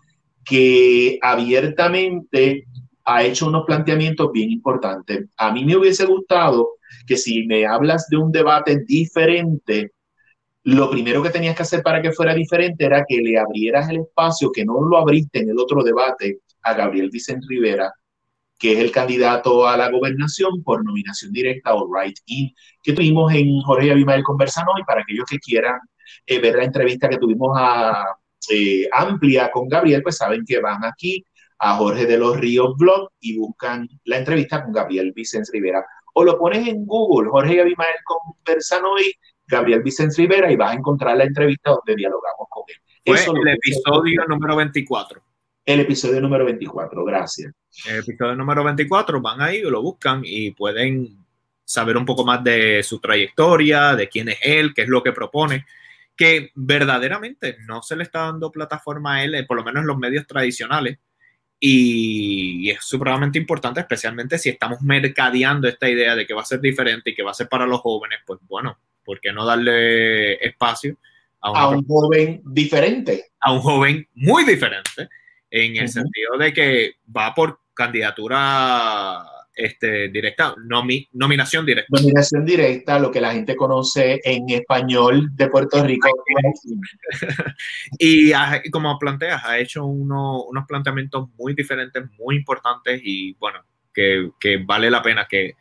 [0.45, 2.65] que abiertamente
[3.05, 5.25] ha hecho unos planteamientos bien importantes.
[5.37, 6.69] A mí me hubiese gustado
[7.05, 9.91] que si me hablas de un debate diferente,
[10.63, 14.01] lo primero que tenías que hacer para que fuera diferente era que le abrieras el
[14.01, 17.93] espacio, que no lo abriste en el otro debate, a Gabriel Vicente Rivera,
[18.57, 22.51] que es el candidato a la gobernación por nominación directa o right-in,
[22.83, 25.79] que tuvimos en Jorge Abimael conversando hoy, para aquellos que quieran
[26.25, 28.17] eh, ver la entrevista que tuvimos a
[28.49, 31.25] eh, amplia con Gabriel, pues saben que van aquí
[31.59, 35.85] a Jorge de los Ríos Blog y buscan la entrevista con Gabriel Vicente Rivera.
[36.13, 39.13] O lo pones en Google, Jorge Abimael conversan hoy,
[39.45, 42.75] Gabriel Vicente Rivera, y vas a encontrar la entrevista donde dialogamos con él.
[43.03, 45.21] Eso el episodio número 24.
[45.65, 47.53] El episodio número 24, gracias.
[47.89, 51.25] El episodio número 24, van ahí, lo buscan y pueden
[51.65, 55.11] saber un poco más de su trayectoria, de quién es él, qué es lo que
[55.11, 55.65] propone
[56.17, 59.87] que verdaderamente no se le está dando plataforma a él, eh, por lo menos en
[59.87, 60.97] los medios tradicionales.
[61.59, 66.59] Y, es supremamente importante, especialmente si estamos mercadeando esta idea de que va a ser
[66.59, 70.33] diferente y que va a ser para los jóvenes, pues bueno, ¿por qué no darle
[70.45, 70.97] espacio
[71.39, 73.31] a, un joven diferente?
[73.39, 75.07] A un joven muy diferente,
[75.49, 79.23] en el sentido de que va por candidatura
[79.57, 80.53] este, directa,
[81.13, 81.99] nominación directa.
[81.99, 86.07] Nominación directa, lo que la gente conoce en español de Puerto Rico.
[87.99, 88.31] y,
[88.69, 93.59] como planteas, ha hecho unos planteamientos muy diferentes, muy importantes y bueno,
[93.93, 94.31] que,
[94.63, 95.55] vale la pena que,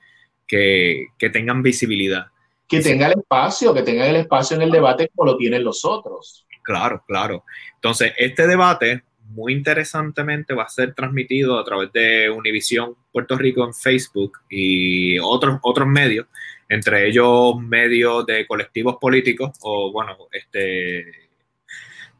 [0.46, 2.26] que, tengan visibilidad.
[2.68, 5.84] Que tenga el espacio, que tengan el espacio en el debate como lo tienen los
[5.86, 6.46] otros.
[6.62, 7.44] Claro, claro.
[7.76, 13.64] Entonces, este debate muy interesantemente va a ser transmitido a través de Univisión Puerto Rico
[13.64, 16.26] en Facebook y otros, otros medios,
[16.68, 21.28] entre ellos medios de colectivos políticos o, bueno, este,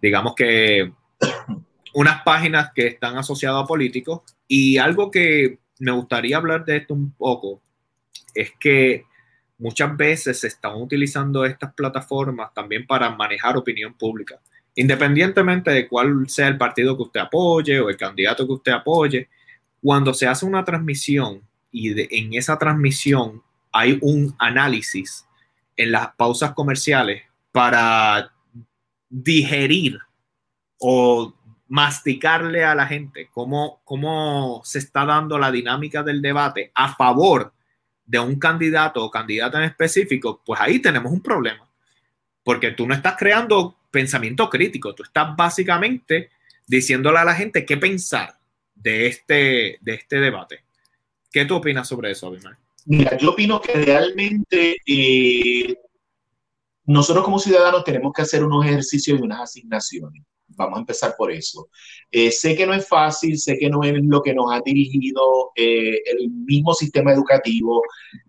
[0.00, 0.92] digamos que
[1.94, 4.22] unas páginas que están asociadas a políticos.
[4.46, 7.62] Y algo que me gustaría hablar de esto un poco
[8.34, 9.04] es que
[9.58, 14.40] muchas veces se están utilizando estas plataformas también para manejar opinión pública.
[14.76, 19.28] Independientemente de cuál sea el partido que usted apoye o el candidato que usted apoye,
[19.82, 25.26] cuando se hace una transmisión y en esa transmisión hay un análisis
[25.76, 27.22] en las pausas comerciales
[27.52, 28.32] para
[29.08, 29.98] digerir
[30.78, 31.34] o
[31.68, 37.52] masticarle a la gente cómo, cómo se está dando la dinámica del debate a favor
[38.04, 41.68] de un candidato o candidata en específico, pues ahí tenemos un problema.
[42.44, 46.28] Porque tú no estás creando pensamiento crítico, tú estás básicamente
[46.66, 48.38] diciéndole a la gente qué pensar
[48.74, 50.64] de este, de este debate.
[51.32, 52.58] ¿Qué tú opinas sobre eso, Abimar?
[52.84, 55.76] Mira, yo opino que realmente eh,
[56.84, 60.22] nosotros como ciudadanos tenemos que hacer unos ejercicios y unas asignaciones.
[60.48, 61.70] Vamos a empezar por eso.
[62.10, 65.52] Eh, sé que no es fácil, sé que no es lo que nos ha dirigido
[65.56, 67.80] eh, el mismo sistema educativo,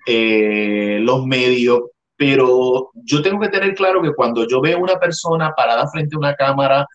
[0.06, 1.82] los medios,
[2.18, 6.20] pero yo tengo que tener claro que cuando yo veo una persona parada frente a
[6.20, 6.86] una cámara,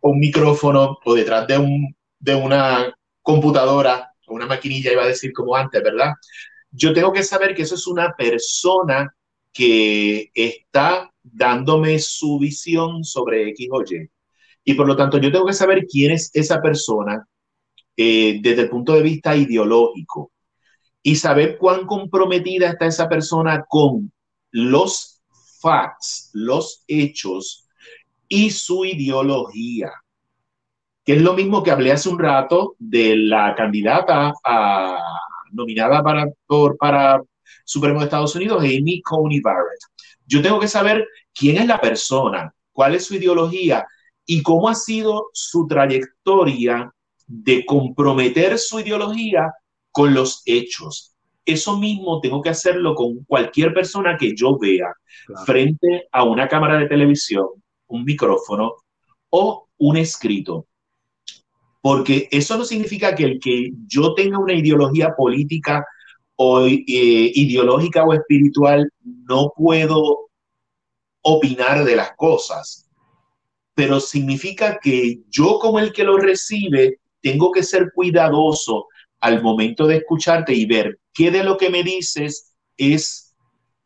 [0.00, 2.92] o un micrófono o detrás de, un, de una
[3.22, 6.12] computadora, o una maquinilla, iba a decir como antes, ¿verdad?
[6.72, 9.14] Yo tengo que saber que eso es una persona
[9.52, 14.10] que está dándome su visión sobre X o Y.
[14.64, 17.24] Y por lo tanto, yo tengo que saber quién es esa persona
[17.96, 20.32] eh, desde el punto de vista ideológico
[21.02, 24.12] y saber cuán comprometida está esa persona con
[24.50, 25.22] los
[25.60, 27.66] facts, los hechos
[28.28, 29.90] y su ideología.
[31.04, 34.98] Que es lo mismo que hablé hace un rato de la candidata a,
[35.50, 37.20] nominada para, por, para
[37.64, 39.80] Supremo de Estados Unidos, Amy Coney Barrett.
[40.26, 43.84] Yo tengo que saber quién es la persona, cuál es su ideología
[44.24, 46.92] y cómo ha sido su trayectoria
[47.26, 49.52] de comprometer su ideología
[49.92, 51.14] con los hechos.
[51.44, 54.92] Eso mismo tengo que hacerlo con cualquier persona que yo vea
[55.44, 57.46] frente a una cámara de televisión,
[57.88, 58.76] un micrófono
[59.30, 60.66] o un escrito.
[61.80, 65.84] Porque eso no significa que el que yo tenga una ideología política
[66.36, 70.30] o eh, ideológica o espiritual, no puedo
[71.22, 72.88] opinar de las cosas,
[73.74, 78.86] pero significa que yo como el que lo recibe, tengo que ser cuidadoso
[79.22, 83.34] al momento de escucharte y ver qué de lo que me dices es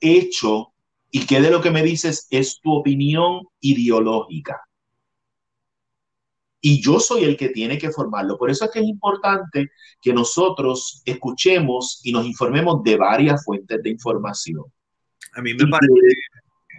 [0.00, 0.72] hecho
[1.10, 4.66] y qué de lo que me dices es tu opinión ideológica
[6.68, 8.36] y yo soy el que tiene que formarlo.
[8.36, 9.70] Por eso es que es importante
[10.00, 14.64] que nosotros escuchemos y nos informemos de varias fuentes de información.
[15.36, 15.92] A mí me parece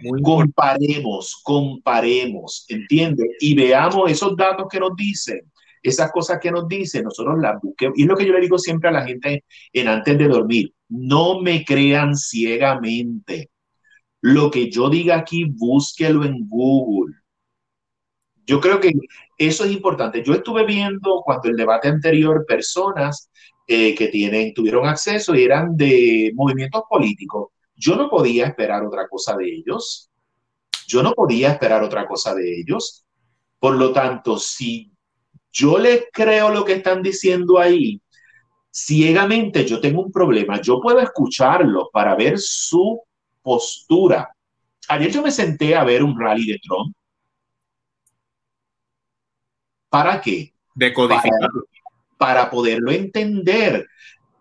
[0.02, 3.28] muy comparemos, comparemos, ¿entiendes?
[3.40, 5.50] Y veamos esos datos que nos dicen,
[5.82, 7.98] esas cosas que nos dicen, nosotros las busquemos.
[7.98, 10.74] Y es lo que yo le digo siempre a la gente en antes de dormir,
[10.88, 13.50] no me crean ciegamente.
[14.20, 17.14] Lo que yo diga aquí, búsquelo en Google.
[18.44, 18.92] Yo creo que
[19.36, 20.22] eso es importante.
[20.24, 23.30] Yo estuve viendo cuando el debate anterior personas
[23.66, 27.50] eh, que tienen, tuvieron acceso y eran de movimientos políticos.
[27.76, 30.10] Yo no podía esperar otra cosa de ellos.
[30.86, 33.04] Yo no podía esperar otra cosa de ellos.
[33.58, 34.90] Por lo tanto, si
[35.52, 38.00] yo les creo lo que están diciendo ahí,
[38.70, 40.60] ciegamente yo tengo un problema.
[40.60, 43.00] Yo puedo escucharlos para ver su
[43.42, 44.32] postura.
[44.88, 46.94] Ayer yo me senté a ver un rally de Trump
[49.88, 50.52] ¿Para qué?
[50.74, 51.64] Decodificarlo.
[52.18, 53.86] Para, para poderlo entender.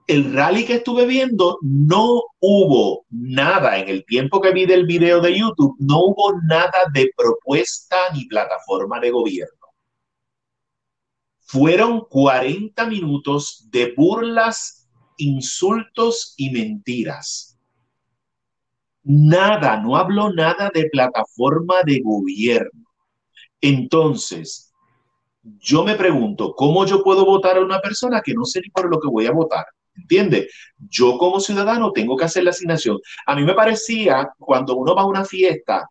[0.08, 5.20] El rally que estuve viendo, no hubo nada en el tiempo que vi del video
[5.20, 9.57] de YouTube, no hubo nada de propuesta ni plataforma de gobierno.
[11.48, 17.58] Fueron 40 minutos de burlas, insultos y mentiras.
[19.04, 22.86] Nada, no habló nada de plataforma de gobierno.
[23.62, 24.74] Entonces,
[25.41, 28.89] yo me pregunto, ¿cómo yo puedo votar a una persona que no sé ni por
[28.89, 29.66] lo que voy a votar?
[29.95, 30.50] ¿Entiende?
[30.89, 33.00] Yo como ciudadano tengo que hacer la asignación.
[33.26, 35.89] A mí me parecía cuando uno va a una fiesta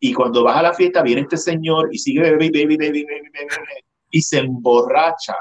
[0.00, 3.06] y cuando vas a la fiesta viene este señor y sigue baby, baby, baby,
[4.10, 5.34] y se emborracha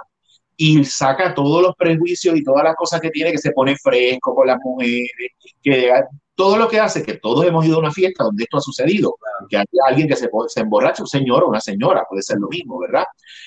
[0.55, 4.33] y saca todos los prejuicios y todas las cosas que tiene, que se pone fresco
[4.33, 5.91] con las mujeres, que
[6.33, 9.15] todo lo que hace que todos hemos ido a una fiesta donde esto ha sucedido,
[9.49, 12.47] que haya alguien que se, se emborracha, un señor o una señora, puede ser lo
[12.47, 13.05] mismo, ¿verdad?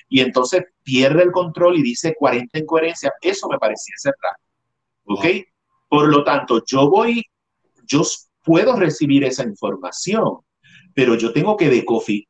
[0.08, 4.38] Y entonces pierde el control y dice 40 incoherencias, eso me parecía ser raro,
[5.04, 5.26] ¿ok?
[5.88, 7.24] Por lo tanto, yo voy,
[7.86, 8.02] yo
[8.42, 10.38] puedo recibir esa información,
[11.00, 11.70] pero yo tengo que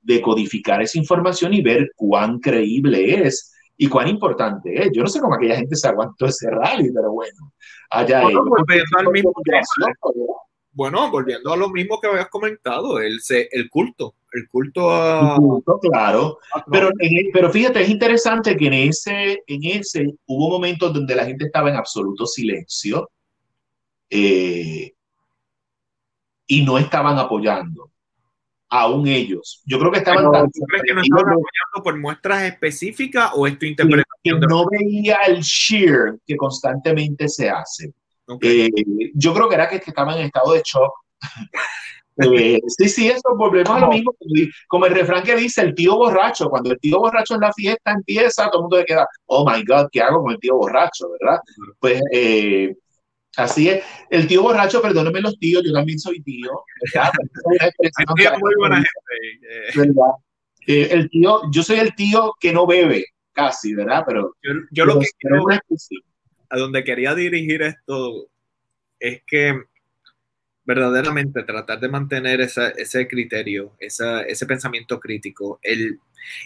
[0.00, 4.92] decodificar esa información y ver cuán creíble es y cuán importante es.
[4.94, 7.52] Yo no sé cómo aquella gente se aguantó ese rally, pero bueno,
[7.90, 9.32] allá bueno, volviendo al mismo
[10.70, 13.18] bueno, volviendo a lo mismo que habías comentado, el,
[13.50, 15.34] el culto, el culto a...
[15.34, 16.38] El culto, claro,
[16.70, 16.90] pero,
[17.32, 21.70] pero fíjate, es interesante que en ese, en ese hubo momentos donde la gente estaba
[21.70, 23.10] en absoluto silencio
[24.08, 24.92] eh,
[26.46, 27.89] y no estaban apoyando
[28.70, 29.62] aún ellos.
[29.66, 30.30] Yo creo que estaban...
[30.30, 34.40] Pero, ¿tú crees que no estaban apoyando por muestras específicas o es tu interpretación?
[34.40, 37.92] Que no veía el sheer que constantemente se hace.
[38.42, 38.70] Eh,
[39.14, 40.92] yo creo que era que, estaban en estado de shock.
[42.22, 44.14] Eh, sí, sí, eso volvemos a lo mismo,
[44.68, 47.92] como el refrán que dice el tío borracho, cuando el tío borracho en la fiesta
[47.92, 51.08] empieza, todo el mundo se queda, oh my God, ¿qué hago con el tío borracho?
[51.18, 51.38] ¿Verdad?
[51.78, 52.74] Pues eh,
[53.36, 53.84] Así es.
[54.10, 56.50] El tío borracho, perdónenme los tíos, yo también soy tío.
[58.40, 58.82] muy buena
[59.72, 60.00] gente.
[60.66, 64.04] Eh, el tío, yo soy el tío que no bebe, casi, ¿verdad?
[64.06, 64.36] Pero
[64.70, 65.44] yo, lo que quiero,
[66.50, 68.28] a donde quería dirigir esto
[68.98, 69.58] es que
[70.64, 75.98] verdaderamente tratar de mantener ese criterio, ese pensamiento crítico, el,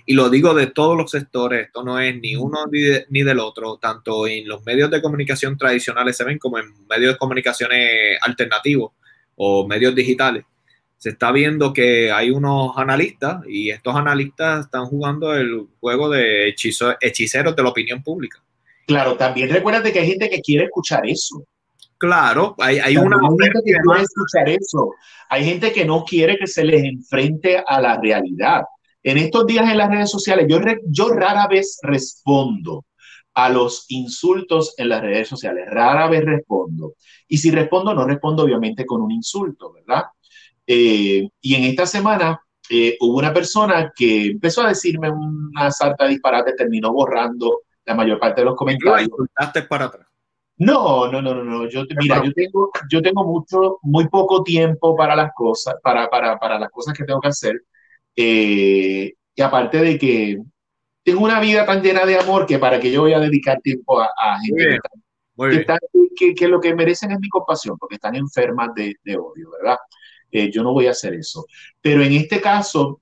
[0.07, 3.79] y lo digo de todos los sectores, esto no es ni uno ni, del otro,
[3.79, 8.93] tanto en los medios de comunicación tradicionales se ven como en medios de comunicaciones alternativos
[9.37, 10.45] o medios digitales.
[10.97, 16.49] Se está viendo que hay unos analistas y estos analistas están jugando el juego de
[16.49, 18.43] hechizo, hechiceros de la opinión pública.
[18.87, 21.45] Claro, también recuérdate que hay gente que quiere escuchar eso.
[21.99, 24.95] Claro, hay, hay una gente que quiere escuchar eso.
[25.31, 28.62] Hay gente que no quiere que se les enfrente a la realidad.
[29.05, 32.87] En estos días en las redes sociales, yo, yo rara vez respondo
[33.35, 36.95] a los insultos en las redes sociales, rara vez respondo.
[37.29, 40.05] Y si respondo, no respondo obviamente con un insulto, ¿verdad?
[40.67, 42.41] Eh, y en esta semana
[42.71, 47.95] eh, hubo una persona que empezó a decirme una sarta de disparate, terminó borrando la
[47.95, 49.11] mayor parte de los comentarios.
[49.69, 50.07] para atrás.
[50.57, 55.17] No, no, no, no, Yo, mira, yo tengo, yo tengo mucho, muy poco tiempo para
[55.17, 57.61] las cosas, para, para, para las cosas que tengo que hacer.
[58.17, 60.39] Eh, y aparte de que
[61.03, 64.01] tengo una vida tan llena de amor que para que yo voy a dedicar tiempo
[64.01, 64.09] a,
[64.41, 64.79] gente
[66.17, 69.77] que, que, lo que merecen es mi compasión, porque están enfermas de, de odio, ¿verdad?
[70.31, 71.45] Eh, yo no voy a hacer eso.
[71.81, 73.01] Pero en este caso,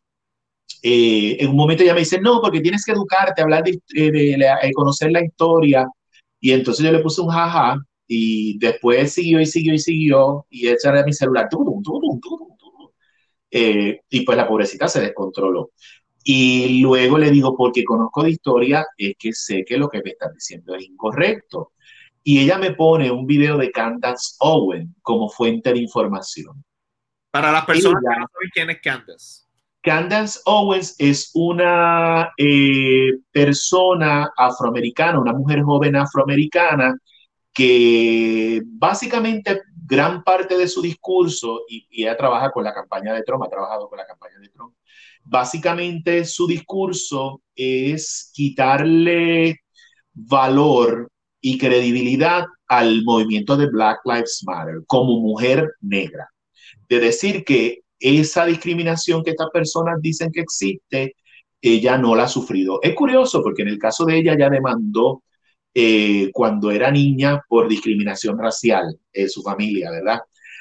[0.83, 4.73] eh, en un momento ella me dice, no, porque tienes que educarte, hablar de, de
[4.75, 5.87] conocer la historia
[6.41, 7.77] y entonces yo le puse un jaja
[8.09, 11.49] y después siguió y siguió y siguió y ella era mi celular.
[13.55, 15.73] Eh, y pues la pobrecita se descontroló.
[16.25, 20.11] Y luego le digo, porque conozco de historia, es que sé que lo que me
[20.11, 21.73] están diciendo es incorrecto.
[22.25, 26.65] Y ella me pone un video de Candace Owen como fuente de información.
[27.31, 29.43] Para las personas que no saben quién es Candace.
[29.83, 36.97] Candace Owens es una eh, persona afroamericana, una mujer joven afroamericana
[37.53, 43.45] que básicamente gran parte de su discurso, y, ella trabaja con la campaña de Trump,
[43.45, 44.75] ha trabajado con la campaña de Trump,
[45.25, 49.61] básicamente su discurso es quitarle
[50.13, 51.09] valor
[51.41, 56.29] y credibilidad al movimiento de Black Lives Matter como mujer negra.
[56.89, 61.17] De decir que esa discriminación que estas personas dicen que existe,
[61.61, 62.81] ella no la ha sufrido.
[62.83, 65.23] Es curioso porque en el caso de ella ya demandó
[65.75, 70.21] eh, cuando era niña por discriminación racial en su familia, ¿verdad?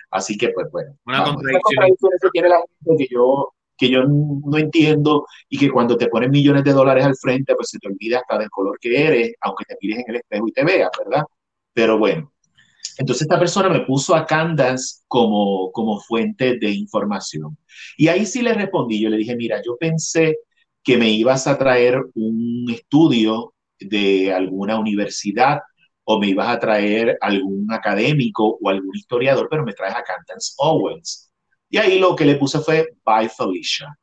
[0.09, 2.11] Así que, pues bueno, una contradicción.
[2.21, 6.31] que quiere la gente que yo, que yo no entiendo y que cuando te ponen
[6.31, 9.65] millones de dólares al frente, pues se te olvida hasta del color que eres, aunque
[9.65, 11.23] te mires en el espejo y te veas, ¿verdad?
[11.73, 12.31] Pero bueno,
[12.97, 17.57] entonces esta persona me puso a Candace como, como fuente de información.
[17.97, 20.37] Y ahí sí le respondí, yo le dije, mira, yo pensé
[20.83, 25.59] que me ibas a traer un estudio de alguna universidad
[26.03, 30.53] o me ibas a traer algún académico o algún historiador, pero me traes a Candace
[30.57, 31.31] Owens.
[31.69, 33.95] Y ahí lo que le puse fue Bye Felicia.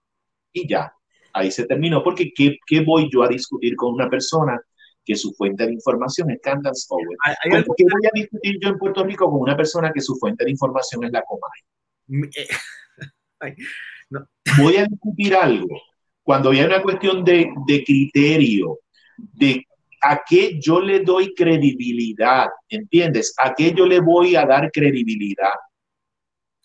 [0.53, 0.93] Y ya,
[1.33, 4.61] ahí se terminó, porque ¿qué, ¿qué voy yo a discutir con una persona
[5.09, 7.65] que su fuente de información es Candace Owens.
[7.67, 10.45] ¿Por qué voy a discutir yo en Puerto Rico con una persona que su fuente
[10.45, 12.31] de información es la Comay?
[12.37, 12.49] Eh,
[14.61, 15.67] voy a discutir algo
[16.23, 18.81] cuando hay una cuestión de, de criterio,
[19.35, 19.67] de
[20.01, 23.35] a qué yo le doy credibilidad, ¿entiendes?
[23.39, 25.55] ¿A qué yo le voy a dar credibilidad?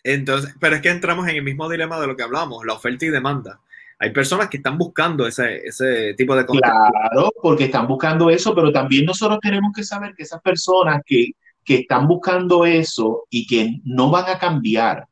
[0.03, 3.05] Entonces, pero es que entramos en el mismo dilema de lo que hablamos, la oferta
[3.05, 3.59] y demanda.
[3.99, 6.77] Hay personas que están buscando ese, ese tipo de contenido.
[6.91, 11.31] Claro, porque están buscando eso, pero también nosotros tenemos que saber que esas personas que,
[11.63, 15.07] que están buscando eso y que no van a cambiar,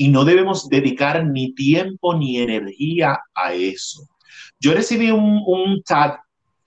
[0.00, 4.08] y no debemos dedicar ni tiempo ni energía a eso.
[4.58, 6.18] Yo recibí un, un tag,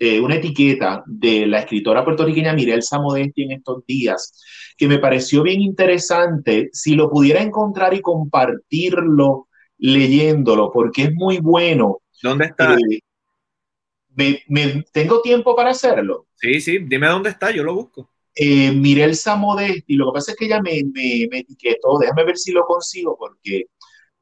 [0.06, 4.34] eh, una etiqueta de la escritora puertorriqueña Mirelsa Modesti en estos días,
[4.78, 6.70] que me pareció bien interesante.
[6.74, 9.48] Si lo pudiera encontrar y compartirlo
[9.78, 12.00] leyéndolo, porque es muy bueno.
[12.22, 12.76] ¿Dónde está?
[12.76, 16.28] Eh, me, ¿Tengo tiempo para hacerlo?
[16.36, 18.10] Sí, sí, dime dónde está, yo lo busco.
[18.36, 22.52] Eh, Mirelsa Modesti, lo que pasa es que ella me, me, etiquetó, déjame ver si
[22.52, 23.68] lo consigo, porque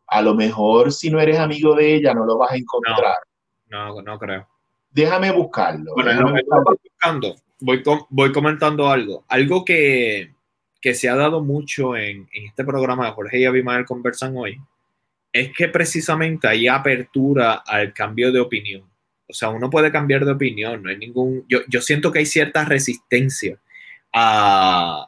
[0.06, 3.18] a lo mejor si no eres amigo de ella no lo vas a encontrar.
[3.66, 4.48] No, no, creo.
[4.92, 5.94] Déjame buscarlo.
[5.94, 6.42] Bueno, déjame
[6.84, 9.24] buscando, voy, voy comentando algo.
[9.28, 10.32] Algo que,
[10.82, 14.60] que se ha dado mucho en, en, este programa de Jorge y Abimael conversan hoy
[15.32, 18.84] es que precisamente hay apertura al cambio de opinión.
[19.28, 21.46] O sea, uno puede cambiar de opinión, no hay ningún...
[21.48, 23.58] Yo, yo siento que hay cierta resistencia
[24.14, 25.08] a,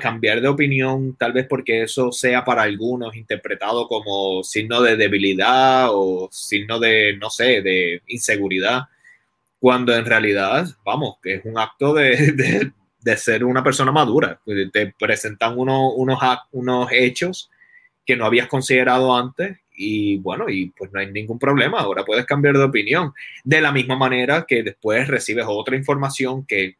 [0.00, 5.88] cambiar de opinión, tal vez porque eso sea para algunos interpretado como signo de debilidad
[5.90, 8.82] o signo de, no sé, de inseguridad,
[9.58, 14.40] cuando en realidad, vamos, que es un acto de, de, ser una persona madura.
[14.72, 15.92] Te presentan unos,
[16.52, 17.50] unos hechos
[18.04, 22.26] que no habías considerado antes y bueno, y pues no hay ningún problema, ahora puedes
[22.26, 23.12] cambiar de opinión.
[23.42, 26.76] De la misma manera que después recibes otra información que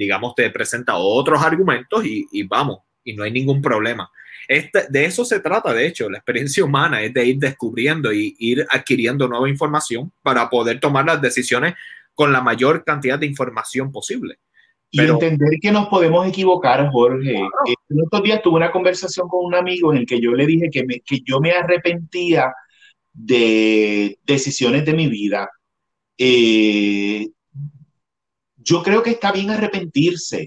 [0.00, 4.10] digamos, te presenta otros argumentos y, vamos, y no hay ningún problema.
[4.48, 8.34] Este, de eso se trata, de hecho, la experiencia humana es de ir descubriendo y
[8.38, 11.74] ir adquiriendo nueva información para poder tomar las decisiones
[12.14, 14.38] con la mayor cantidad de información posible.
[14.90, 17.34] Y entender que nos podemos equivocar, Jorge.
[17.34, 20.46] Eh, en estos días tuve una conversación con un amigo en el que yo le
[20.46, 22.52] dije que, me, que yo me arrepentía
[23.12, 25.50] de decisiones de mi vida.
[26.16, 27.28] Eh,
[28.70, 30.46] yo creo que está bien arrepentirse.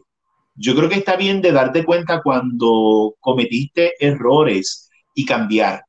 [0.55, 5.83] Yo creo que está bien de darte cuenta cuando cometiste errores y cambiar.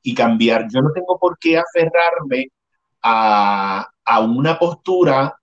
[0.00, 0.68] Y cambiar.
[0.72, 2.48] Yo no tengo por qué aferrarme
[3.02, 5.34] a, a una postura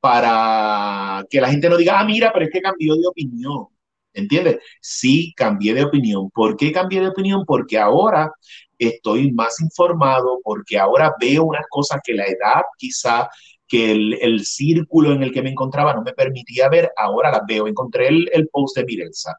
[0.00, 3.66] para que la gente no diga, ah, mira, pero es que cambió de opinión.
[4.14, 4.60] ¿Entiendes?
[4.80, 6.30] Sí, cambié de opinión.
[6.30, 7.44] ¿Por qué cambié de opinión?
[7.44, 8.32] Porque ahora
[8.78, 13.28] estoy más informado, porque ahora veo unas cosas que la edad quizá
[13.66, 17.66] que el, círculo en el que me encontraba no me permitía ver, ahora las veo.
[17.66, 19.36] Encontré el, post de Mirelsa.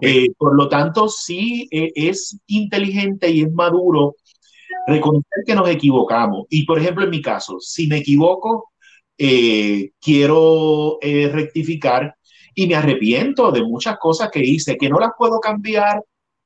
[0.00, 4.16] Eh, por lo tanto, sí eh, es inteligente y es maduro
[4.86, 6.46] reconocer que nos equivocamos.
[6.50, 8.72] Y por ejemplo, en mi caso, si me equivoco,
[9.18, 12.14] eh, quiero rectificar
[12.54, 16.00] y me arrepiento de muchas cosas que hice, que no las puedo cambiar,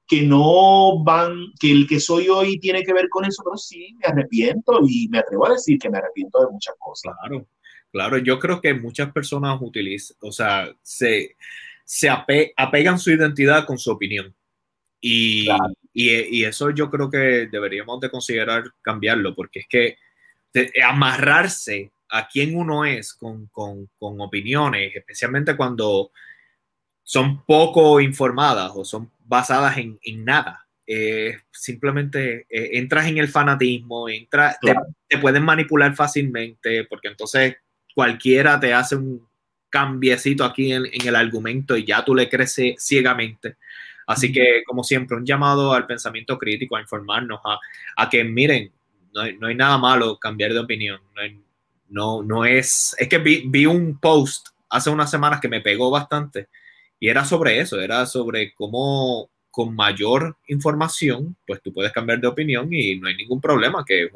[0.09, 3.95] que no van, que el que soy hoy tiene que ver con eso, pero sí,
[3.99, 7.15] me arrepiento y me atrevo a decir que me arrepiento de muchas cosas.
[7.21, 7.47] Claro,
[7.93, 11.37] claro, yo creo que muchas personas utilizan, o sea, se,
[11.85, 14.35] se apegan su identidad con su opinión.
[15.01, 15.47] Y,
[15.93, 19.97] y, eso yo creo que deberíamos de considerar cambiarlo, porque es que
[20.83, 26.11] amarrarse a quién uno es con, con, con opiniones, especialmente cuando
[27.09, 30.69] son poco informadas o son basadas en, en nada.
[30.87, 34.59] Eh, simplemente eh, entras en el fanatismo, entra,
[35.09, 37.57] te, pueden manipular fácilmente, porque entonces
[37.95, 39.27] cualquiera te hace un
[39.71, 43.57] cambiecito aquí en, en el argumento y ya tú le creces ciegamente.
[44.07, 47.59] Así que, como siempre, un llamado al pensamiento crítico, a informarnos, a,
[47.97, 48.71] a que miren,
[49.15, 51.01] no hay, no hay, nada malo cambiar de opinión.
[51.89, 52.95] No, no, es.
[52.99, 56.49] Es que vi, vi, un post hace unas semanas que me pegó bastante
[57.01, 62.29] y era sobre eso, era sobre cómo con mayor información, pues tú puedes cambiar de
[62.29, 64.09] opinión y no hay ningún problema, que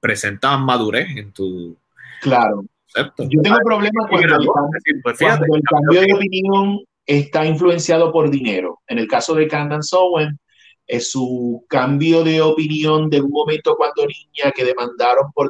[0.00, 1.76] presenta madurez en tu
[2.20, 2.64] claro.
[2.86, 3.24] concepto.
[3.30, 8.80] Yo tengo problemas cuando, el, pues cuando el cambio de opinión está influenciado por dinero.
[8.86, 10.38] En el caso de Candace Owen,
[10.86, 15.48] es su cambio de opinión de un momento cuando niña que demandaron por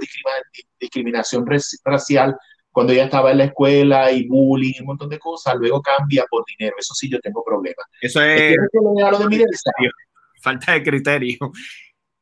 [0.78, 1.44] discriminación
[1.84, 2.36] racial
[2.74, 6.24] cuando ella estaba en la escuela y bullying y un montón de cosas, luego cambia
[6.28, 6.74] por dinero.
[6.76, 7.86] Eso sí, yo tengo problemas.
[8.00, 8.56] Eso es.
[10.42, 11.38] Falta de criterio.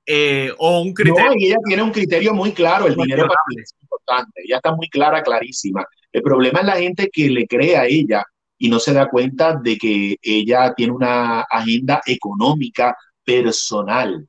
[0.04, 1.30] Eh, o un criterio.
[1.30, 2.86] No, y ella tiene un criterio muy claro.
[2.86, 4.42] El dinero es importante.
[4.44, 5.86] Ella está muy clara, clarísima.
[6.12, 8.22] El problema es la gente que le cree a ella
[8.58, 14.28] y no se da cuenta de que ella tiene una agenda económica personal.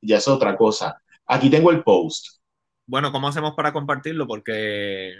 [0.00, 1.02] Ya es otra cosa.
[1.26, 2.38] Aquí tengo el post.
[2.86, 4.28] Bueno, ¿cómo hacemos para compartirlo?
[4.28, 5.14] Porque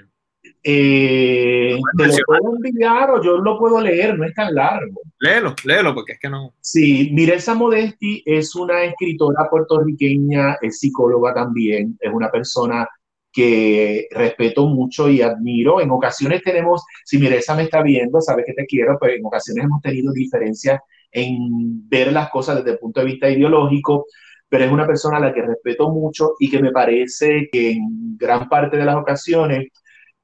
[0.62, 5.00] Eh, te lo puedo enviar o yo lo puedo leer, no es tan largo.
[5.18, 6.54] Léelo, léelo, porque es que no.
[6.60, 12.86] Sí, Mirelsa Modesti es una escritora puertorriqueña, es psicóloga también, es una persona
[13.32, 15.80] que respeto mucho y admiro.
[15.80, 19.64] En ocasiones tenemos, si Mirelsa me está viendo, sabes que te quiero, pero en ocasiones
[19.64, 20.80] hemos tenido diferencias
[21.12, 24.06] en ver las cosas desde el punto de vista ideológico,
[24.48, 28.16] pero es una persona a la que respeto mucho y que me parece que en
[28.16, 29.68] gran parte de las ocasiones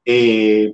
[0.06, 0.72] eh,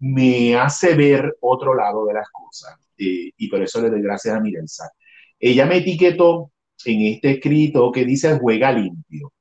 [0.00, 2.76] me hace ver otro lado de las cosas.
[2.98, 4.90] Eh, y por eso le doy gracias a Mirelsa.
[5.38, 6.50] Ella me etiquetó
[6.84, 9.32] en este escrito que dice juega limpio.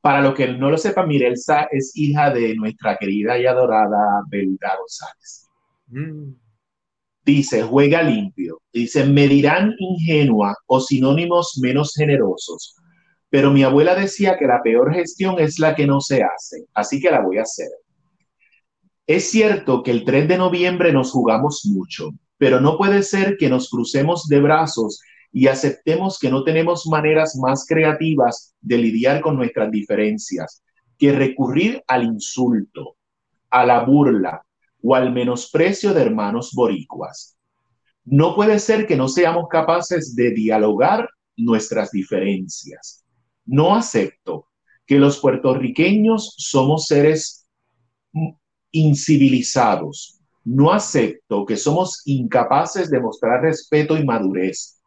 [0.00, 4.76] Para los que no lo sepan, Mirelsa es hija de nuestra querida y adorada Belda
[4.78, 5.46] González.
[5.88, 6.32] Mm.
[7.22, 8.62] Dice, juega limpio.
[8.72, 12.76] Dice, me dirán ingenua o sinónimos menos generosos,
[13.28, 16.98] pero mi abuela decía que la peor gestión es la que no se hace, así
[16.98, 17.68] que la voy a hacer.
[19.10, 23.50] Es cierto que el 3 de noviembre nos jugamos mucho, pero no puede ser que
[23.50, 25.00] nos crucemos de brazos
[25.32, 30.62] y aceptemos que no tenemos maneras más creativas de lidiar con nuestras diferencias
[30.96, 32.94] que recurrir al insulto,
[33.50, 34.46] a la burla
[34.80, 37.36] o al menosprecio de hermanos boricuas.
[38.04, 43.04] No puede ser que no seamos capaces de dialogar nuestras diferencias.
[43.44, 44.46] No acepto
[44.86, 47.48] que los puertorriqueños somos seres
[48.72, 50.20] incivilizados.
[50.44, 54.80] No acepto que somos incapaces de mostrar respeto y madurez.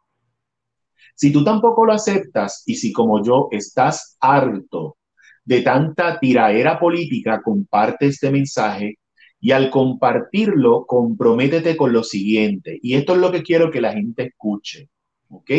[1.15, 4.97] Si tú tampoco lo aceptas y si como yo estás harto
[5.45, 8.97] de tanta tiraera política, comparte este mensaje
[9.39, 12.79] y al compartirlo, comprométete con lo siguiente.
[12.81, 14.89] Y esto es lo que quiero que la gente escuche.
[15.29, 15.51] ¿Ok?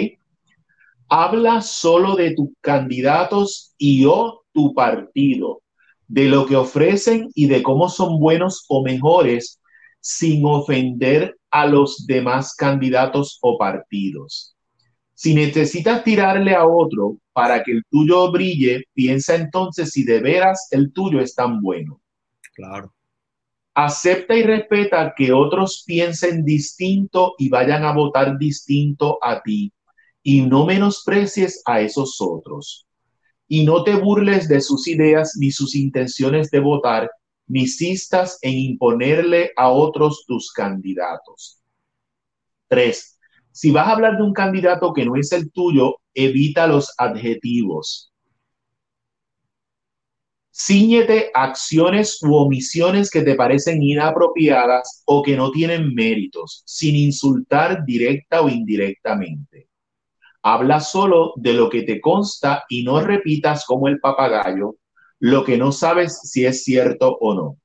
[1.09, 5.61] Habla solo de tus candidatos y o tu partido
[6.09, 9.61] de lo que ofrecen y de cómo son buenos o mejores
[10.01, 14.55] sin ofender a los demás candidatos o partidos.
[15.15, 20.69] Si necesitas tirarle a otro para que el tuyo brille, piensa entonces si de veras
[20.73, 22.01] el tuyo es tan bueno.
[22.55, 22.93] Claro.
[23.75, 29.73] Acepta y respeta que otros piensen distinto y vayan a votar distinto a ti
[30.23, 32.87] y no menosprecies a esos otros
[33.49, 37.11] y no te burles de sus ideas ni sus intenciones de votar,
[37.47, 41.61] ni insistas en imponerle a otros tus candidatos.
[42.69, 43.19] Tres,
[43.53, 48.11] si vas a hablar de un candidato que no es el tuyo, evita los adjetivos.
[50.57, 57.85] Cíñete acciones u omisiones que te parecen inapropiadas o que no tienen méritos, sin insultar
[57.85, 59.69] directa o indirectamente.
[60.47, 64.77] Habla solo de lo que te consta y no repitas como el papagayo
[65.21, 67.57] lo que no sabes si es cierto o no.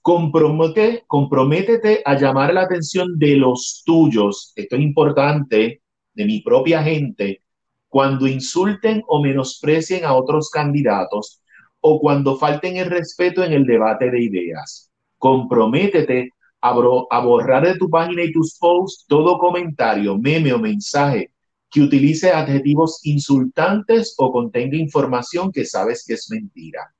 [0.00, 5.82] Compromete, comprométete a llamar la atención de los tuyos, esto es importante,
[6.14, 7.42] de mi propia gente,
[7.86, 11.42] cuando insulten o menosprecien a otros candidatos
[11.80, 14.90] o cuando falten el respeto en el debate de ideas.
[15.18, 16.30] Comprométete
[16.62, 21.30] a, a borrar de tu página y tus posts todo comentario, meme o mensaje
[21.72, 26.94] que utilice adjetivos insultantes o contenga información que sabes que es mentira.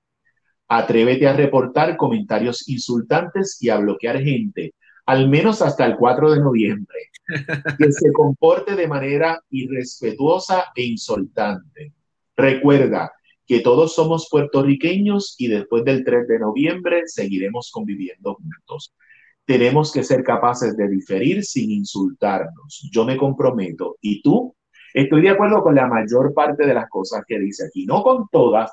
[0.66, 4.74] Atrévete a reportar comentarios insultantes y a bloquear gente,
[5.05, 6.99] al menos hasta el 4 de noviembre,
[7.78, 11.93] que se comporte de manera irrespetuosa e insultante.
[12.35, 13.12] Recuerda
[13.47, 18.94] que todos somos puertorriqueños y después del 3 de noviembre seguiremos conviviendo juntos.
[19.44, 22.89] Tenemos que ser capaces de diferir sin insultarnos.
[22.90, 24.55] Yo me comprometo y tú
[24.94, 28.28] Estoy de acuerdo con la mayor parte de las cosas que dice aquí, no con
[28.31, 28.70] todas,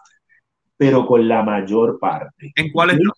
[0.78, 2.52] pero con la mayor parte.
[2.56, 3.12] ¿En cuáles no?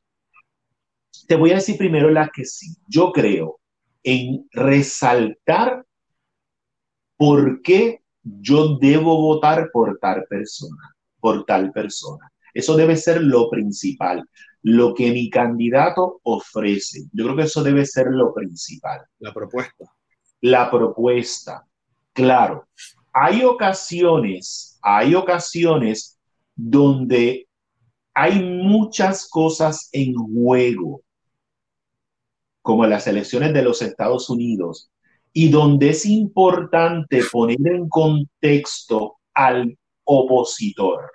[1.28, 2.76] Te voy a decir primero las que sí.
[2.88, 3.60] Yo creo
[4.04, 5.86] en resaltar
[7.18, 12.32] por qué yo debo votar por tal persona, por tal persona.
[12.54, 14.28] Eso debe ser lo principal,
[14.64, 17.02] lo que mi candidato ofrece.
[17.14, 19.02] Yo creo que eso debe ser lo principal.
[19.20, 19.86] La propuesta.
[20.42, 21.66] La propuesta.
[22.22, 22.68] Claro,
[23.12, 26.20] hay ocasiones, hay ocasiones
[26.56, 27.48] donde
[28.14, 31.02] hay muchas cosas en juego,
[32.62, 34.92] como las elecciones de los Estados Unidos,
[35.34, 41.12] y donde es importante poner en contexto al opositor.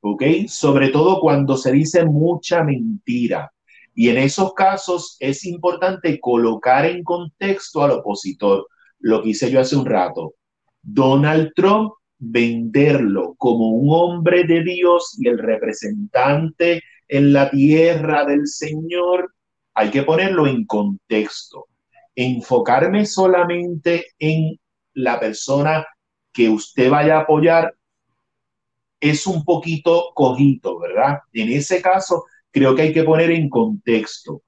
[0.00, 0.22] ¿Ok?
[0.46, 3.52] Sobre todo cuando se dice mucha mentira.
[3.96, 8.68] Y en esos casos es importante colocar en contexto al opositor
[9.02, 10.34] lo que hice yo hace un rato.
[10.82, 18.46] Donald Trump venderlo como un hombre de Dios y el representante en la tierra del
[18.46, 19.34] Señor,
[19.74, 21.66] hay que ponerlo en contexto.
[22.14, 24.58] Enfocarme solamente en
[24.94, 25.84] la persona
[26.32, 27.74] que usted vaya a apoyar
[29.00, 31.18] es un poquito cojito, ¿verdad?
[31.32, 34.42] En ese caso, creo que hay que poner en contexto,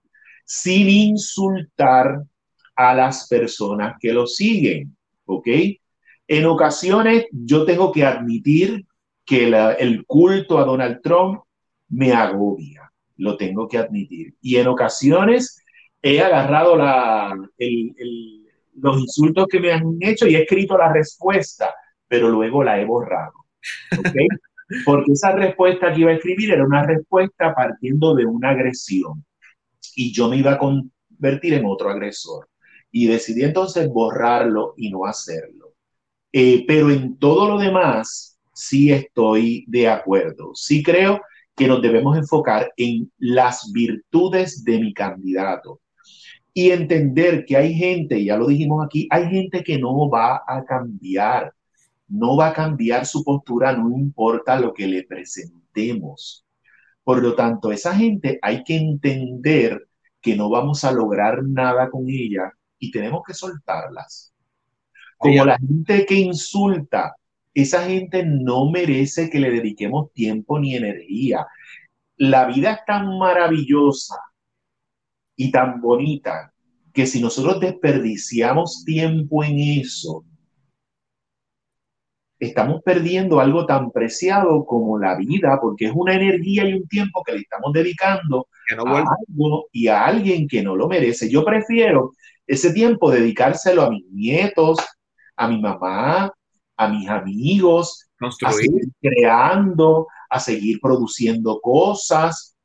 [0.45, 2.23] sin insultar
[2.77, 4.97] a las personas que lo siguen,
[5.27, 5.49] ¿ok?
[6.27, 8.87] En ocasiones yo tengo que admitir
[9.25, 9.47] que
[9.79, 11.43] el culto a Donald Trump
[11.89, 14.35] me agobia, lo tengo que admitir.
[14.41, 15.63] Y en ocasiones
[16.03, 17.35] he agarrado la,
[18.75, 21.75] los insultos que me han hecho y he escrito la respuesta,
[22.09, 23.33] pero luego la he borrado.
[23.99, 24.27] ¿okay?
[24.85, 29.25] Porque esa respuesta que iba a escribir era una respuesta partiendo de una agresión
[29.95, 32.49] y yo me iba a convertir en otro agresor.
[32.95, 35.75] Y decidí entonces borrarlo y no hacerlo.
[36.33, 40.53] Eh, pero en todo lo demás, sí estoy de acuerdo.
[40.55, 41.21] Sí creo
[41.57, 45.81] que nos debemos enfocar en las virtudes de mi candidato
[46.53, 50.65] y entender que hay gente, ya lo dijimos aquí, hay gente que no va a
[50.65, 51.53] cambiar
[52.09, 56.47] no va a cambiar su postura, no importa lo que le presentemos.
[57.03, 59.89] Por lo tanto, esa gente hay que entender
[60.21, 62.53] que no vamos a lograr nada con ella
[62.85, 64.33] y tenemos que soltarlas.
[65.17, 67.15] Como la gente que insulta,
[67.55, 71.47] esa gente no merece que le dediquemos tiempo ni energía.
[72.17, 74.17] La vida es tan maravillosa
[75.37, 76.53] y tan bonita
[76.93, 80.25] que si nosotros desperdiciamos tiempo en eso,
[82.39, 87.23] estamos perdiendo algo tan preciado como la vida, porque es una energía y un tiempo
[87.25, 91.29] que le estamos dedicando a algo y a alguien que no lo merece.
[91.29, 92.13] Yo prefiero
[92.47, 94.79] ese tiempo dedicárselo a mis nietos,
[95.37, 96.33] a mi mamá,
[96.77, 102.57] a mis amigos, a seguir creando, a seguir produciendo cosas.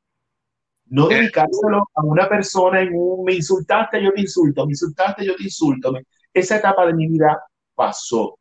[0.86, 5.36] No dedicárselo a una persona en un me insultaste, yo te insulto, me insultaste, yo
[5.36, 5.94] te insulto.
[6.34, 7.40] Esa etapa de mi vida
[7.76, 8.40] pasó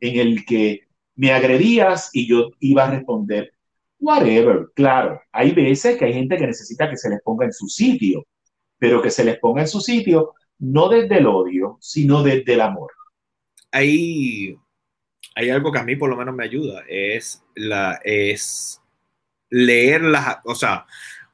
[0.00, 0.80] en el que
[1.14, 3.52] me agredías y yo iba a responder,
[4.00, 4.66] whatever.
[4.74, 8.26] Claro, hay veces que hay gente que necesita que se les ponga en su sitio,
[8.78, 12.60] pero que se les ponga en su sitio no desde el odio, sino desde el
[12.60, 12.92] amor.
[13.72, 14.56] Hay,
[15.34, 18.80] hay algo que a mí por lo menos me ayuda, es, la, es
[19.50, 20.86] leer las, o sea,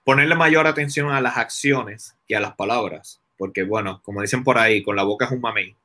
[0.05, 4.59] ponerle mayor atención a las acciones que a las palabras, porque bueno, como dicen por
[4.59, 5.77] ahí, con la boca es un mamey.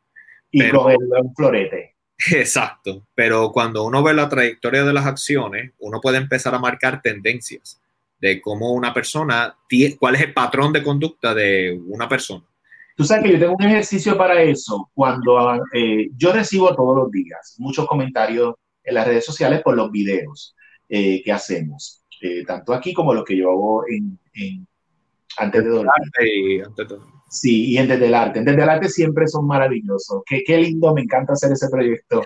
[0.51, 1.95] Y con el, un florete.
[2.31, 7.01] Exacto, pero cuando uno ve la trayectoria de las acciones, uno puede empezar a marcar
[7.01, 7.81] tendencias
[8.19, 9.57] de cómo una persona,
[9.99, 12.45] cuál es el patrón de conducta de una persona.
[12.95, 14.89] Tú sabes que yo tengo un ejercicio para eso.
[14.93, 15.37] Cuando
[15.73, 20.55] eh, yo recibo todos los días muchos comentarios en las redes sociales por los videos
[20.87, 24.17] eh, que hacemos, eh, tanto aquí como los que yo hago en,
[25.37, 26.63] antes de dormir.
[26.65, 27.15] antes de dormir.
[27.35, 28.39] Sí, y en Desde el Arte.
[28.39, 30.23] En Desde el Arte siempre son maravillosos.
[30.25, 32.21] Qué, qué lindo, me encanta hacer ese proyecto.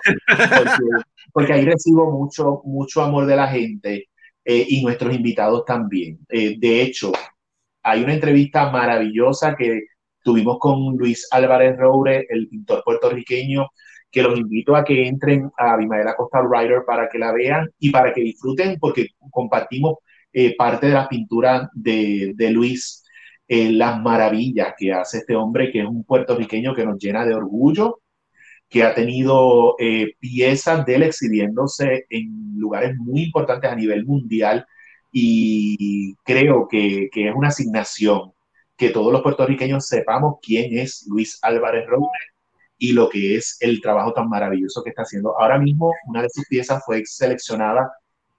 [1.32, 4.08] Porque, ahí recibo mucho, mucho amor de la gente
[4.44, 6.18] eh, y nuestros invitados también.
[6.28, 7.12] Eh, de hecho,
[7.82, 9.86] hay una entrevista maravillosa que
[10.30, 13.66] tuvimos con Luis Álvarez Roure, el pintor puertorriqueño,
[14.12, 17.90] que los invito a que entren a Abimael Costa Writer para que la vean y
[17.90, 19.96] para que disfruten, porque compartimos
[20.32, 23.04] eh, parte de la pintura de, de Luis
[23.48, 27.34] eh, las maravillas que hace este hombre, que es un puertorriqueño que nos llena de
[27.34, 28.00] orgullo,
[28.68, 34.64] que ha tenido eh, piezas de él exhibiéndose en lugares muy importantes a nivel mundial
[35.10, 38.30] y creo que, que es una asignación
[38.80, 42.22] que todos los puertorriqueños sepamos quién es Luis Álvarez Robles
[42.78, 45.38] y lo que es el trabajo tan maravilloso que está haciendo.
[45.38, 47.92] Ahora mismo una de sus piezas fue seleccionada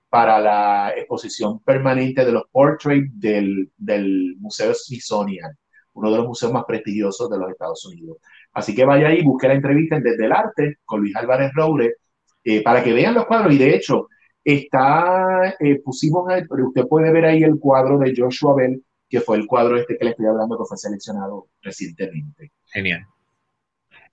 [0.10, 5.56] para la exposición permanente de los portraits del, del Museo Smithsonian,
[5.94, 8.18] uno de los museos más prestigiosos de los Estados Unidos.
[8.52, 11.98] Así que vaya ahí, busque la entrevista en Desde el Arte con Luis Álvarez Roure
[12.44, 13.54] eh, para que vean los cuadros.
[13.54, 14.08] Y de hecho,
[14.44, 19.46] está, eh, pusimos, usted puede ver ahí el cuadro de Joshua Bell, que fue el
[19.46, 22.52] cuadro este que le estoy hablando que fue seleccionado recientemente.
[22.74, 23.06] Genial.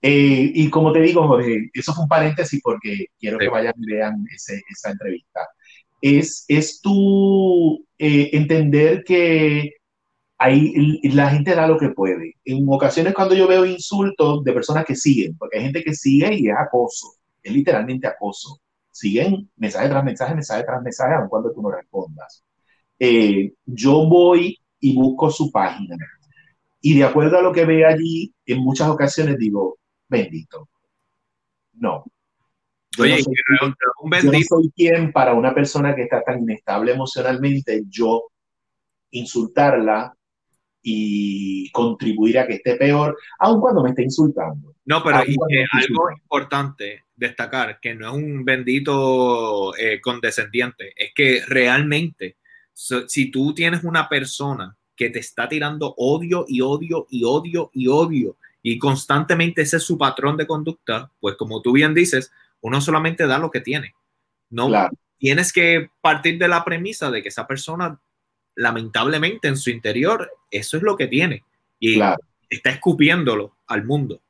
[0.01, 3.93] Eh, y como te digo, Jorge, eso fue un paréntesis porque quiero que vayan y
[3.93, 5.41] vean esa entrevista
[6.01, 9.73] es, es tu eh, entender que
[10.37, 12.35] ahí la gente da lo que puede.
[12.45, 16.33] En ocasiones cuando yo veo insultos de personas que siguen, porque hay gente que sigue
[16.33, 18.59] y es acoso, es literalmente acoso.
[18.91, 22.43] Siguen mensaje tras mensaje, mensaje tras mensaje, aun cuando tú no respondas.
[22.97, 25.97] Eh, yo voy y busco su página.
[26.81, 29.77] Y de acuerdo a lo que ve allí, en muchas ocasiones digo,
[30.07, 30.69] bendito.
[31.73, 32.05] No,
[32.97, 34.55] Yo, Oye, no soy, quien- un yo no bendito.
[34.55, 38.23] soy quien para una persona que está tan inestable emocionalmente, yo
[39.11, 40.13] insultarla
[40.81, 44.75] y contribuir a que esté peor, aun cuando me esté insultando.
[44.85, 51.11] No, pero y que algo importante destacar, que no es un bendito eh, condescendiente, es
[51.13, 52.37] que realmente,
[52.79, 57.71] so- si tú tienes una persona que te está tirando odio y odio y odio
[57.73, 62.31] y odio, y constantemente ese es su patrón de conducta, pues como tú bien dices,
[62.61, 63.95] uno solamente da lo que tiene.
[64.49, 67.99] No Claro, tienes que partir de la premisa de que esa persona,
[68.55, 71.43] lamentablemente en su interior, eso es lo que tiene.
[71.79, 72.21] Y claro.
[72.49, 74.21] está escupiéndolo al mundo.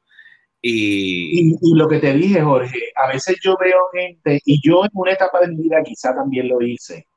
[0.61, 4.83] Y, Y, y lo que te dije, Jorge, a veces yo veo gente, y yo
[4.85, 7.07] en una etapa de mi vida quizá también lo hice,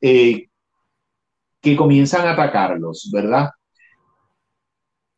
[0.00, 0.48] eh,
[1.64, 3.48] que comienzan a atacarlos, ¿verdad?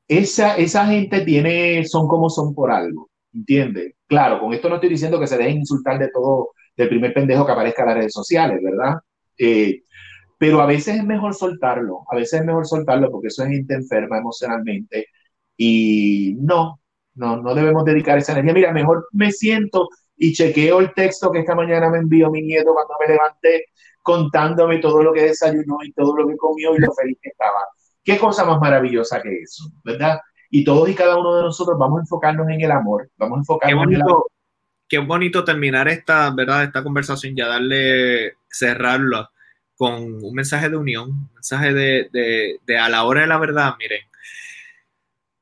[0.09, 3.95] Esa, esa gente tiene, son como son por algo, ¿entiendes?
[4.07, 7.45] Claro, con esto no estoy diciendo que se dejen insultar de todo, del primer pendejo
[7.45, 8.95] que aparezca en las redes sociales, ¿verdad?
[9.37, 9.83] Eh,
[10.39, 13.75] pero a veces es mejor soltarlo, a veces es mejor soltarlo porque eso es gente
[13.75, 15.07] enferma emocionalmente
[15.57, 16.81] y no,
[17.15, 18.53] no, no debemos dedicar esa energía.
[18.55, 22.73] Mira, mejor me siento y chequeo el texto que esta mañana me envió mi nieto
[22.75, 23.65] cuando me levanté
[24.07, 27.59] contándome todo lo que desayunó y todo lo que comió y lo feliz que estaba.
[28.05, 30.21] Qué cosa más maravillosa que eso, ¿verdad?
[30.49, 33.41] Y todos y cada uno de nosotros vamos a enfocarnos en el amor, vamos a
[33.41, 34.27] enfocarnos en el amor.
[34.89, 36.63] qué bonito terminar esta, ¿verdad?
[36.63, 39.29] Esta conversación, ya darle, cerrarla
[39.75, 43.39] con un mensaje de unión, un mensaje de, de, de a la hora de la
[43.39, 44.03] verdad, miren,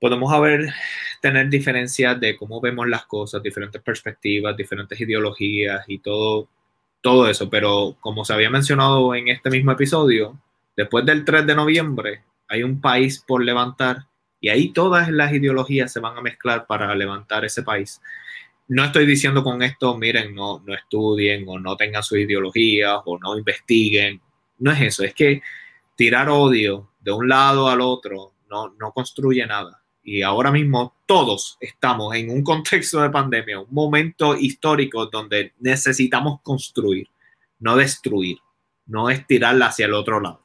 [0.00, 0.72] podemos haber,
[1.20, 6.48] tener diferencias de cómo vemos las cosas, diferentes perspectivas, diferentes ideologías y todo,
[7.05, 10.40] todo eso, pero como se había mencionado en este mismo episodio,
[10.74, 14.06] después del 3 de noviembre hay un país por levantar
[14.40, 18.01] y ahí todas las ideologías se van a mezclar para levantar ese país.
[18.68, 23.18] No estoy diciendo con esto, miren, no, no estudien o no tengan sus ideologías o
[23.18, 24.22] no investiguen.
[24.60, 25.43] No es eso, es que
[25.97, 29.84] tirar odio de un lado al otro no, no construye nada.
[30.05, 36.40] Y ahora mismo todos estamos en un contexto de pandemia, un momento histórico donde necesitamos
[36.43, 37.09] construir,
[37.59, 38.36] no destruir,
[38.86, 40.44] no es tirarla hacia el otro lado.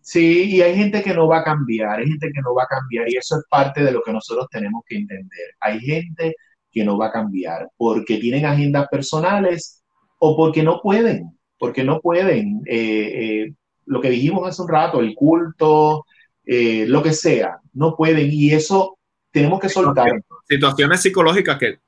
[0.00, 2.66] Sí, y hay gente que no va a cambiar, hay gente que no va a
[2.66, 5.54] cambiar y eso es parte de lo que nosotros tenemos que entender.
[5.60, 6.34] Hay gente
[6.72, 9.82] que no va a cambiar porque tienen agendas personales
[10.18, 12.62] o porque no pueden, porque no pueden.
[12.66, 13.54] Eh, eh,
[13.86, 16.04] lo que dijimos hace un rato, el culto,
[16.50, 18.96] eh, lo que sea, no pueden y eso
[19.30, 20.22] tenemos que soltarlo.
[20.48, 21.78] Situaciones psicológicas que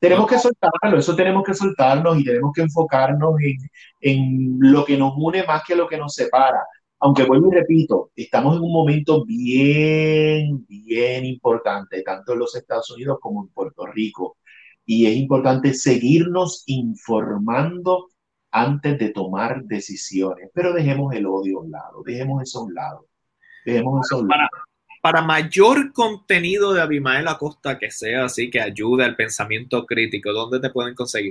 [0.00, 3.58] Tenemos que soltarlo, eso tenemos que soltarnos y tenemos que enfocarnos en,
[4.00, 6.60] en lo que nos une más que lo que nos separa.
[7.00, 12.90] Aunque vuelvo y repito, estamos en un momento bien, bien importante, tanto en los Estados
[12.92, 14.38] Unidos como en Puerto Rico.
[14.86, 18.08] Y es importante seguirnos informando
[18.50, 20.48] antes de tomar decisiones.
[20.54, 23.06] Pero dejemos el odio a un lado, dejemos eso a un lado.
[23.66, 24.26] Dejemos eso
[25.06, 30.58] para mayor contenido de Abimael Acosta que sea así, que ayude al pensamiento crítico, ¿dónde
[30.58, 31.30] te pueden conseguir?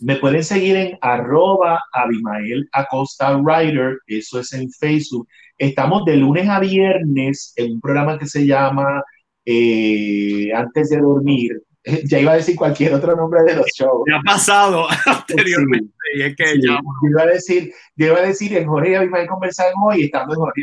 [0.00, 5.26] Me pueden seguir en arroba Abimael Acosta Writer, eso es en Facebook.
[5.56, 9.02] Estamos de lunes a viernes en un programa que se llama
[9.46, 11.62] eh, Antes de Dormir.
[12.04, 14.02] Ya iba a decir cualquier otro nombre de los shows.
[14.06, 16.60] Ya ha pasado anteriormente Sí, y es que sí.
[16.66, 20.02] ya Yo iba a decir, yo iba a decir en Jorge y Abimael conversan hoy,
[20.02, 20.62] estamos en Jorge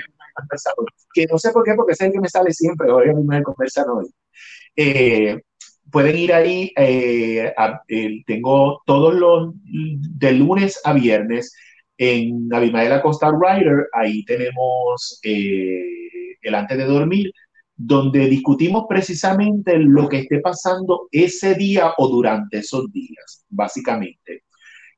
[0.78, 0.86] hoy.
[1.14, 3.44] Que no sé por qué, porque es el que me sale siempre, Jorge y Abimael
[3.44, 4.06] conversan hoy.
[4.76, 5.42] Eh,
[5.92, 11.54] pueden ir ahí, eh, a- el- tengo todos los, de lunes a viernes
[11.98, 15.82] en Abimael Acosta Writer, ahí tenemos eh,
[16.42, 17.32] el antes de dormir,
[17.76, 24.44] donde discutimos precisamente lo que esté pasando ese día o durante esos días, básicamente.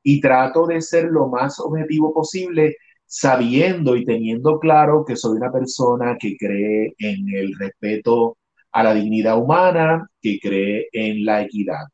[0.02, 2.76] Y trato de ser lo más objetivo posible,
[3.10, 8.38] sabiendo y teniendo claro que soy una persona que cree en el respeto
[8.70, 11.86] a la dignidad humana, que cree en la equidad.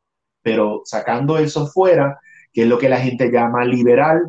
[0.43, 2.19] Pero sacando eso fuera,
[2.53, 4.21] que es lo que la gente llama liberal,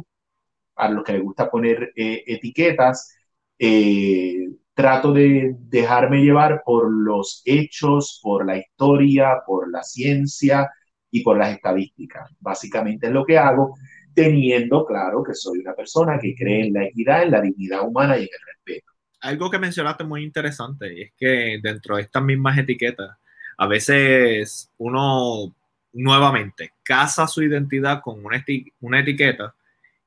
[0.77, 3.15] a los que les gusta poner eh, etiquetas,
[3.59, 10.71] eh, trato de dejarme llevar por los hechos, por la historia, por la ciencia
[11.11, 12.31] y por las estadísticas.
[12.41, 13.75] Básicamente es lo que hago,
[14.23, 18.17] teniendo claro que soy una persona que cree en la equidad, en la dignidad humana
[18.17, 18.93] y en el respeto.
[19.21, 23.17] algo que mencionaste muy interesante y es que dentro de estas mismas etiquetas,
[23.57, 25.55] a veces uno
[25.93, 28.45] nuevamente casa su identidad con una,
[28.81, 29.55] una etiqueta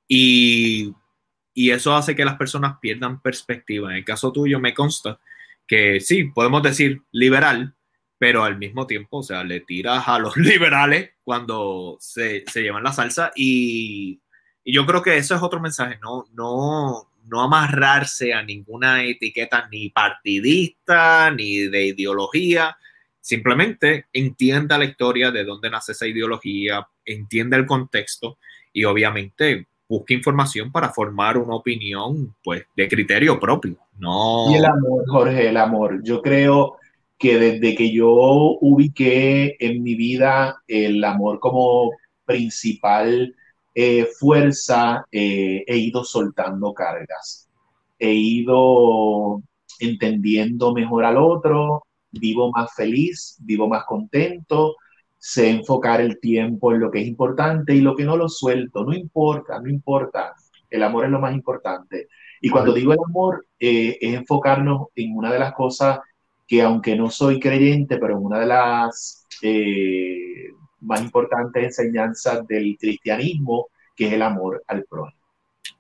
[0.08, 0.94] y,
[1.54, 3.92] y eso hace que las personas pierdan perspectiva.
[3.92, 5.20] En el caso tuyo me consta
[5.68, 7.74] que sí, podemos decir liberal,
[8.22, 12.84] pero al mismo tiempo, o sea, le tiras a los liberales cuando se, se llevan
[12.84, 14.22] la salsa y,
[14.64, 19.68] y, yo creo que eso es otro mensaje, no, no, no amarrarse a ninguna etiqueta
[19.72, 22.78] ni partidista ni de ideología,
[23.20, 28.38] simplemente entienda la historia de dónde nace esa ideología, entienda el contexto
[28.72, 33.80] y obviamente busque información para formar una opinión pues de criterio propio.
[33.98, 34.46] No...
[34.52, 36.04] Y el amor, Jorge, el amor.
[36.04, 36.78] Yo creo
[37.22, 38.10] que desde que yo
[38.62, 41.92] ubiqué en mi vida el amor como
[42.26, 43.36] principal
[43.76, 47.48] eh, fuerza, eh, he ido soltando cargas.
[48.00, 49.44] He ido
[49.80, 54.76] entendiendo mejor al otro, vivo más feliz, vivo más contento,
[55.20, 58.84] sé enfocar el tiempo en lo que es importante y lo que no lo suelto,
[58.84, 60.34] no importa, no importa.
[60.72, 62.08] El amor es lo más importante.
[62.42, 66.00] Y cuando digo el amor, eh, es enfocarnos en una de las cosas
[66.52, 70.50] que aunque no soy creyente, pero una de las eh,
[70.82, 75.22] más importantes enseñanzas del cristianismo, que es el amor al prójimo.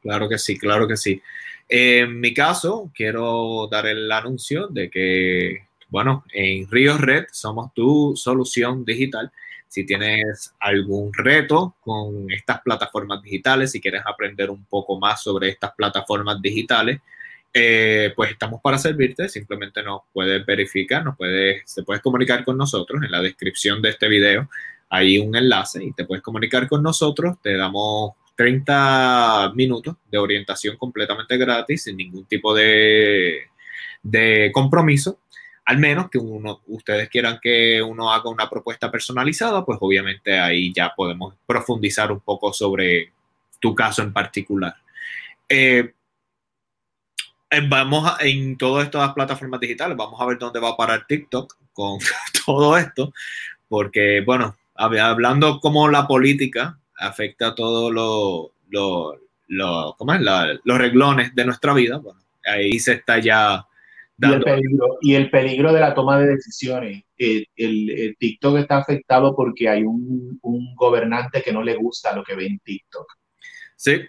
[0.02, 1.22] Claro que sí, claro que sí.
[1.68, 8.14] En mi caso, quiero dar el anuncio de que bueno, en Río Red somos tu
[8.16, 9.30] solución digital.
[9.68, 15.50] Si tienes algún reto con estas plataformas digitales, si quieres aprender un poco más sobre
[15.50, 17.02] estas plataformas digitales,
[17.54, 19.30] eh, pues estamos para servirte.
[19.30, 23.04] Simplemente nos puedes verificar, nos puedes, te puedes comunicar con nosotros.
[23.04, 24.50] En la descripción de este video
[24.90, 27.38] hay un enlace y te puedes comunicar con nosotros.
[27.42, 33.48] Te damos 30 minutos de orientación completamente gratis, sin ningún tipo de,
[34.04, 35.20] de compromiso
[35.66, 40.74] al menos que uno, ustedes quieran que uno haga una propuesta personalizada, pues obviamente ahí
[40.74, 43.14] ya podemos profundizar un poco sobre
[43.60, 44.76] tu caso en particular.
[45.48, 45.94] Eh,
[47.52, 51.56] eh, vamos en todas estas plataformas digitales, vamos a ver dónde va a parar TikTok
[51.74, 52.00] con
[52.46, 53.14] todo esto,
[53.68, 59.18] porque bueno, hablando cómo la política afecta a todos lo, lo,
[59.48, 59.96] lo,
[60.64, 63.66] los reglones de nuestra vida, bueno, ahí se está ya
[64.30, 67.04] y el, peligro, y el peligro de la toma de decisiones.
[67.18, 72.36] El, TikTok está afectado porque hay un, un, gobernante que no le gusta lo que
[72.36, 73.08] ve en TikTok.
[73.76, 74.02] Sí,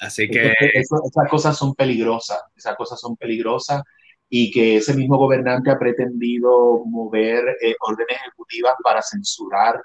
[0.00, 0.52] así que...
[0.60, 3.82] esas cosas son peligrosas, esas cosas son peligrosas
[4.28, 9.80] y que ese mismo gobernante ha pretendido mover eh, órdenes ejecutivas para censurar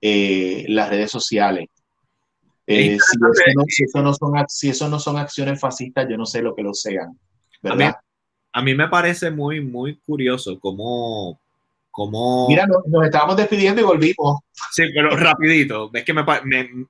[0.00, 1.68] eh, las redes sociales.
[2.66, 6.16] Eh, si, eso no, si, eso no son, si eso no son acciones fascistas, yo
[6.16, 7.18] no sé lo que lo sean.
[7.62, 7.96] ¿verdad?
[8.52, 11.40] a mí me parece muy, muy curioso cómo...
[11.90, 12.48] cómo...
[12.48, 14.40] Mira, nos, estábamos despidiendo y volvimos.
[14.72, 15.90] Sí, pero rapidito.
[15.92, 16.86] Es que me, me,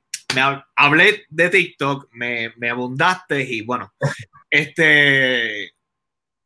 [0.77, 3.93] hablé de TikTok, me, me abundaste y bueno,
[4.51, 5.73] este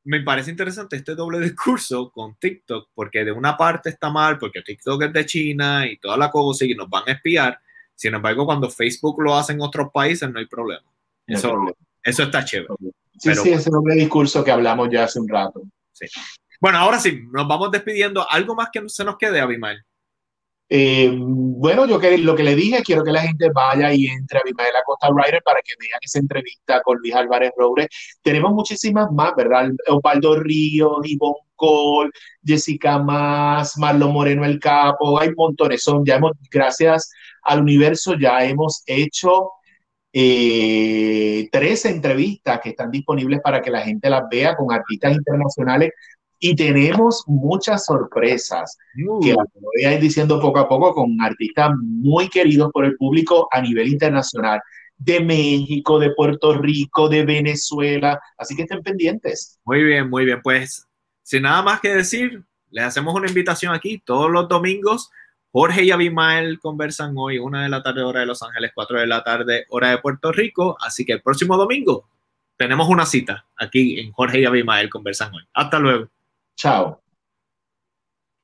[0.05, 4.63] me parece interesante este doble discurso con TikTok, porque de una parte está mal, porque
[4.63, 7.59] TikTok es de China y toda la cosa y nos van a espiar.
[7.95, 10.85] Sin embargo, cuando Facebook lo hace en otros países, no hay problema.
[11.27, 11.57] Eso,
[12.03, 12.75] eso está chévere.
[13.19, 15.63] Sí, sí, ese doble discurso que hablamos ya hace un rato.
[15.93, 16.07] Sí.
[16.61, 18.29] Bueno, ahora sí, nos vamos despidiendo.
[18.29, 19.83] ¿Algo más que se nos quede, Abimael?
[20.69, 24.39] Eh, bueno, yo que, lo que le dije, quiero que la gente vaya y entre
[24.39, 27.89] a Abimael Acosta Rider para que vean esa entrevista con Luis Álvarez Roure.
[28.23, 29.71] Tenemos muchísimas más, ¿verdad?
[29.89, 32.11] Opaldo Ríos, Ivonne Cole,
[32.45, 35.83] Jessica Más, Marlon Moreno El Capo, hay montones.
[35.83, 37.11] Son, ya hemos, gracias
[37.43, 39.51] al universo, ya hemos hecho
[40.13, 45.91] eh, tres entrevistas que están disponibles para que la gente las vea con artistas internacionales
[46.47, 51.71] y tenemos muchas sorpresas que las voy a ir diciendo poco a poco con artistas
[51.81, 54.61] muy queridos por el público a nivel internacional
[54.99, 59.59] de México, de Puerto Rico, de Venezuela, así que estén pendientes.
[59.65, 60.87] Muy bien, muy bien, pues
[61.23, 65.11] sin nada más que decir, les hacemos una invitación aquí todos los domingos
[65.51, 69.07] Jorge y Abimael conversan hoy, una de la tarde, hora de Los Ángeles, cuatro de
[69.07, 70.77] la tarde, hora de Puerto Rico.
[70.79, 72.07] Así que el próximo domingo
[72.59, 75.45] tenemos una cita aquí en Jorge y Abimael conversan hoy.
[75.55, 76.11] Hasta luego.
[76.57, 77.04] Ciao.